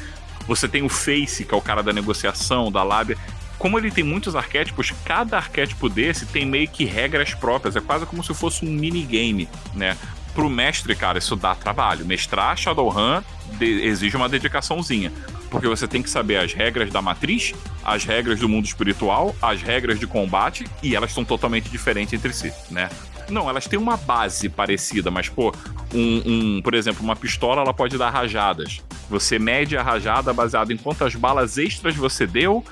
você 0.47 0.69
tem 0.69 0.83
o 0.83 0.89
face, 0.89 1.45
que 1.45 1.55
é 1.55 1.57
o 1.57 1.61
cara 1.61 1.83
da 1.83 1.93
negociação, 1.93 2.71
da 2.71 2.83
lábia. 2.83 3.17
Como 3.59 3.79
ele 3.79 3.91
tem 3.91 4.05
muitos 4.05 4.37
arquétipos, 4.37 4.93
cada 5.05 5.37
arquétipo 5.37 5.89
desse 5.89 6.27
tem 6.27 6.45
meio 6.45 6.69
que 6.69 6.85
regras 6.85 7.35
próprias, 7.35 7.75
é 7.75 7.81
quase 7.81 8.05
como 8.07 8.23
se 8.23 8.35
fosse 8.35 8.65
um 8.65 8.71
minigame, 8.71 9.49
né? 9.75 9.97
Pro 10.35 10.51
mestre, 10.51 10.95
cara, 10.95 11.19
isso 11.19 11.35
dá 11.35 11.55
trabalho. 11.55 12.05
Mestrar 12.05 12.57
Shadowrun 12.57 13.23
exige 13.59 14.17
uma 14.17 14.29
dedicaçãozinha. 14.29 15.11
Porque 15.51 15.67
você 15.67 15.89
tem 15.89 16.03
que 16.03 16.11
saber 16.11 16.37
as 16.37 16.53
regras 16.53 16.91
da 16.91 17.01
matriz, 17.01 17.55
as 17.83 18.05
regras 18.05 18.41
do 18.41 18.49
mundo 18.49 18.67
espiritual, 18.67 19.35
as 19.41 19.63
regras 19.63 19.99
de 19.99 20.07
combate, 20.07 20.67
e 20.83 20.95
elas 20.95 21.13
são 21.13 21.25
totalmente 21.25 21.71
diferentes 21.71 22.13
entre 22.13 22.33
si, 22.33 22.53
né? 22.71 22.91
Não, 23.29 23.49
elas 23.49 23.67
têm 23.67 23.79
uma 23.79 23.97
base 23.97 24.49
parecida, 24.49 25.11
mas, 25.11 25.29
pô, 25.29 25.53
um, 25.95 26.23
um- 26.57 26.63
por 26.63 26.75
exemplo, 26.75 27.03
uma 27.03 27.17
pistola 27.17 27.61
ela 27.63 27.75
pode 27.75 27.97
dar 27.99 28.11
rajadas. 28.11 28.81
Você 29.11 29.39
mede 29.39 29.77
a 29.77 29.83
rajada 29.83 30.33
baseado 30.33 30.73
em 30.73 30.77
quantas 30.77 31.15
balas 31.15 31.59
extras 31.59 31.95
você 31.97 32.27
deu, 32.27 32.65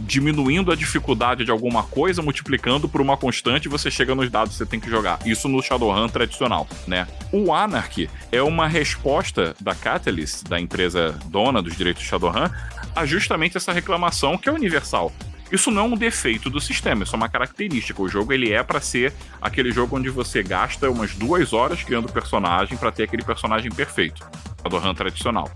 diminuindo 0.00 0.70
a 0.70 0.76
dificuldade 0.76 1.44
de 1.44 1.50
alguma 1.50 1.82
coisa, 1.82 2.20
multiplicando 2.20 2.88
por 2.88 3.00
uma 3.00 3.16
constante, 3.16 3.68
você 3.68 3.90
chega 3.90 4.14
nos 4.14 4.28
dados 4.30 4.52
que 4.52 4.58
você 4.58 4.66
tem 4.66 4.78
que 4.78 4.90
jogar. 4.90 5.18
Isso 5.24 5.48
no 5.48 5.62
Shadowrun 5.62 6.08
tradicional, 6.08 6.66
né? 6.86 7.06
O 7.32 7.52
Anarchy 7.52 8.08
é 8.30 8.42
uma 8.42 8.68
resposta 8.68 9.54
da 9.60 9.74
Catalyst, 9.74 10.44
da 10.48 10.60
empresa 10.60 11.18
dona 11.26 11.62
dos 11.62 11.74
direitos 11.76 12.02
do 12.02 12.06
Shadowrun, 12.06 12.48
a 12.94 13.06
justamente 13.06 13.56
essa 13.56 13.72
reclamação 13.72 14.36
que 14.36 14.48
é 14.48 14.52
universal. 14.52 15.10
Isso 15.50 15.70
não 15.70 15.82
é 15.82 15.84
um 15.84 15.96
defeito 15.96 16.50
do 16.50 16.60
sistema, 16.60 17.04
isso 17.04 17.14
é 17.14 17.16
uma 17.16 17.28
característica. 17.28 18.02
O 18.02 18.08
jogo 18.08 18.32
ele 18.32 18.52
é 18.52 18.62
pra 18.62 18.80
ser 18.80 19.12
aquele 19.40 19.70
jogo 19.70 19.96
onde 19.96 20.10
você 20.10 20.42
gasta 20.42 20.90
umas 20.90 21.14
duas 21.14 21.52
horas 21.52 21.82
criando 21.82 22.10
personagem 22.12 22.76
pra 22.76 22.90
ter 22.90 23.04
aquele 23.04 23.22
personagem 23.24 23.70
perfeito. 23.70 24.26
Shadowrun 24.62 24.94
tradicional. 24.94 25.48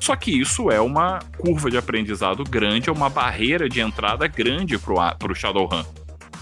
Só 0.00 0.16
que 0.16 0.32
isso 0.40 0.70
é 0.70 0.80
uma 0.80 1.20
curva 1.38 1.70
de 1.70 1.76
aprendizado 1.78 2.42
grande, 2.42 2.88
é 2.88 2.92
uma 2.92 3.08
barreira 3.08 3.68
de 3.68 3.80
entrada 3.80 4.26
grande 4.26 4.76
pro, 4.78 4.98
a- 4.98 5.14
pro 5.14 5.34
Shadowrun. 5.34 5.84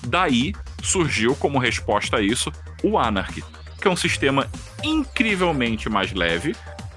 Daí 0.07 0.55
surgiu 0.83 1.35
como 1.37 1.59
resposta 1.59 2.17
a 2.17 2.23
isso 2.23 2.51
o 2.83 2.99
Anarchy, 2.99 3.45
que 3.81 3.87
é 3.87 3.91
um 3.91 3.97
sistema 3.97 4.47
incrivelmente 4.83 5.89
mais 5.91 6.13
leve 6.13 6.55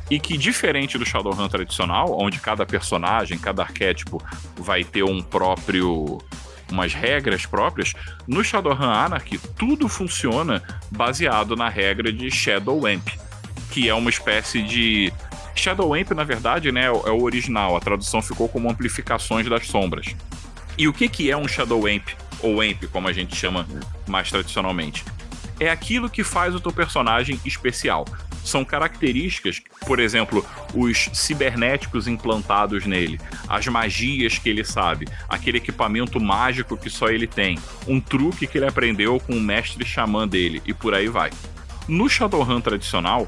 e 0.09 0.19
que, 0.19 0.37
diferente 0.37 0.97
do 0.97 1.05
Shadowrun 1.05 1.47
tradicional, 1.49 2.17
onde 2.17 2.39
cada 2.39 2.65
personagem, 2.65 3.37
cada 3.37 3.61
arquétipo 3.61 4.23
vai 4.55 4.83
ter 4.83 5.03
um 5.03 5.21
próprio. 5.21 6.17
umas 6.71 6.93
regras 6.93 7.45
próprias, 7.45 7.93
no 8.27 8.43
Shadowrun 8.43 8.89
Anarchy 8.89 9.39
tudo 9.57 9.87
funciona 9.87 10.61
baseado 10.91 11.55
na 11.55 11.69
regra 11.69 12.11
de 12.11 12.29
Shadow 12.29 12.85
Amp, 12.85 13.07
que 13.71 13.89
é 13.89 13.93
uma 13.93 14.09
espécie 14.09 14.61
de. 14.61 15.13
Shadow 15.55 15.93
Amp, 15.93 16.11
na 16.11 16.23
verdade, 16.23 16.71
né, 16.71 16.85
é 16.85 16.91
o 16.91 17.23
original, 17.23 17.75
a 17.75 17.79
tradução 17.79 18.21
ficou 18.21 18.47
como 18.47 18.69
amplificações 18.69 19.47
das 19.47 19.65
sombras. 19.67 20.15
E 20.77 20.87
o 20.87 20.93
que, 20.93 21.09
que 21.09 21.31
é 21.31 21.35
um 21.35 21.47
Shadow 21.47 21.87
Amp, 21.87 22.09
ou 22.41 22.61
Amp, 22.61 22.83
como 22.91 23.07
a 23.07 23.13
gente 23.13 23.35
chama 23.35 23.67
mais 24.07 24.29
tradicionalmente? 24.29 25.03
É 25.59 25.69
aquilo 25.69 26.09
que 26.09 26.23
faz 26.23 26.53
o 26.53 26.59
teu 26.59 26.71
personagem 26.71 27.39
especial. 27.45 28.05
São 28.43 28.63
características, 28.63 29.61
por 29.85 29.99
exemplo, 29.99 30.45
os 30.73 31.09
cibernéticos 31.13 32.07
implantados 32.07 32.85
nele, 32.85 33.19
as 33.47 33.67
magias 33.67 34.37
que 34.37 34.49
ele 34.49 34.63
sabe, 34.63 35.07
aquele 35.27 35.57
equipamento 35.57 36.19
mágico 36.19 36.77
que 36.77 36.89
só 36.89 37.09
ele 37.09 37.27
tem, 37.27 37.59
um 37.87 37.99
truque 37.99 38.47
que 38.47 38.57
ele 38.57 38.67
aprendeu 38.67 39.19
com 39.19 39.33
o 39.33 39.41
mestre 39.41 39.85
xamã 39.85 40.27
dele, 40.27 40.61
e 40.65 40.73
por 40.73 40.93
aí 40.93 41.09
vai. 41.09 41.29
No 41.87 42.07
Shadowrun 42.07 42.61
tradicional, 42.61 43.27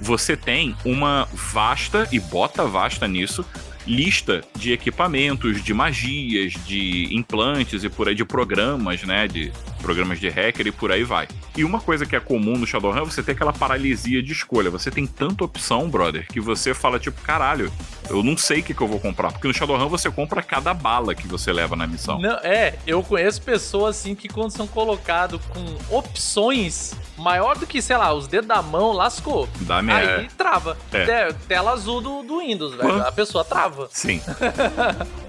você 0.00 0.36
tem 0.36 0.76
uma 0.84 1.28
vasta, 1.32 2.08
e 2.12 2.20
bota 2.20 2.64
vasta 2.64 3.08
nisso, 3.08 3.44
lista 3.86 4.44
de 4.54 4.72
equipamentos, 4.72 5.62
de 5.62 5.74
magias, 5.74 6.52
de 6.64 7.08
implantes 7.14 7.82
e 7.82 7.88
por 7.88 8.08
aí, 8.08 8.14
de 8.14 8.24
programas, 8.24 9.02
né? 9.02 9.26
De 9.26 9.52
programas 9.80 10.20
de 10.20 10.28
hacker 10.28 10.66
e 10.66 10.72
por 10.72 10.92
aí 10.92 11.02
vai. 11.04 11.26
E 11.56 11.64
uma 11.64 11.80
coisa 11.80 12.06
que 12.06 12.14
é 12.14 12.20
comum 12.20 12.56
no 12.56 12.66
Shadowrun 12.66 12.98
é 13.02 13.04
você 13.04 13.22
ter 13.22 13.32
aquela 13.32 13.52
paralisia 13.52 14.22
de 14.22 14.32
escolha. 14.32 14.70
Você 14.70 14.90
tem 14.90 15.06
tanta 15.06 15.44
opção, 15.44 15.88
brother, 15.88 16.26
que 16.28 16.40
você 16.40 16.72
fala 16.74 16.98
tipo, 16.98 17.20
caralho, 17.22 17.70
Eu 18.08 18.22
não 18.24 18.36
sei 18.36 18.58
o 18.58 18.62
que, 18.64 18.74
que 18.74 18.80
eu 18.80 18.88
vou 18.88 18.98
comprar, 18.98 19.30
porque 19.30 19.46
no 19.46 19.54
Shadowrun 19.54 19.88
você 19.88 20.10
compra 20.10 20.42
cada 20.42 20.74
bala 20.74 21.14
que 21.14 21.28
você 21.28 21.52
leva 21.52 21.76
na 21.76 21.86
missão. 21.86 22.18
Não, 22.18 22.36
é, 22.38 22.74
eu 22.86 23.02
conheço 23.04 23.40
pessoas 23.42 23.96
assim 23.98 24.14
que 24.16 24.28
quando 24.28 24.50
são 24.50 24.66
colocados 24.66 25.40
com 25.46 25.94
opções 25.96 26.94
maior 27.16 27.56
do 27.56 27.66
que, 27.66 27.80
sei 27.82 27.96
lá, 27.96 28.12
os 28.12 28.26
dedos 28.26 28.48
da 28.48 28.60
mão, 28.62 28.92
lascou. 28.92 29.48
Dá 29.60 29.80
merda. 29.82 30.16
Aí 30.22 30.28
trava. 30.36 30.76
É. 30.92 31.04
Te- 31.32 31.36
Tela 31.46 31.72
azul 31.72 32.00
do, 32.00 32.22
do 32.22 32.38
Windows, 32.40 32.74
velho. 32.74 33.02
A 33.02 33.12
pessoa 33.12 33.44
trava. 33.44 33.88
Sim. 33.92 34.20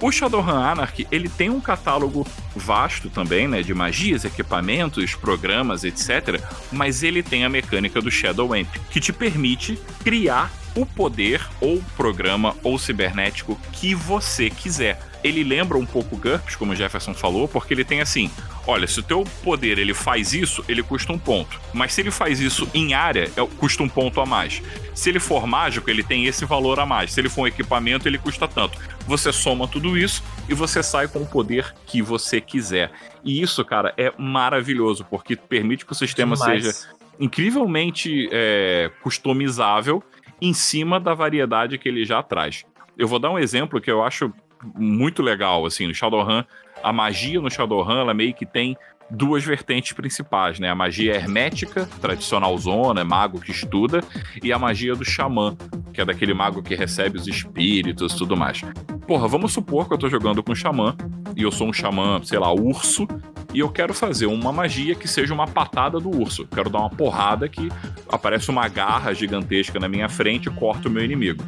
o 0.01 0.11
Shadowrun 0.11 0.49
Anarchy, 0.55 1.07
ele 1.11 1.29
tem 1.29 1.49
um 1.49 1.59
catálogo 1.61 2.25
vasto 2.61 3.09
também, 3.09 3.47
né, 3.47 3.61
de 3.61 3.73
magias, 3.73 4.23
equipamentos, 4.23 5.15
programas, 5.15 5.83
etc, 5.83 6.41
mas 6.71 7.03
ele 7.03 7.21
tem 7.23 7.43
a 7.43 7.49
mecânica 7.49 8.01
do 8.01 8.11
Shadow 8.11 8.53
Amp, 8.53 8.67
que 8.89 8.99
te 8.99 9.11
permite 9.11 9.77
criar 10.03 10.51
o 10.75 10.85
poder 10.85 11.45
ou 11.59 11.81
programa 11.97 12.55
ou 12.63 12.77
cibernético 12.77 13.59
que 13.73 13.93
você 13.93 14.49
quiser. 14.49 14.99
Ele 15.23 15.43
lembra 15.43 15.77
um 15.77 15.85
pouco 15.85 16.17
GURPS, 16.17 16.55
como 16.55 16.71
o 16.71 16.75
Jefferson 16.75 17.13
falou, 17.13 17.47
porque 17.47 17.73
ele 17.73 17.83
tem 17.83 18.01
assim, 18.01 18.31
olha, 18.65 18.87
se 18.87 18.99
o 18.99 19.03
teu 19.03 19.23
poder 19.43 19.77
ele 19.77 19.93
faz 19.93 20.33
isso, 20.33 20.63
ele 20.67 20.81
custa 20.81 21.13
um 21.13 21.19
ponto. 21.19 21.59
Mas 21.73 21.93
se 21.93 22.01
ele 22.01 22.09
faz 22.09 22.39
isso 22.39 22.67
em 22.73 22.95
área, 22.95 23.29
é- 23.35 23.47
custa 23.57 23.83
um 23.83 23.89
ponto 23.89 24.19
a 24.19 24.25
mais. 24.25 24.63
Se 24.95 25.09
ele 25.09 25.19
for 25.19 25.45
mágico, 25.45 25.89
ele 25.89 26.01
tem 26.01 26.25
esse 26.25 26.43
valor 26.43 26.79
a 26.79 26.85
mais. 26.87 27.13
Se 27.13 27.21
ele 27.21 27.29
for 27.29 27.41
um 27.41 27.47
equipamento, 27.47 28.07
ele 28.07 28.17
custa 28.17 28.47
tanto. 28.47 28.79
Você 29.11 29.33
soma 29.33 29.67
tudo 29.67 29.97
isso 29.97 30.23
e 30.47 30.53
você 30.53 30.81
sai 30.81 31.05
com 31.05 31.19
o 31.19 31.25
poder 31.25 31.75
que 31.85 32.01
você 32.01 32.39
quiser. 32.39 32.89
E 33.25 33.41
isso, 33.41 33.65
cara, 33.65 33.93
é 33.97 34.13
maravilhoso, 34.17 35.05
porque 35.09 35.35
permite 35.35 35.85
que 35.85 35.91
o 35.91 35.95
sistema 35.95 36.33
Demais. 36.33 36.63
seja 36.63 36.87
incrivelmente 37.19 38.29
é, 38.31 38.89
customizável 39.03 40.01
em 40.41 40.53
cima 40.53 40.97
da 40.97 41.13
variedade 41.13 41.77
que 41.77 41.89
ele 41.89 42.05
já 42.05 42.23
traz. 42.23 42.63
Eu 42.97 43.05
vou 43.05 43.19
dar 43.19 43.31
um 43.31 43.37
exemplo 43.37 43.81
que 43.81 43.91
eu 43.91 44.01
acho 44.01 44.31
muito 44.63 45.21
legal, 45.21 45.65
assim, 45.65 45.87
no 45.87 45.93
Shadowrun, 45.93 46.45
a 46.81 46.93
magia 46.93 47.41
no 47.41 47.51
Shadowrun, 47.51 47.99
ela 47.99 48.13
meio 48.13 48.33
que 48.33 48.45
tem 48.45 48.77
duas 49.11 49.43
vertentes 49.43 49.93
principais, 49.93 50.59
né? 50.59 50.69
A 50.69 50.75
magia 50.75 51.13
hermética, 51.13 51.87
tradicional 51.99 52.57
zona, 52.57 53.01
é 53.01 53.03
mago 53.03 53.39
que 53.39 53.51
estuda, 53.51 54.01
e 54.41 54.51
a 54.53 54.57
magia 54.57 54.95
do 54.95 55.03
xamã, 55.03 55.55
que 55.93 56.01
é 56.01 56.05
daquele 56.05 56.33
mago 56.33 56.63
que 56.63 56.75
recebe 56.75 57.17
os 57.17 57.27
espíritos 57.27 58.13
e 58.13 58.17
tudo 58.17 58.37
mais. 58.37 58.61
Porra, 59.07 59.27
vamos 59.27 59.51
supor 59.51 59.87
que 59.87 59.93
eu 59.93 59.97
tô 59.97 60.09
jogando 60.09 60.41
com 60.41 60.53
um 60.53 60.55
xamã, 60.55 60.95
e 61.35 61.43
eu 61.43 61.51
sou 61.51 61.67
um 61.67 61.73
xamã, 61.73 62.21
sei 62.23 62.39
lá, 62.39 62.51
urso, 62.51 63.07
e 63.53 63.59
eu 63.59 63.69
quero 63.69 63.93
fazer 63.93 64.27
uma 64.27 64.53
magia 64.53 64.95
que 64.95 65.07
seja 65.07 65.33
uma 65.33 65.45
patada 65.45 65.99
do 65.99 66.09
urso. 66.09 66.47
Quero 66.47 66.69
dar 66.69 66.79
uma 66.79 66.89
porrada 66.89 67.49
que 67.49 67.69
aparece 68.07 68.49
uma 68.49 68.67
garra 68.69 69.13
gigantesca 69.13 69.77
na 69.79 69.89
minha 69.89 70.07
frente 70.07 70.47
e 70.47 70.51
corta 70.51 70.87
o 70.87 70.91
meu 70.91 71.03
inimigo. 71.03 71.43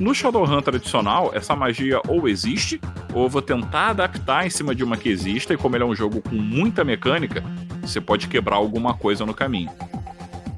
No 0.00 0.14
Shadowrun 0.14 0.62
tradicional, 0.62 1.30
essa 1.34 1.54
magia 1.54 2.00
ou 2.08 2.26
existe, 2.26 2.80
ou 3.12 3.24
eu 3.24 3.28
vou 3.28 3.42
tentar 3.42 3.88
adaptar 3.88 4.46
em 4.46 4.50
cima 4.50 4.74
de 4.74 4.82
uma 4.82 4.96
que 4.96 5.10
exista, 5.10 5.52
e 5.52 5.58
como 5.58 5.76
ele 5.76 5.84
é 5.84 5.86
um 5.86 5.94
jogo 5.94 6.22
com 6.22 6.36
muita 6.36 6.82
mecânica, 6.82 7.44
você 7.82 8.00
pode 8.00 8.26
quebrar 8.26 8.56
alguma 8.56 8.94
coisa 8.94 9.26
no 9.26 9.34
caminho. 9.34 9.70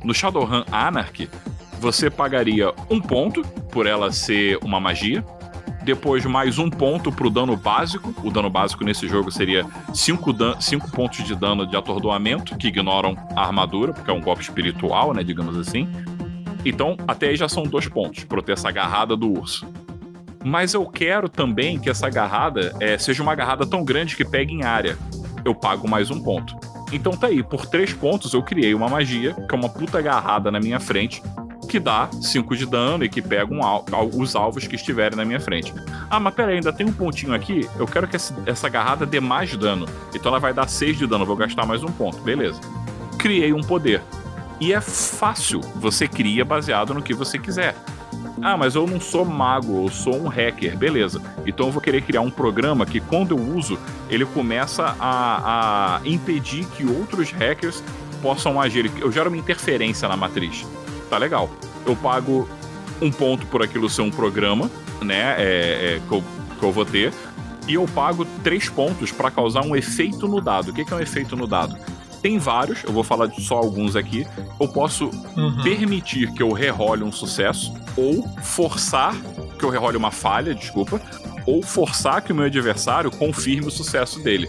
No 0.04 0.14
Shadowrun 0.14 0.62
Anarchy, 0.70 1.28
você 1.80 2.08
pagaria 2.08 2.72
um 2.88 3.00
ponto 3.00 3.42
por 3.72 3.84
ela 3.84 4.12
ser 4.12 4.58
uma 4.62 4.78
magia, 4.78 5.24
depois 5.82 6.24
mais 6.24 6.60
um 6.60 6.70
ponto 6.70 7.10
pro 7.10 7.28
dano 7.28 7.56
básico. 7.56 8.14
O 8.22 8.30
dano 8.30 8.48
básico 8.48 8.84
nesse 8.84 9.08
jogo 9.08 9.32
seria 9.32 9.66
5 9.92 10.32
pontos 10.92 11.24
de 11.24 11.34
dano 11.34 11.66
de 11.66 11.76
atordoamento, 11.76 12.56
que 12.56 12.68
ignoram 12.68 13.16
a 13.34 13.44
armadura, 13.44 13.92
porque 13.92 14.08
é 14.08 14.14
um 14.14 14.20
golpe 14.20 14.42
espiritual, 14.42 15.12
né, 15.12 15.24
digamos 15.24 15.56
assim. 15.56 15.88
Então, 16.64 16.96
até 17.08 17.28
aí 17.28 17.36
já 17.36 17.48
são 17.48 17.62
dois 17.64 17.88
pontos, 17.88 18.24
pra 18.24 18.38
eu 18.38 18.42
ter 18.42 18.52
essa 18.52 18.68
agarrada 18.68 19.16
do 19.16 19.30
urso. 19.32 19.66
Mas 20.44 20.74
eu 20.74 20.84
quero 20.86 21.28
também 21.28 21.78
que 21.78 21.88
essa 21.88 22.06
agarrada 22.06 22.74
eh, 22.80 22.98
seja 22.98 23.22
uma 23.22 23.32
agarrada 23.32 23.64
tão 23.66 23.84
grande 23.84 24.16
que 24.16 24.24
pegue 24.24 24.52
em 24.52 24.64
área. 24.64 24.96
Eu 25.44 25.54
pago 25.54 25.88
mais 25.88 26.10
um 26.10 26.20
ponto. 26.20 26.54
Então 26.92 27.12
tá 27.12 27.28
aí, 27.28 27.42
por 27.42 27.64
três 27.66 27.92
pontos 27.92 28.34
eu 28.34 28.42
criei 28.42 28.74
uma 28.74 28.88
magia, 28.88 29.34
que 29.34 29.54
é 29.54 29.58
uma 29.58 29.68
puta 29.68 29.98
agarrada 29.98 30.50
na 30.50 30.60
minha 30.60 30.78
frente, 30.80 31.22
que 31.68 31.78
dá 31.80 32.08
5 32.20 32.56
de 32.56 32.66
dano 32.66 33.02
e 33.04 33.08
que 33.08 33.22
pega 33.22 33.52
um 33.54 33.62
al- 33.64 33.84
os 34.14 34.36
alvos 34.36 34.66
que 34.66 34.74
estiverem 34.76 35.16
na 35.16 35.24
minha 35.24 35.40
frente. 35.40 35.72
Ah, 36.10 36.20
mas 36.20 36.34
pera 36.34 36.50
aí, 36.50 36.56
ainda 36.56 36.72
tem 36.72 36.86
um 36.86 36.92
pontinho 36.92 37.32
aqui. 37.34 37.66
Eu 37.78 37.86
quero 37.86 38.06
que 38.06 38.16
essa, 38.16 38.34
essa 38.44 38.66
agarrada 38.66 39.06
dê 39.06 39.20
mais 39.20 39.56
dano. 39.56 39.86
Então 40.14 40.30
ela 40.30 40.38
vai 40.40 40.52
dar 40.52 40.68
6 40.68 40.98
de 40.98 41.06
dano, 41.06 41.22
eu 41.22 41.26
vou 41.28 41.36
gastar 41.36 41.64
mais 41.64 41.82
um 41.82 41.88
ponto. 41.88 42.18
Beleza. 42.20 42.60
Criei 43.18 43.52
um 43.52 43.60
poder. 43.62 44.02
E 44.62 44.72
é 44.72 44.80
fácil, 44.80 45.60
você 45.74 46.06
cria 46.06 46.44
baseado 46.44 46.94
no 46.94 47.02
que 47.02 47.12
você 47.12 47.36
quiser. 47.36 47.74
Ah, 48.40 48.56
mas 48.56 48.76
eu 48.76 48.86
não 48.86 49.00
sou 49.00 49.24
mago, 49.24 49.86
eu 49.86 49.88
sou 49.88 50.14
um 50.14 50.28
hacker, 50.28 50.78
beleza. 50.78 51.20
Então 51.44 51.66
eu 51.66 51.72
vou 51.72 51.82
querer 51.82 52.00
criar 52.02 52.20
um 52.20 52.30
programa 52.30 52.86
que, 52.86 53.00
quando 53.00 53.32
eu 53.32 53.56
uso, 53.56 53.76
ele 54.08 54.24
começa 54.24 54.94
a, 55.00 55.96
a 55.96 56.00
impedir 56.04 56.64
que 56.76 56.86
outros 56.86 57.32
hackers 57.32 57.82
possam 58.22 58.60
agir. 58.60 58.88
Eu 59.00 59.10
gero 59.10 59.30
uma 59.30 59.36
interferência 59.36 60.08
na 60.08 60.16
matriz. 60.16 60.64
Tá 61.10 61.18
legal. 61.18 61.50
Eu 61.84 61.96
pago 61.96 62.48
um 63.00 63.10
ponto 63.10 63.44
por 63.46 63.64
aquilo 63.64 63.90
ser 63.90 64.02
um 64.02 64.12
programa, 64.12 64.70
né? 65.00 65.34
é, 65.38 65.96
é, 65.96 66.00
que, 66.08 66.14
eu, 66.14 66.22
que 66.60 66.64
eu 66.64 66.70
vou 66.70 66.84
ter. 66.84 67.12
E 67.66 67.74
eu 67.74 67.84
pago 67.92 68.24
três 68.44 68.68
pontos 68.68 69.10
para 69.10 69.28
causar 69.28 69.62
um 69.62 69.74
efeito 69.74 70.28
no 70.28 70.40
dado. 70.40 70.70
O 70.70 70.72
que 70.72 70.82
é 70.88 70.96
um 70.96 71.00
efeito 71.00 71.34
no 71.34 71.48
dado? 71.48 71.76
Tem 72.22 72.38
vários, 72.38 72.84
eu 72.84 72.92
vou 72.92 73.02
falar 73.02 73.26
de 73.26 73.42
só 73.42 73.56
alguns 73.56 73.96
aqui. 73.96 74.24
Eu 74.60 74.68
posso 74.68 75.10
permitir 75.62 76.32
que 76.32 76.42
eu 76.42 76.52
rerole 76.52 77.02
um 77.02 77.10
sucesso, 77.10 77.74
ou 77.96 78.26
forçar 78.42 79.14
que 79.58 79.64
eu 79.64 79.68
rerole 79.68 79.96
uma 79.96 80.12
falha, 80.12 80.54
desculpa, 80.54 81.00
ou 81.44 81.62
forçar 81.62 82.22
que 82.22 82.32
o 82.32 82.34
meu 82.34 82.44
adversário 82.44 83.10
confirme 83.10 83.66
o 83.66 83.70
sucesso 83.70 84.22
dele. 84.22 84.48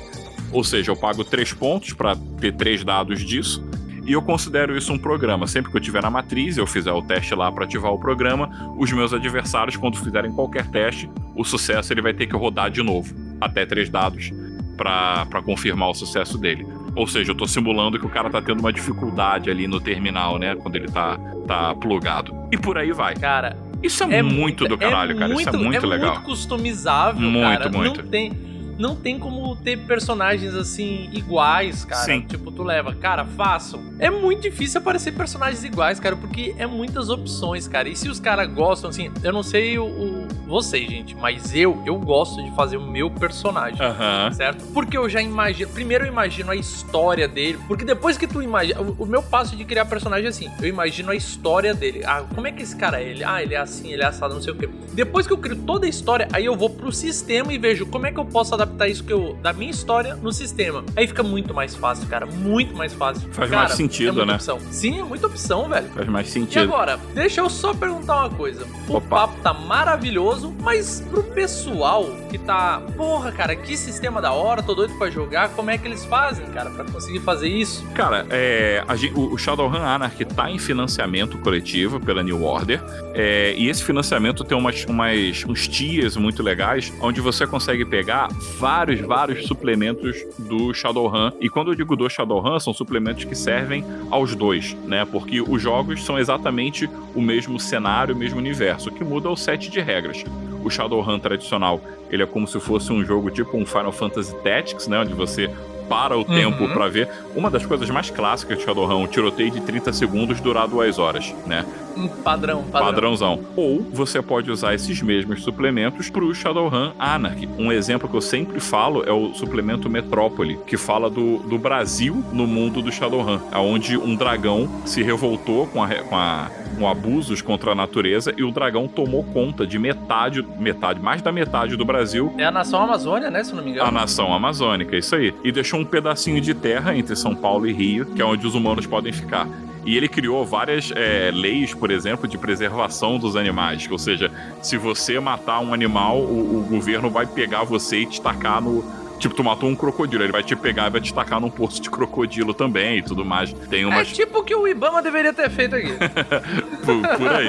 Ou 0.51 0.63
seja, 0.63 0.91
eu 0.91 0.95
pago 0.95 1.23
três 1.23 1.51
pontos 1.51 1.93
para 1.93 2.15
ter 2.39 2.53
três 2.53 2.83
dados 2.83 3.25
disso, 3.25 3.67
e 4.05 4.11
eu 4.13 4.21
considero 4.21 4.77
isso 4.77 4.93
um 4.93 4.97
programa. 4.99 5.47
Sempre 5.47 5.71
que 5.71 5.77
eu 5.77 5.81
tiver 5.81 6.03
na 6.03 6.11
matriz, 6.11 6.57
eu 6.57 6.67
fizer 6.67 6.91
o 6.91 7.01
teste 7.01 7.33
lá 7.33 7.51
para 7.51 7.65
ativar 7.65 7.91
o 7.91 7.97
programa, 7.97 8.75
os 8.77 8.91
meus 8.91 9.13
adversários, 9.13 9.75
quando 9.75 9.97
fizerem 9.97 10.31
qualquer 10.31 10.67
teste, 10.67 11.09
o 11.35 11.43
sucesso 11.43 11.91
ele 11.91 12.03
vai 12.03 12.13
ter 12.13 12.27
que 12.27 12.35
rodar 12.35 12.69
de 12.69 12.83
novo, 12.83 13.15
até 13.41 13.65
três 13.65 13.89
dados, 13.89 14.29
para 14.77 15.41
confirmar 15.43 15.89
o 15.89 15.93
sucesso 15.95 16.37
dele. 16.37 16.67
Ou 16.95 17.07
seja, 17.07 17.31
eu 17.31 17.35
tô 17.35 17.47
simulando 17.47 17.97
que 17.99 18.05
o 18.05 18.09
cara 18.09 18.29
tá 18.29 18.41
tendo 18.41 18.59
uma 18.59 18.71
dificuldade 18.71 19.49
ali 19.49 19.67
no 19.67 19.79
terminal, 19.79 20.37
né? 20.37 20.55
Quando 20.55 20.75
ele 20.75 20.87
tá, 20.87 21.17
tá 21.47 21.73
plugado. 21.75 22.35
E 22.51 22.57
por 22.57 22.77
aí 22.77 22.91
vai. 22.91 23.15
Cara, 23.15 23.57
Isso 23.81 24.03
é, 24.03 24.21
muito 24.21 24.67
do 24.67 24.77
caralho, 24.77 25.17
cara. 25.17 25.33
Isso 25.33 25.49
é 25.49 25.51
muito 25.53 25.87
legal. 25.87 26.13
muito 26.13 26.25
customizável, 26.25 27.29
Muito, 27.29 27.57
cara. 27.57 27.69
muito. 27.71 28.03
Não 28.03 28.09
tem, 28.09 28.31
não 28.77 28.95
tem 28.95 29.19
como 29.19 29.55
ter 29.55 29.77
personagens 29.85 30.53
assim 30.53 31.09
iguais, 31.11 31.83
cara. 31.83 32.03
Sim. 32.03 32.21
Tipo, 32.21 32.51
tu 32.51 32.63
leva, 32.63 32.93
cara, 32.93 33.25
façam. 33.25 33.81
É 33.99 34.09
muito 34.09 34.41
difícil 34.43 34.79
aparecer 34.79 35.13
personagens 35.13 35.63
iguais, 35.63 35.99
cara, 35.99 36.15
porque 36.15 36.53
é 36.57 36.65
muitas 36.67 37.09
opções, 37.09 37.67
cara. 37.67 37.89
E 37.89 37.95
se 37.95 38.07
os 38.07 38.19
caras 38.19 38.47
gostam, 38.53 38.89
assim, 38.91 39.11
eu 39.23 39.33
não 39.33 39.43
sei 39.43 39.77
o, 39.79 39.85
o 39.85 40.22
vocês, 40.47 40.89
gente, 40.89 41.15
mas 41.15 41.55
eu, 41.55 41.81
eu 41.85 41.95
gosto 41.97 42.41
de 42.43 42.51
fazer 42.55 42.77
o 42.77 42.81
meu 42.81 43.09
personagem. 43.09 43.79
Aham. 43.81 44.31
Certo? 44.33 44.63
Porque 44.73 44.97
eu 44.97 45.07
já 45.09 45.21
imagino. 45.21 45.69
Primeiro 45.71 46.03
eu 46.05 46.07
imagino 46.09 46.51
a 46.51 46.55
história 46.55 47.27
dele. 47.27 47.57
Porque 47.67 47.85
depois 47.85 48.17
que 48.17 48.27
tu 48.27 48.41
imagina. 48.41 48.79
O, 48.81 49.03
o 49.03 49.05
meu 49.05 49.21
passo 49.23 49.55
de 49.55 49.63
criar 49.65 49.85
personagem 49.85 50.25
é 50.25 50.29
assim: 50.29 50.49
eu 50.61 50.67
imagino 50.67 51.11
a 51.11 51.15
história 51.15 51.73
dele. 51.73 52.03
Ah, 52.05 52.23
como 52.33 52.47
é 52.47 52.51
que 52.51 52.61
esse 52.63 52.75
cara 52.75 53.01
é? 53.01 53.09
Ele, 53.09 53.23
ah, 53.23 53.41
ele 53.41 53.53
é 53.55 53.57
assim, 53.57 53.91
ele 53.91 54.03
é 54.03 54.05
assado, 54.05 54.33
não 54.33 54.41
sei 54.41 54.53
o 54.53 54.55
quê. 54.55 54.69
Depois 54.93 55.25
que 55.27 55.33
eu 55.33 55.37
crio 55.37 55.55
toda 55.55 55.85
a 55.85 55.89
história, 55.89 56.27
aí 56.33 56.45
eu 56.45 56.55
vou 56.55 56.69
pro 56.69 56.91
sistema 56.91 57.53
e 57.53 57.57
vejo 57.57 57.85
como 57.85 58.05
é 58.07 58.11
que 58.11 58.19
eu 58.19 58.25
posso 58.25 58.53
adaptar 58.53 58.87
isso 58.87 59.03
que 59.03 59.13
eu. 59.13 59.37
da 59.41 59.53
minha 59.53 59.71
história 59.71 60.15
no 60.15 60.31
sistema. 60.31 60.83
Aí 60.95 61.07
fica 61.07 61.23
muito 61.23 61.53
mais 61.53 61.75
fácil, 61.75 62.07
cara. 62.07 62.25
Muito 62.25 62.75
mais 62.75 62.93
fácil. 62.93 63.27
Faz 63.31 63.49
Cara, 63.49 63.63
mais 63.63 63.73
sentido, 63.75 64.21
é 64.21 64.25
né? 64.25 64.33
Opção. 64.35 64.59
Sim, 64.71 64.99
é 64.99 65.03
muita 65.03 65.27
opção, 65.27 65.67
velho. 65.69 65.87
Faz 65.89 66.07
mais 66.07 66.27
E 66.27 66.31
sentido. 66.31 66.61
agora, 66.63 66.97
deixa 67.13 67.41
eu 67.41 67.49
só 67.49 67.73
perguntar 67.73 68.17
uma 68.17 68.29
coisa. 68.29 68.65
O 68.87 68.95
Opa. 68.97 69.07
papo 69.27 69.41
tá 69.41 69.53
maravilhoso, 69.53 70.32
mas 70.61 71.01
pro 71.09 71.23
pessoal 71.23 72.05
que 72.29 72.37
tá. 72.37 72.81
Porra, 72.95 73.31
cara, 73.31 73.55
que 73.55 73.75
sistema 73.75 74.21
da 74.21 74.31
hora, 74.31 74.63
tô 74.63 74.73
doido 74.73 74.97
pra 74.97 75.09
jogar. 75.09 75.49
Como 75.49 75.69
é 75.69 75.77
que 75.77 75.87
eles 75.87 76.05
fazem, 76.05 76.45
cara, 76.47 76.69
pra 76.69 76.85
conseguir 76.85 77.19
fazer 77.19 77.47
isso? 77.47 77.85
Cara, 77.93 78.25
é, 78.29 78.83
a 78.87 78.93
o 79.15 79.37
Shadowrun 79.37 79.83
Anarchy 79.83 80.25
tá 80.25 80.49
em 80.49 80.57
financiamento 80.57 81.37
coletivo 81.39 81.99
pela 81.99 82.23
New 82.23 82.43
Order. 82.43 82.81
é, 83.13 83.53
e 83.57 83.69
esse 83.69 83.83
financiamento 83.83 84.43
tem 84.43 84.57
umas, 84.57 84.85
umas, 84.85 85.43
uns 85.47 85.67
tiers 85.67 86.15
muito 86.15 86.41
legais, 86.41 86.93
onde 87.01 87.19
você 87.19 87.45
consegue 87.45 87.83
pegar 87.85 88.29
vários, 88.57 89.01
vários 89.01 89.45
suplementos 89.45 90.23
do 90.39 90.73
Shadowrun. 90.73 91.31
E 91.41 91.49
quando 91.49 91.71
eu 91.71 91.75
digo 91.75 91.95
do 91.95 92.09
Shadowrun, 92.09 92.59
são 92.59 92.73
suplementos 92.73 93.25
que 93.25 93.35
servem 93.35 93.83
aos 94.09 94.35
dois, 94.35 94.75
né? 94.85 95.05
Porque 95.05 95.41
os 95.41 95.61
jogos 95.61 96.03
são 96.03 96.17
exatamente 96.17 96.89
o 97.13 97.21
mesmo 97.21 97.59
cenário, 97.59 98.15
o 98.15 98.17
mesmo 98.17 98.39
universo. 98.39 98.89
O 98.89 98.91
que 98.91 99.03
muda 99.03 99.27
é 99.27 99.31
o 99.31 99.35
set 99.35 99.69
de 99.69 99.79
regras. 99.79 100.22
O 100.63 100.69
Shadowrun 100.69 101.19
tradicional, 101.19 101.81
ele 102.09 102.23
é 102.23 102.25
como 102.25 102.47
se 102.47 102.59
fosse 102.59 102.91
um 102.91 103.03
jogo 103.03 103.29
tipo 103.29 103.57
um 103.57 103.65
Final 103.65 103.91
Fantasy 103.91 104.33
Tactics, 104.43 104.87
né? 104.87 104.99
Onde 104.99 105.13
você 105.13 105.49
para 105.89 106.17
o 106.17 106.23
tempo 106.23 106.67
para 106.69 106.87
ver. 106.87 107.09
Uma 107.35 107.49
das 107.49 107.65
coisas 107.65 107.89
mais 107.89 108.09
clássicas 108.09 108.57
de 108.57 108.63
Shadowrun, 108.63 109.03
um 109.03 109.07
tiroteio 109.07 109.51
de 109.51 109.61
30 109.61 109.91
segundos 109.93 110.39
durar 110.39 110.67
duas 110.67 110.97
horas, 110.97 111.33
né? 111.45 111.65
Um 111.95 112.07
padrão, 112.07 112.63
padrão. 112.63 112.93
Padrãozão. 112.93 113.39
Ou 113.55 113.81
você 113.81 114.21
pode 114.21 114.49
usar 114.51 114.73
esses 114.73 115.01
mesmos 115.01 115.43
suplementos 115.43 116.09
pro 116.09 116.33
Shadowrun 116.33 116.91
Anarchy. 116.97 117.47
Um 117.57 117.71
exemplo 117.71 118.09
que 118.09 118.15
eu 118.15 118.21
sempre 118.21 118.59
falo 118.59 119.03
é 119.03 119.11
o 119.11 119.33
suplemento 119.33 119.89
Metrópole, 119.89 120.59
que 120.65 120.77
fala 120.77 121.09
do, 121.09 121.39
do 121.39 121.57
Brasil 121.57 122.23
no 122.31 122.47
mundo 122.47 122.81
do 122.81 122.91
Shadowrun, 122.91 123.39
onde 123.55 123.97
um 123.97 124.15
dragão 124.15 124.69
se 124.85 125.03
revoltou 125.03 125.67
com, 125.67 125.83
a, 125.83 125.87
com, 125.87 126.15
a, 126.15 126.49
com 126.77 126.87
abusos 126.87 127.41
contra 127.41 127.71
a 127.71 127.75
natureza 127.75 128.33
e 128.35 128.43
o 128.43 128.51
dragão 128.51 128.87
tomou 128.87 129.23
conta 129.23 129.65
de 129.65 129.77
metade, 129.77 130.45
metade, 130.59 130.99
mais 130.99 131.21
da 131.21 131.31
metade 131.31 131.75
do 131.75 131.85
Brasil. 131.85 132.33
É 132.37 132.45
a 132.45 132.51
nação 132.51 132.81
Amazônia, 132.81 133.29
né? 133.29 133.43
Se 133.43 133.53
não 133.53 133.63
me 133.63 133.71
engano. 133.71 133.87
A 133.87 133.91
nação 133.91 134.33
amazônica, 134.33 134.95
isso 134.95 135.15
aí. 135.15 135.33
E 135.43 135.51
deixou 135.51 135.79
um 135.79 135.85
pedacinho 135.85 136.41
de 136.41 136.53
terra 136.53 136.95
entre 136.95 137.15
São 137.15 137.35
Paulo 137.35 137.67
e 137.67 137.73
Rio, 137.73 138.05
que 138.05 138.21
é 138.21 138.25
onde 138.25 138.45
os 138.45 138.55
humanos 138.55 138.85
podem 138.85 139.11
ficar. 139.11 139.47
E 139.85 139.97
ele 139.97 140.07
criou 140.07 140.45
várias 140.45 140.91
é, 140.95 141.31
leis, 141.33 141.73
por 141.73 141.91
exemplo, 141.91 142.27
de 142.27 142.37
preservação 142.37 143.17
dos 143.17 143.35
animais. 143.35 143.87
Ou 143.89 143.97
seja, 143.97 144.31
se 144.61 144.77
você 144.77 145.19
matar 145.19 145.59
um 145.59 145.73
animal, 145.73 146.19
o, 146.19 146.59
o 146.59 146.63
governo 146.69 147.09
vai 147.09 147.25
pegar 147.25 147.63
você 147.63 147.99
e 147.99 148.05
te 148.05 148.21
tacar 148.21 148.61
no, 148.61 148.83
Tipo, 149.23 149.35
tu 149.35 149.41
matou 149.41 149.69
um 149.69 149.75
crocodilo, 149.75 150.21
ele 150.21 150.33
vai 150.33 150.43
te 150.43 150.53
pegar 150.53 150.87
e 150.87 150.89
vai 150.89 150.99
te 150.99 151.13
tacar 151.13 151.39
num 151.39 151.49
poço 151.49 151.81
de 151.81 151.89
crocodilo 151.89 152.53
também 152.53 152.97
e 152.97 153.01
tudo 153.01 153.23
mais. 153.23 153.53
Tem 153.53 153.85
umas... 153.85 154.09
É 154.09 154.11
tipo 154.11 154.39
o 154.39 154.43
que 154.43 154.53
o 154.53 154.67
Ibama 154.67 155.01
deveria 155.01 155.31
ter 155.31 155.49
feito 155.49 155.77
aqui. 155.77 155.93
por, 156.85 157.17
por, 157.17 157.31
aí. 157.31 157.47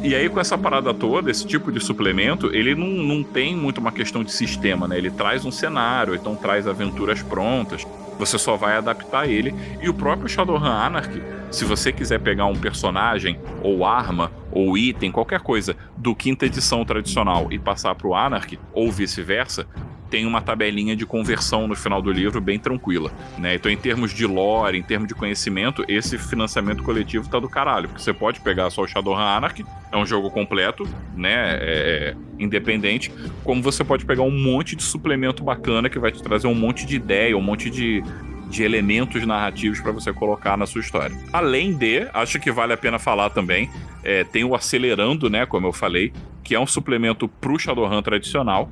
E 0.00 0.14
aí, 0.14 0.28
com 0.28 0.38
essa 0.38 0.56
parada 0.56 0.94
toda, 0.94 1.28
esse 1.28 1.44
tipo 1.44 1.72
de 1.72 1.80
suplemento, 1.80 2.54
ele 2.54 2.76
não, 2.76 2.86
não 2.86 3.24
tem 3.24 3.56
muito 3.56 3.78
uma 3.78 3.90
questão 3.90 4.22
de 4.22 4.30
sistema, 4.30 4.86
né? 4.86 4.96
Ele 4.96 5.10
traz 5.10 5.44
um 5.44 5.50
cenário, 5.50 6.14
então 6.14 6.36
traz 6.36 6.68
aventuras 6.68 7.20
prontas. 7.20 7.84
Você 8.18 8.38
só 8.38 8.56
vai 8.56 8.76
adaptar 8.76 9.28
ele. 9.28 9.54
E 9.80 9.88
o 9.88 9.94
próprio 9.94 10.28
Shadowrun 10.28 10.64
Anarchy, 10.64 11.22
se 11.50 11.64
você 11.64 11.92
quiser 11.92 12.20
pegar 12.20 12.46
um 12.46 12.56
personagem, 12.56 13.38
ou 13.62 13.84
arma, 13.84 14.30
ou 14.52 14.76
item, 14.76 15.10
qualquer 15.10 15.40
coisa, 15.40 15.76
do 15.96 16.14
quinta 16.14 16.46
edição 16.46 16.84
tradicional 16.84 17.50
e 17.50 17.58
passar 17.58 17.94
pro 17.94 18.14
Anarchy, 18.14 18.58
ou 18.72 18.92
vice-versa, 18.92 19.66
tem 20.12 20.26
uma 20.26 20.42
tabelinha 20.42 20.94
de 20.94 21.06
conversão 21.06 21.66
no 21.66 21.74
final 21.74 22.02
do 22.02 22.12
livro 22.12 22.38
bem 22.38 22.58
tranquila, 22.58 23.10
né? 23.38 23.54
Então, 23.54 23.72
em 23.72 23.78
termos 23.78 24.12
de 24.12 24.26
lore, 24.26 24.76
em 24.76 24.82
termos 24.82 25.08
de 25.08 25.14
conhecimento, 25.14 25.82
esse 25.88 26.18
financiamento 26.18 26.82
coletivo 26.82 27.30
tá 27.30 27.38
do 27.38 27.48
caralho, 27.48 27.88
porque 27.88 28.02
você 28.02 28.12
pode 28.12 28.38
pegar 28.40 28.68
só 28.68 28.82
o 28.82 28.86
Shadowrun 28.86 29.18
Anarchy, 29.18 29.64
é 29.90 29.96
um 29.96 30.04
jogo 30.04 30.30
completo, 30.30 30.86
né? 31.16 31.56
É, 31.56 31.62
é 31.62 32.16
independente, 32.38 33.10
como 33.42 33.62
você 33.62 33.82
pode 33.82 34.04
pegar 34.04 34.22
um 34.22 34.30
monte 34.30 34.76
de 34.76 34.82
suplemento 34.82 35.42
bacana 35.42 35.88
que 35.88 35.98
vai 35.98 36.12
te 36.12 36.22
trazer 36.22 36.46
um 36.46 36.54
monte 36.54 36.84
de 36.84 36.96
ideia, 36.96 37.34
um 37.34 37.40
monte 37.40 37.70
de, 37.70 38.04
de 38.52 38.62
elementos 38.62 39.26
narrativos 39.26 39.80
para 39.80 39.90
você 39.90 40.12
colocar 40.12 40.56
na 40.58 40.66
sua 40.66 40.82
história. 40.82 41.16
Além 41.32 41.72
de, 41.72 42.06
acho 42.12 42.38
que 42.38 42.52
vale 42.52 42.74
a 42.74 42.76
pena 42.76 42.98
falar 42.98 43.30
também, 43.30 43.70
é, 44.04 44.24
tem 44.24 44.44
o 44.44 44.54
Acelerando, 44.54 45.30
né, 45.30 45.46
como 45.46 45.66
eu 45.66 45.72
falei, 45.72 46.12
que 46.44 46.54
é 46.54 46.60
um 46.60 46.66
suplemento 46.66 47.26
pro 47.26 47.58
Shadowrun 47.58 48.02
tradicional, 48.02 48.70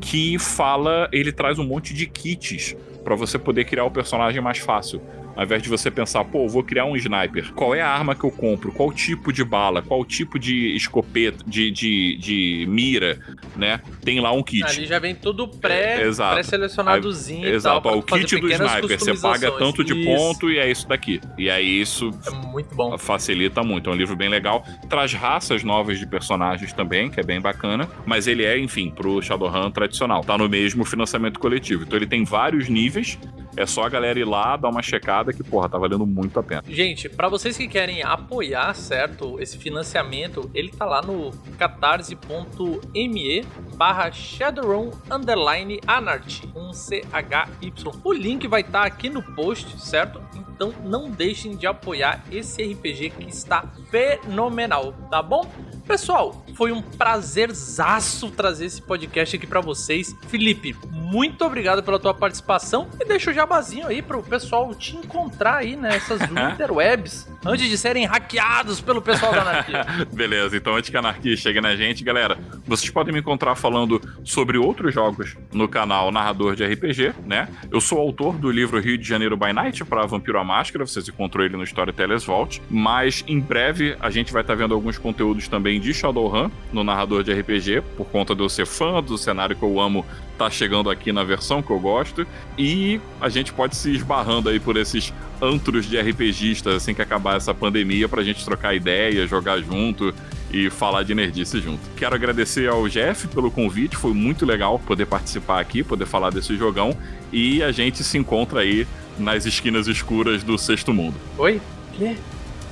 que 0.00 0.36
fala, 0.38 1.08
ele 1.12 1.30
traz 1.30 1.58
um 1.58 1.64
monte 1.64 1.94
de 1.94 2.06
kits 2.06 2.74
para 3.04 3.14
você 3.14 3.38
poder 3.38 3.64
criar 3.64 3.84
o 3.84 3.90
personagem 3.90 4.40
mais 4.40 4.58
fácil. 4.58 5.00
Ao 5.36 5.44
invés 5.44 5.62
de 5.62 5.68
você 5.68 5.90
pensar, 5.90 6.24
pô, 6.24 6.46
vou 6.48 6.62
criar 6.62 6.84
um 6.84 6.96
sniper. 6.96 7.52
Qual 7.54 7.74
é 7.74 7.80
a 7.80 7.88
arma 7.88 8.14
que 8.14 8.24
eu 8.24 8.30
compro? 8.30 8.72
Qual 8.72 8.92
tipo 8.92 9.32
de 9.32 9.44
bala? 9.44 9.82
Qual 9.82 10.04
tipo 10.04 10.38
de 10.38 10.74
escopeta, 10.74 11.44
de, 11.46 11.70
de, 11.70 12.16
de 12.18 12.66
mira, 12.68 13.18
né? 13.56 13.80
Tem 14.04 14.20
lá 14.20 14.32
um 14.32 14.42
kit. 14.42 14.64
Ali 14.64 14.86
já 14.86 14.98
vem 14.98 15.14
tudo 15.14 15.48
pré, 15.48 16.02
é, 16.02 16.32
pré-selecionadozinho. 16.32 17.46
Exato, 17.48 17.88
ó, 17.88 17.96
o 17.96 18.02
kit 18.02 18.36
do 18.38 18.50
sniper. 18.50 18.98
Você 18.98 19.14
paga 19.14 19.50
tanto 19.52 19.84
de 19.84 19.94
isso. 19.94 20.04
ponto 20.04 20.50
e 20.50 20.58
é 20.58 20.70
isso 20.70 20.88
daqui. 20.88 21.20
E 21.38 21.48
aí 21.48 21.80
isso 21.80 22.10
é 22.26 22.30
muito 22.30 22.74
bom. 22.74 22.96
facilita 22.98 23.62
muito. 23.62 23.88
É 23.88 23.92
um 23.92 23.96
livro 23.96 24.16
bem 24.16 24.28
legal. 24.28 24.64
Traz 24.88 25.12
raças 25.12 25.62
novas 25.64 25.98
de 25.98 26.06
personagens 26.06 26.72
também, 26.72 27.10
que 27.10 27.20
é 27.20 27.22
bem 27.22 27.40
bacana. 27.40 27.88
Mas 28.04 28.26
ele 28.26 28.44
é, 28.44 28.58
enfim, 28.58 28.90
pro 28.90 29.22
Shadowrun 29.22 29.70
tradicional. 29.70 30.22
Tá 30.22 30.36
no 30.36 30.48
mesmo 30.48 30.84
financiamento 30.84 31.38
coletivo. 31.38 31.84
Então 31.84 31.96
ele 31.96 32.06
tem 32.06 32.24
vários 32.24 32.68
níveis. 32.68 33.18
É 33.60 33.66
só 33.66 33.84
a 33.84 33.90
galera 33.90 34.18
ir 34.18 34.24
lá, 34.24 34.56
dar 34.56 34.70
uma 34.70 34.80
checada 34.80 35.34
que, 35.34 35.44
porra, 35.44 35.68
tá 35.68 35.76
valendo 35.76 36.06
muito 36.06 36.40
a 36.40 36.42
pena. 36.42 36.64
Gente, 36.66 37.10
para 37.10 37.28
vocês 37.28 37.58
que 37.58 37.68
querem 37.68 38.02
apoiar, 38.02 38.74
certo, 38.74 39.38
esse 39.38 39.58
financiamento, 39.58 40.50
ele 40.54 40.70
tá 40.70 40.86
lá 40.86 41.02
no 41.02 41.30
catarse.me 41.58 43.44
barra 43.74 44.10
Shadowrun 44.10 44.90
underline 45.10 45.78
Anarchy, 45.86 46.50
um 46.56 46.72
C-H-Y. 46.72 47.92
O 48.02 48.12
link 48.14 48.48
vai 48.48 48.62
estar 48.62 48.80
tá 48.80 48.86
aqui 48.86 49.10
no 49.10 49.22
post, 49.22 49.78
certo? 49.78 50.22
Então 50.60 50.74
não 50.84 51.10
deixem 51.10 51.56
de 51.56 51.66
apoiar 51.66 52.22
esse 52.30 52.62
RPG 52.62 53.14
que 53.18 53.30
está 53.30 53.64
fenomenal, 53.90 54.92
tá 55.10 55.22
bom? 55.22 55.50
Pessoal, 55.86 56.44
foi 56.54 56.70
um 56.70 56.82
prazerzaço 56.82 58.30
trazer 58.30 58.66
esse 58.66 58.82
podcast 58.82 59.36
aqui 59.36 59.46
para 59.46 59.62
vocês. 59.62 60.14
Felipe, 60.28 60.76
muito 60.90 61.46
obrigado 61.46 61.82
pela 61.82 61.98
tua 61.98 62.12
participação 62.12 62.88
e 63.00 63.04
deixa 63.06 63.30
o 63.30 63.34
jabazinho 63.34 63.86
aí 63.86 64.02
pro 64.02 64.22
pessoal 64.22 64.74
te 64.74 64.96
encontrar 64.96 65.56
aí 65.56 65.76
nessas 65.76 66.20
interwebs 66.52 67.26
antes 67.44 67.68
de 67.68 67.78
serem 67.78 68.04
hackeados 68.04 68.82
pelo 68.82 69.00
pessoal 69.00 69.32
da 69.32 69.40
Anarquia. 69.40 69.86
Beleza, 70.12 70.58
então 70.58 70.76
antes 70.76 70.90
que 70.90 70.96
a 70.96 71.00
Anarquia 71.00 71.36
chegue 71.36 71.60
na 71.60 71.74
gente, 71.74 72.04
galera, 72.04 72.38
vocês 72.66 72.90
podem 72.90 73.14
me 73.14 73.20
encontrar 73.20 73.54
falando 73.54 74.00
sobre 74.22 74.58
outros 74.58 74.92
jogos 74.92 75.36
no 75.52 75.66
canal 75.66 76.12
Narrador 76.12 76.54
de 76.54 76.64
RPG, 76.64 77.14
né? 77.26 77.48
Eu 77.70 77.80
sou 77.80 77.98
autor 77.98 78.36
do 78.36 78.50
livro 78.50 78.78
Rio 78.78 78.98
de 78.98 79.08
Janeiro 79.08 79.36
by 79.36 79.52
Night 79.54 79.84
para 79.86 80.06
Vampiro 80.06 80.38
Máscara, 80.50 80.84
vocês 80.84 81.08
encontram 81.08 81.44
ele 81.44 81.56
no 81.56 81.62
Storytellers 81.62 82.24
Vault, 82.24 82.60
mas 82.68 83.22
em 83.28 83.38
breve 83.38 83.96
a 84.00 84.10
gente 84.10 84.32
vai 84.32 84.42
estar 84.42 84.54
tá 84.54 84.58
vendo 84.58 84.74
alguns 84.74 84.98
conteúdos 84.98 85.46
também 85.46 85.80
de 85.80 85.94
Shadowrun 85.94 86.50
no 86.72 86.82
Narrador 86.82 87.22
de 87.22 87.32
RPG, 87.32 87.82
por 87.96 88.06
conta 88.08 88.34
de 88.34 88.42
eu 88.42 88.48
ser 88.48 88.66
fã 88.66 89.00
do 89.00 89.16
cenário 89.16 89.54
que 89.54 89.62
eu 89.62 89.78
amo 89.78 90.04
tá 90.36 90.50
chegando 90.50 90.90
aqui 90.90 91.12
na 91.12 91.22
versão 91.22 91.62
que 91.62 91.70
eu 91.70 91.78
gosto. 91.78 92.26
E 92.58 93.00
a 93.20 93.28
gente 93.28 93.52
pode 93.52 93.76
se 93.76 93.92
esbarrando 93.92 94.48
aí 94.48 94.58
por 94.58 94.76
esses 94.76 95.12
antros 95.40 95.86
de 95.86 96.00
RPGistas 96.00 96.74
assim 96.74 96.94
que 96.94 97.02
acabar 97.02 97.36
essa 97.36 97.54
pandemia 97.54 98.08
pra 98.08 98.24
gente 98.24 98.44
trocar 98.44 98.74
ideia, 98.74 99.28
jogar 99.28 99.60
junto 99.60 100.12
e 100.52 100.68
falar 100.68 101.04
de 101.04 101.14
nerdice 101.14 101.60
junto. 101.60 101.80
Quero 101.96 102.16
agradecer 102.16 102.68
ao 102.68 102.88
Jeff 102.88 103.28
pelo 103.28 103.52
convite, 103.52 103.96
foi 103.96 104.12
muito 104.12 104.44
legal 104.44 104.80
poder 104.80 105.06
participar 105.06 105.60
aqui, 105.60 105.84
poder 105.84 106.06
falar 106.06 106.30
desse 106.30 106.56
jogão 106.56 106.96
e 107.32 107.62
a 107.62 107.70
gente 107.70 108.02
se 108.02 108.18
encontra 108.18 108.60
aí 108.60 108.84
nas 109.20 109.46
esquinas 109.46 109.86
escuras 109.86 110.42
do 110.42 110.58
Sexto 110.58 110.92
Mundo. 110.92 111.16
Oi? 111.38 111.60
Quê? 111.96 112.16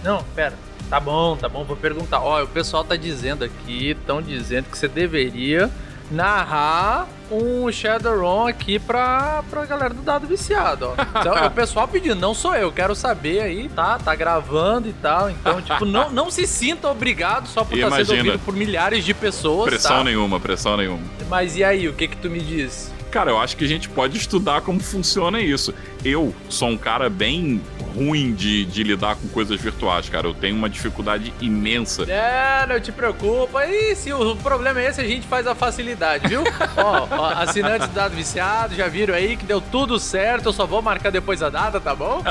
Não, 0.03 0.25
pera. 0.35 0.55
Tá 0.89 0.99
bom, 0.99 1.37
tá 1.37 1.49
bom, 1.49 1.65
vou 1.65 1.77
perguntar. 1.77 2.21
Ó, 2.21 2.43
o 2.43 2.49
pessoal 2.49 2.83
tá 2.83 2.97
dizendo 2.97 3.45
aqui, 3.45 3.91
estão 3.91 4.23
dizendo 4.23 4.71
que 4.71 4.79
você 4.79 4.89
deveria 4.89 5.71
narrar 6.11 7.07
um 7.31 7.71
Shadowrun 7.71 8.47
aqui 8.47 8.79
pra, 8.79 9.45
pra 9.51 9.67
galera 9.67 9.93
do 9.93 10.01
dado 10.01 10.27
viciado, 10.27 10.87
ó. 10.87 10.95
Então, 11.21 11.47
o 11.47 11.51
pessoal 11.51 11.87
pedindo, 11.87 12.15
não 12.15 12.33
sou 12.33 12.55
eu, 12.55 12.73
quero 12.73 12.95
saber 12.95 13.41
aí, 13.41 13.69
tá? 13.69 13.99
Tá 13.99 14.15
gravando 14.15 14.89
e 14.89 14.93
tal. 14.95 15.29
Então, 15.29 15.61
tipo, 15.61 15.85
não, 15.85 16.11
não 16.11 16.31
se 16.31 16.47
sinta 16.47 16.89
obrigado 16.89 17.47
só 17.47 17.65
por 17.65 17.77
estar 17.77 17.91
tá 17.91 17.97
sendo 17.97 18.17
ouvido 18.17 18.39
por 18.39 18.55
milhares 18.55 19.05
de 19.05 19.13
pessoas. 19.13 19.69
Pressão 19.69 19.99
tá? 19.99 20.05
nenhuma, 20.05 20.41
pressão 20.41 20.77
nenhuma. 20.77 21.03
Mas 21.29 21.57
e 21.57 21.63
aí, 21.63 21.87
o 21.87 21.93
que 21.93 22.09
que 22.09 22.17
tu 22.17 22.31
me 22.31 22.41
diz? 22.41 22.91
Cara, 23.11 23.31
eu 23.31 23.39
acho 23.39 23.57
que 23.57 23.65
a 23.65 23.69
gente 23.69 23.89
pode 23.89 24.19
estudar 24.19 24.61
como 24.61 24.81
funciona 24.81 25.41
isso. 25.41 25.75
Eu 26.05 26.35
sou 26.49 26.69
um 26.69 26.77
cara 26.77 27.09
bem 27.09 27.61
ruim 27.95 28.35
de, 28.35 28.65
de 28.67 28.83
lidar 28.83 29.17
com 29.17 29.27
coisas 29.29 29.61
virtuais, 29.61 30.09
cara. 30.09 30.27
Eu 30.27 30.35
tenho 30.35 30.55
uma 30.55 30.69
dificuldade 30.69 31.33
imensa. 31.41 32.03
É, 32.03 32.67
não 32.67 32.79
te 32.81 32.93
preocupa. 32.93 33.65
E 33.67 33.95
se 33.97 34.13
o 34.13 34.37
problema 34.37 34.81
é 34.81 34.89
esse, 34.89 35.01
a 35.01 35.05
gente 35.05 35.27
faz 35.27 35.47
a 35.47 35.55
facilidade, 35.55 36.29
viu? 36.29 36.45
ó, 36.77 37.09
ó, 37.11 37.27
assinantes 37.43 37.89
do 37.89 37.95
Dado 37.95 38.15
Viciado, 38.15 38.75
já 38.75 38.89
viram 38.89 39.15
aí 39.15 39.37
que 39.37 39.47
deu 39.47 39.61
tudo 39.61 39.99
certo. 39.99 40.47
Eu 40.47 40.53
só 40.53 40.67
vou 40.67 40.83
marcar 40.83 41.11
depois 41.11 41.43
a 41.43 41.49
data, 41.49 41.81
tá 41.81 41.95
bom? 41.95 42.23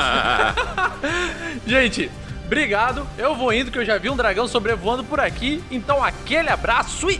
gente, 1.66 2.12
obrigado. 2.46 3.08
Eu 3.18 3.36
vou 3.36 3.52
indo 3.52 3.72
que 3.72 3.80
eu 3.80 3.86
já 3.86 3.98
vi 3.98 4.10
um 4.10 4.16
dragão 4.16 4.48
sobrevoando 4.48 5.04
por 5.04 5.20
aqui. 5.20 5.64
Então, 5.72 6.04
aquele 6.04 6.50
abraço 6.50 7.10
e 7.10 7.20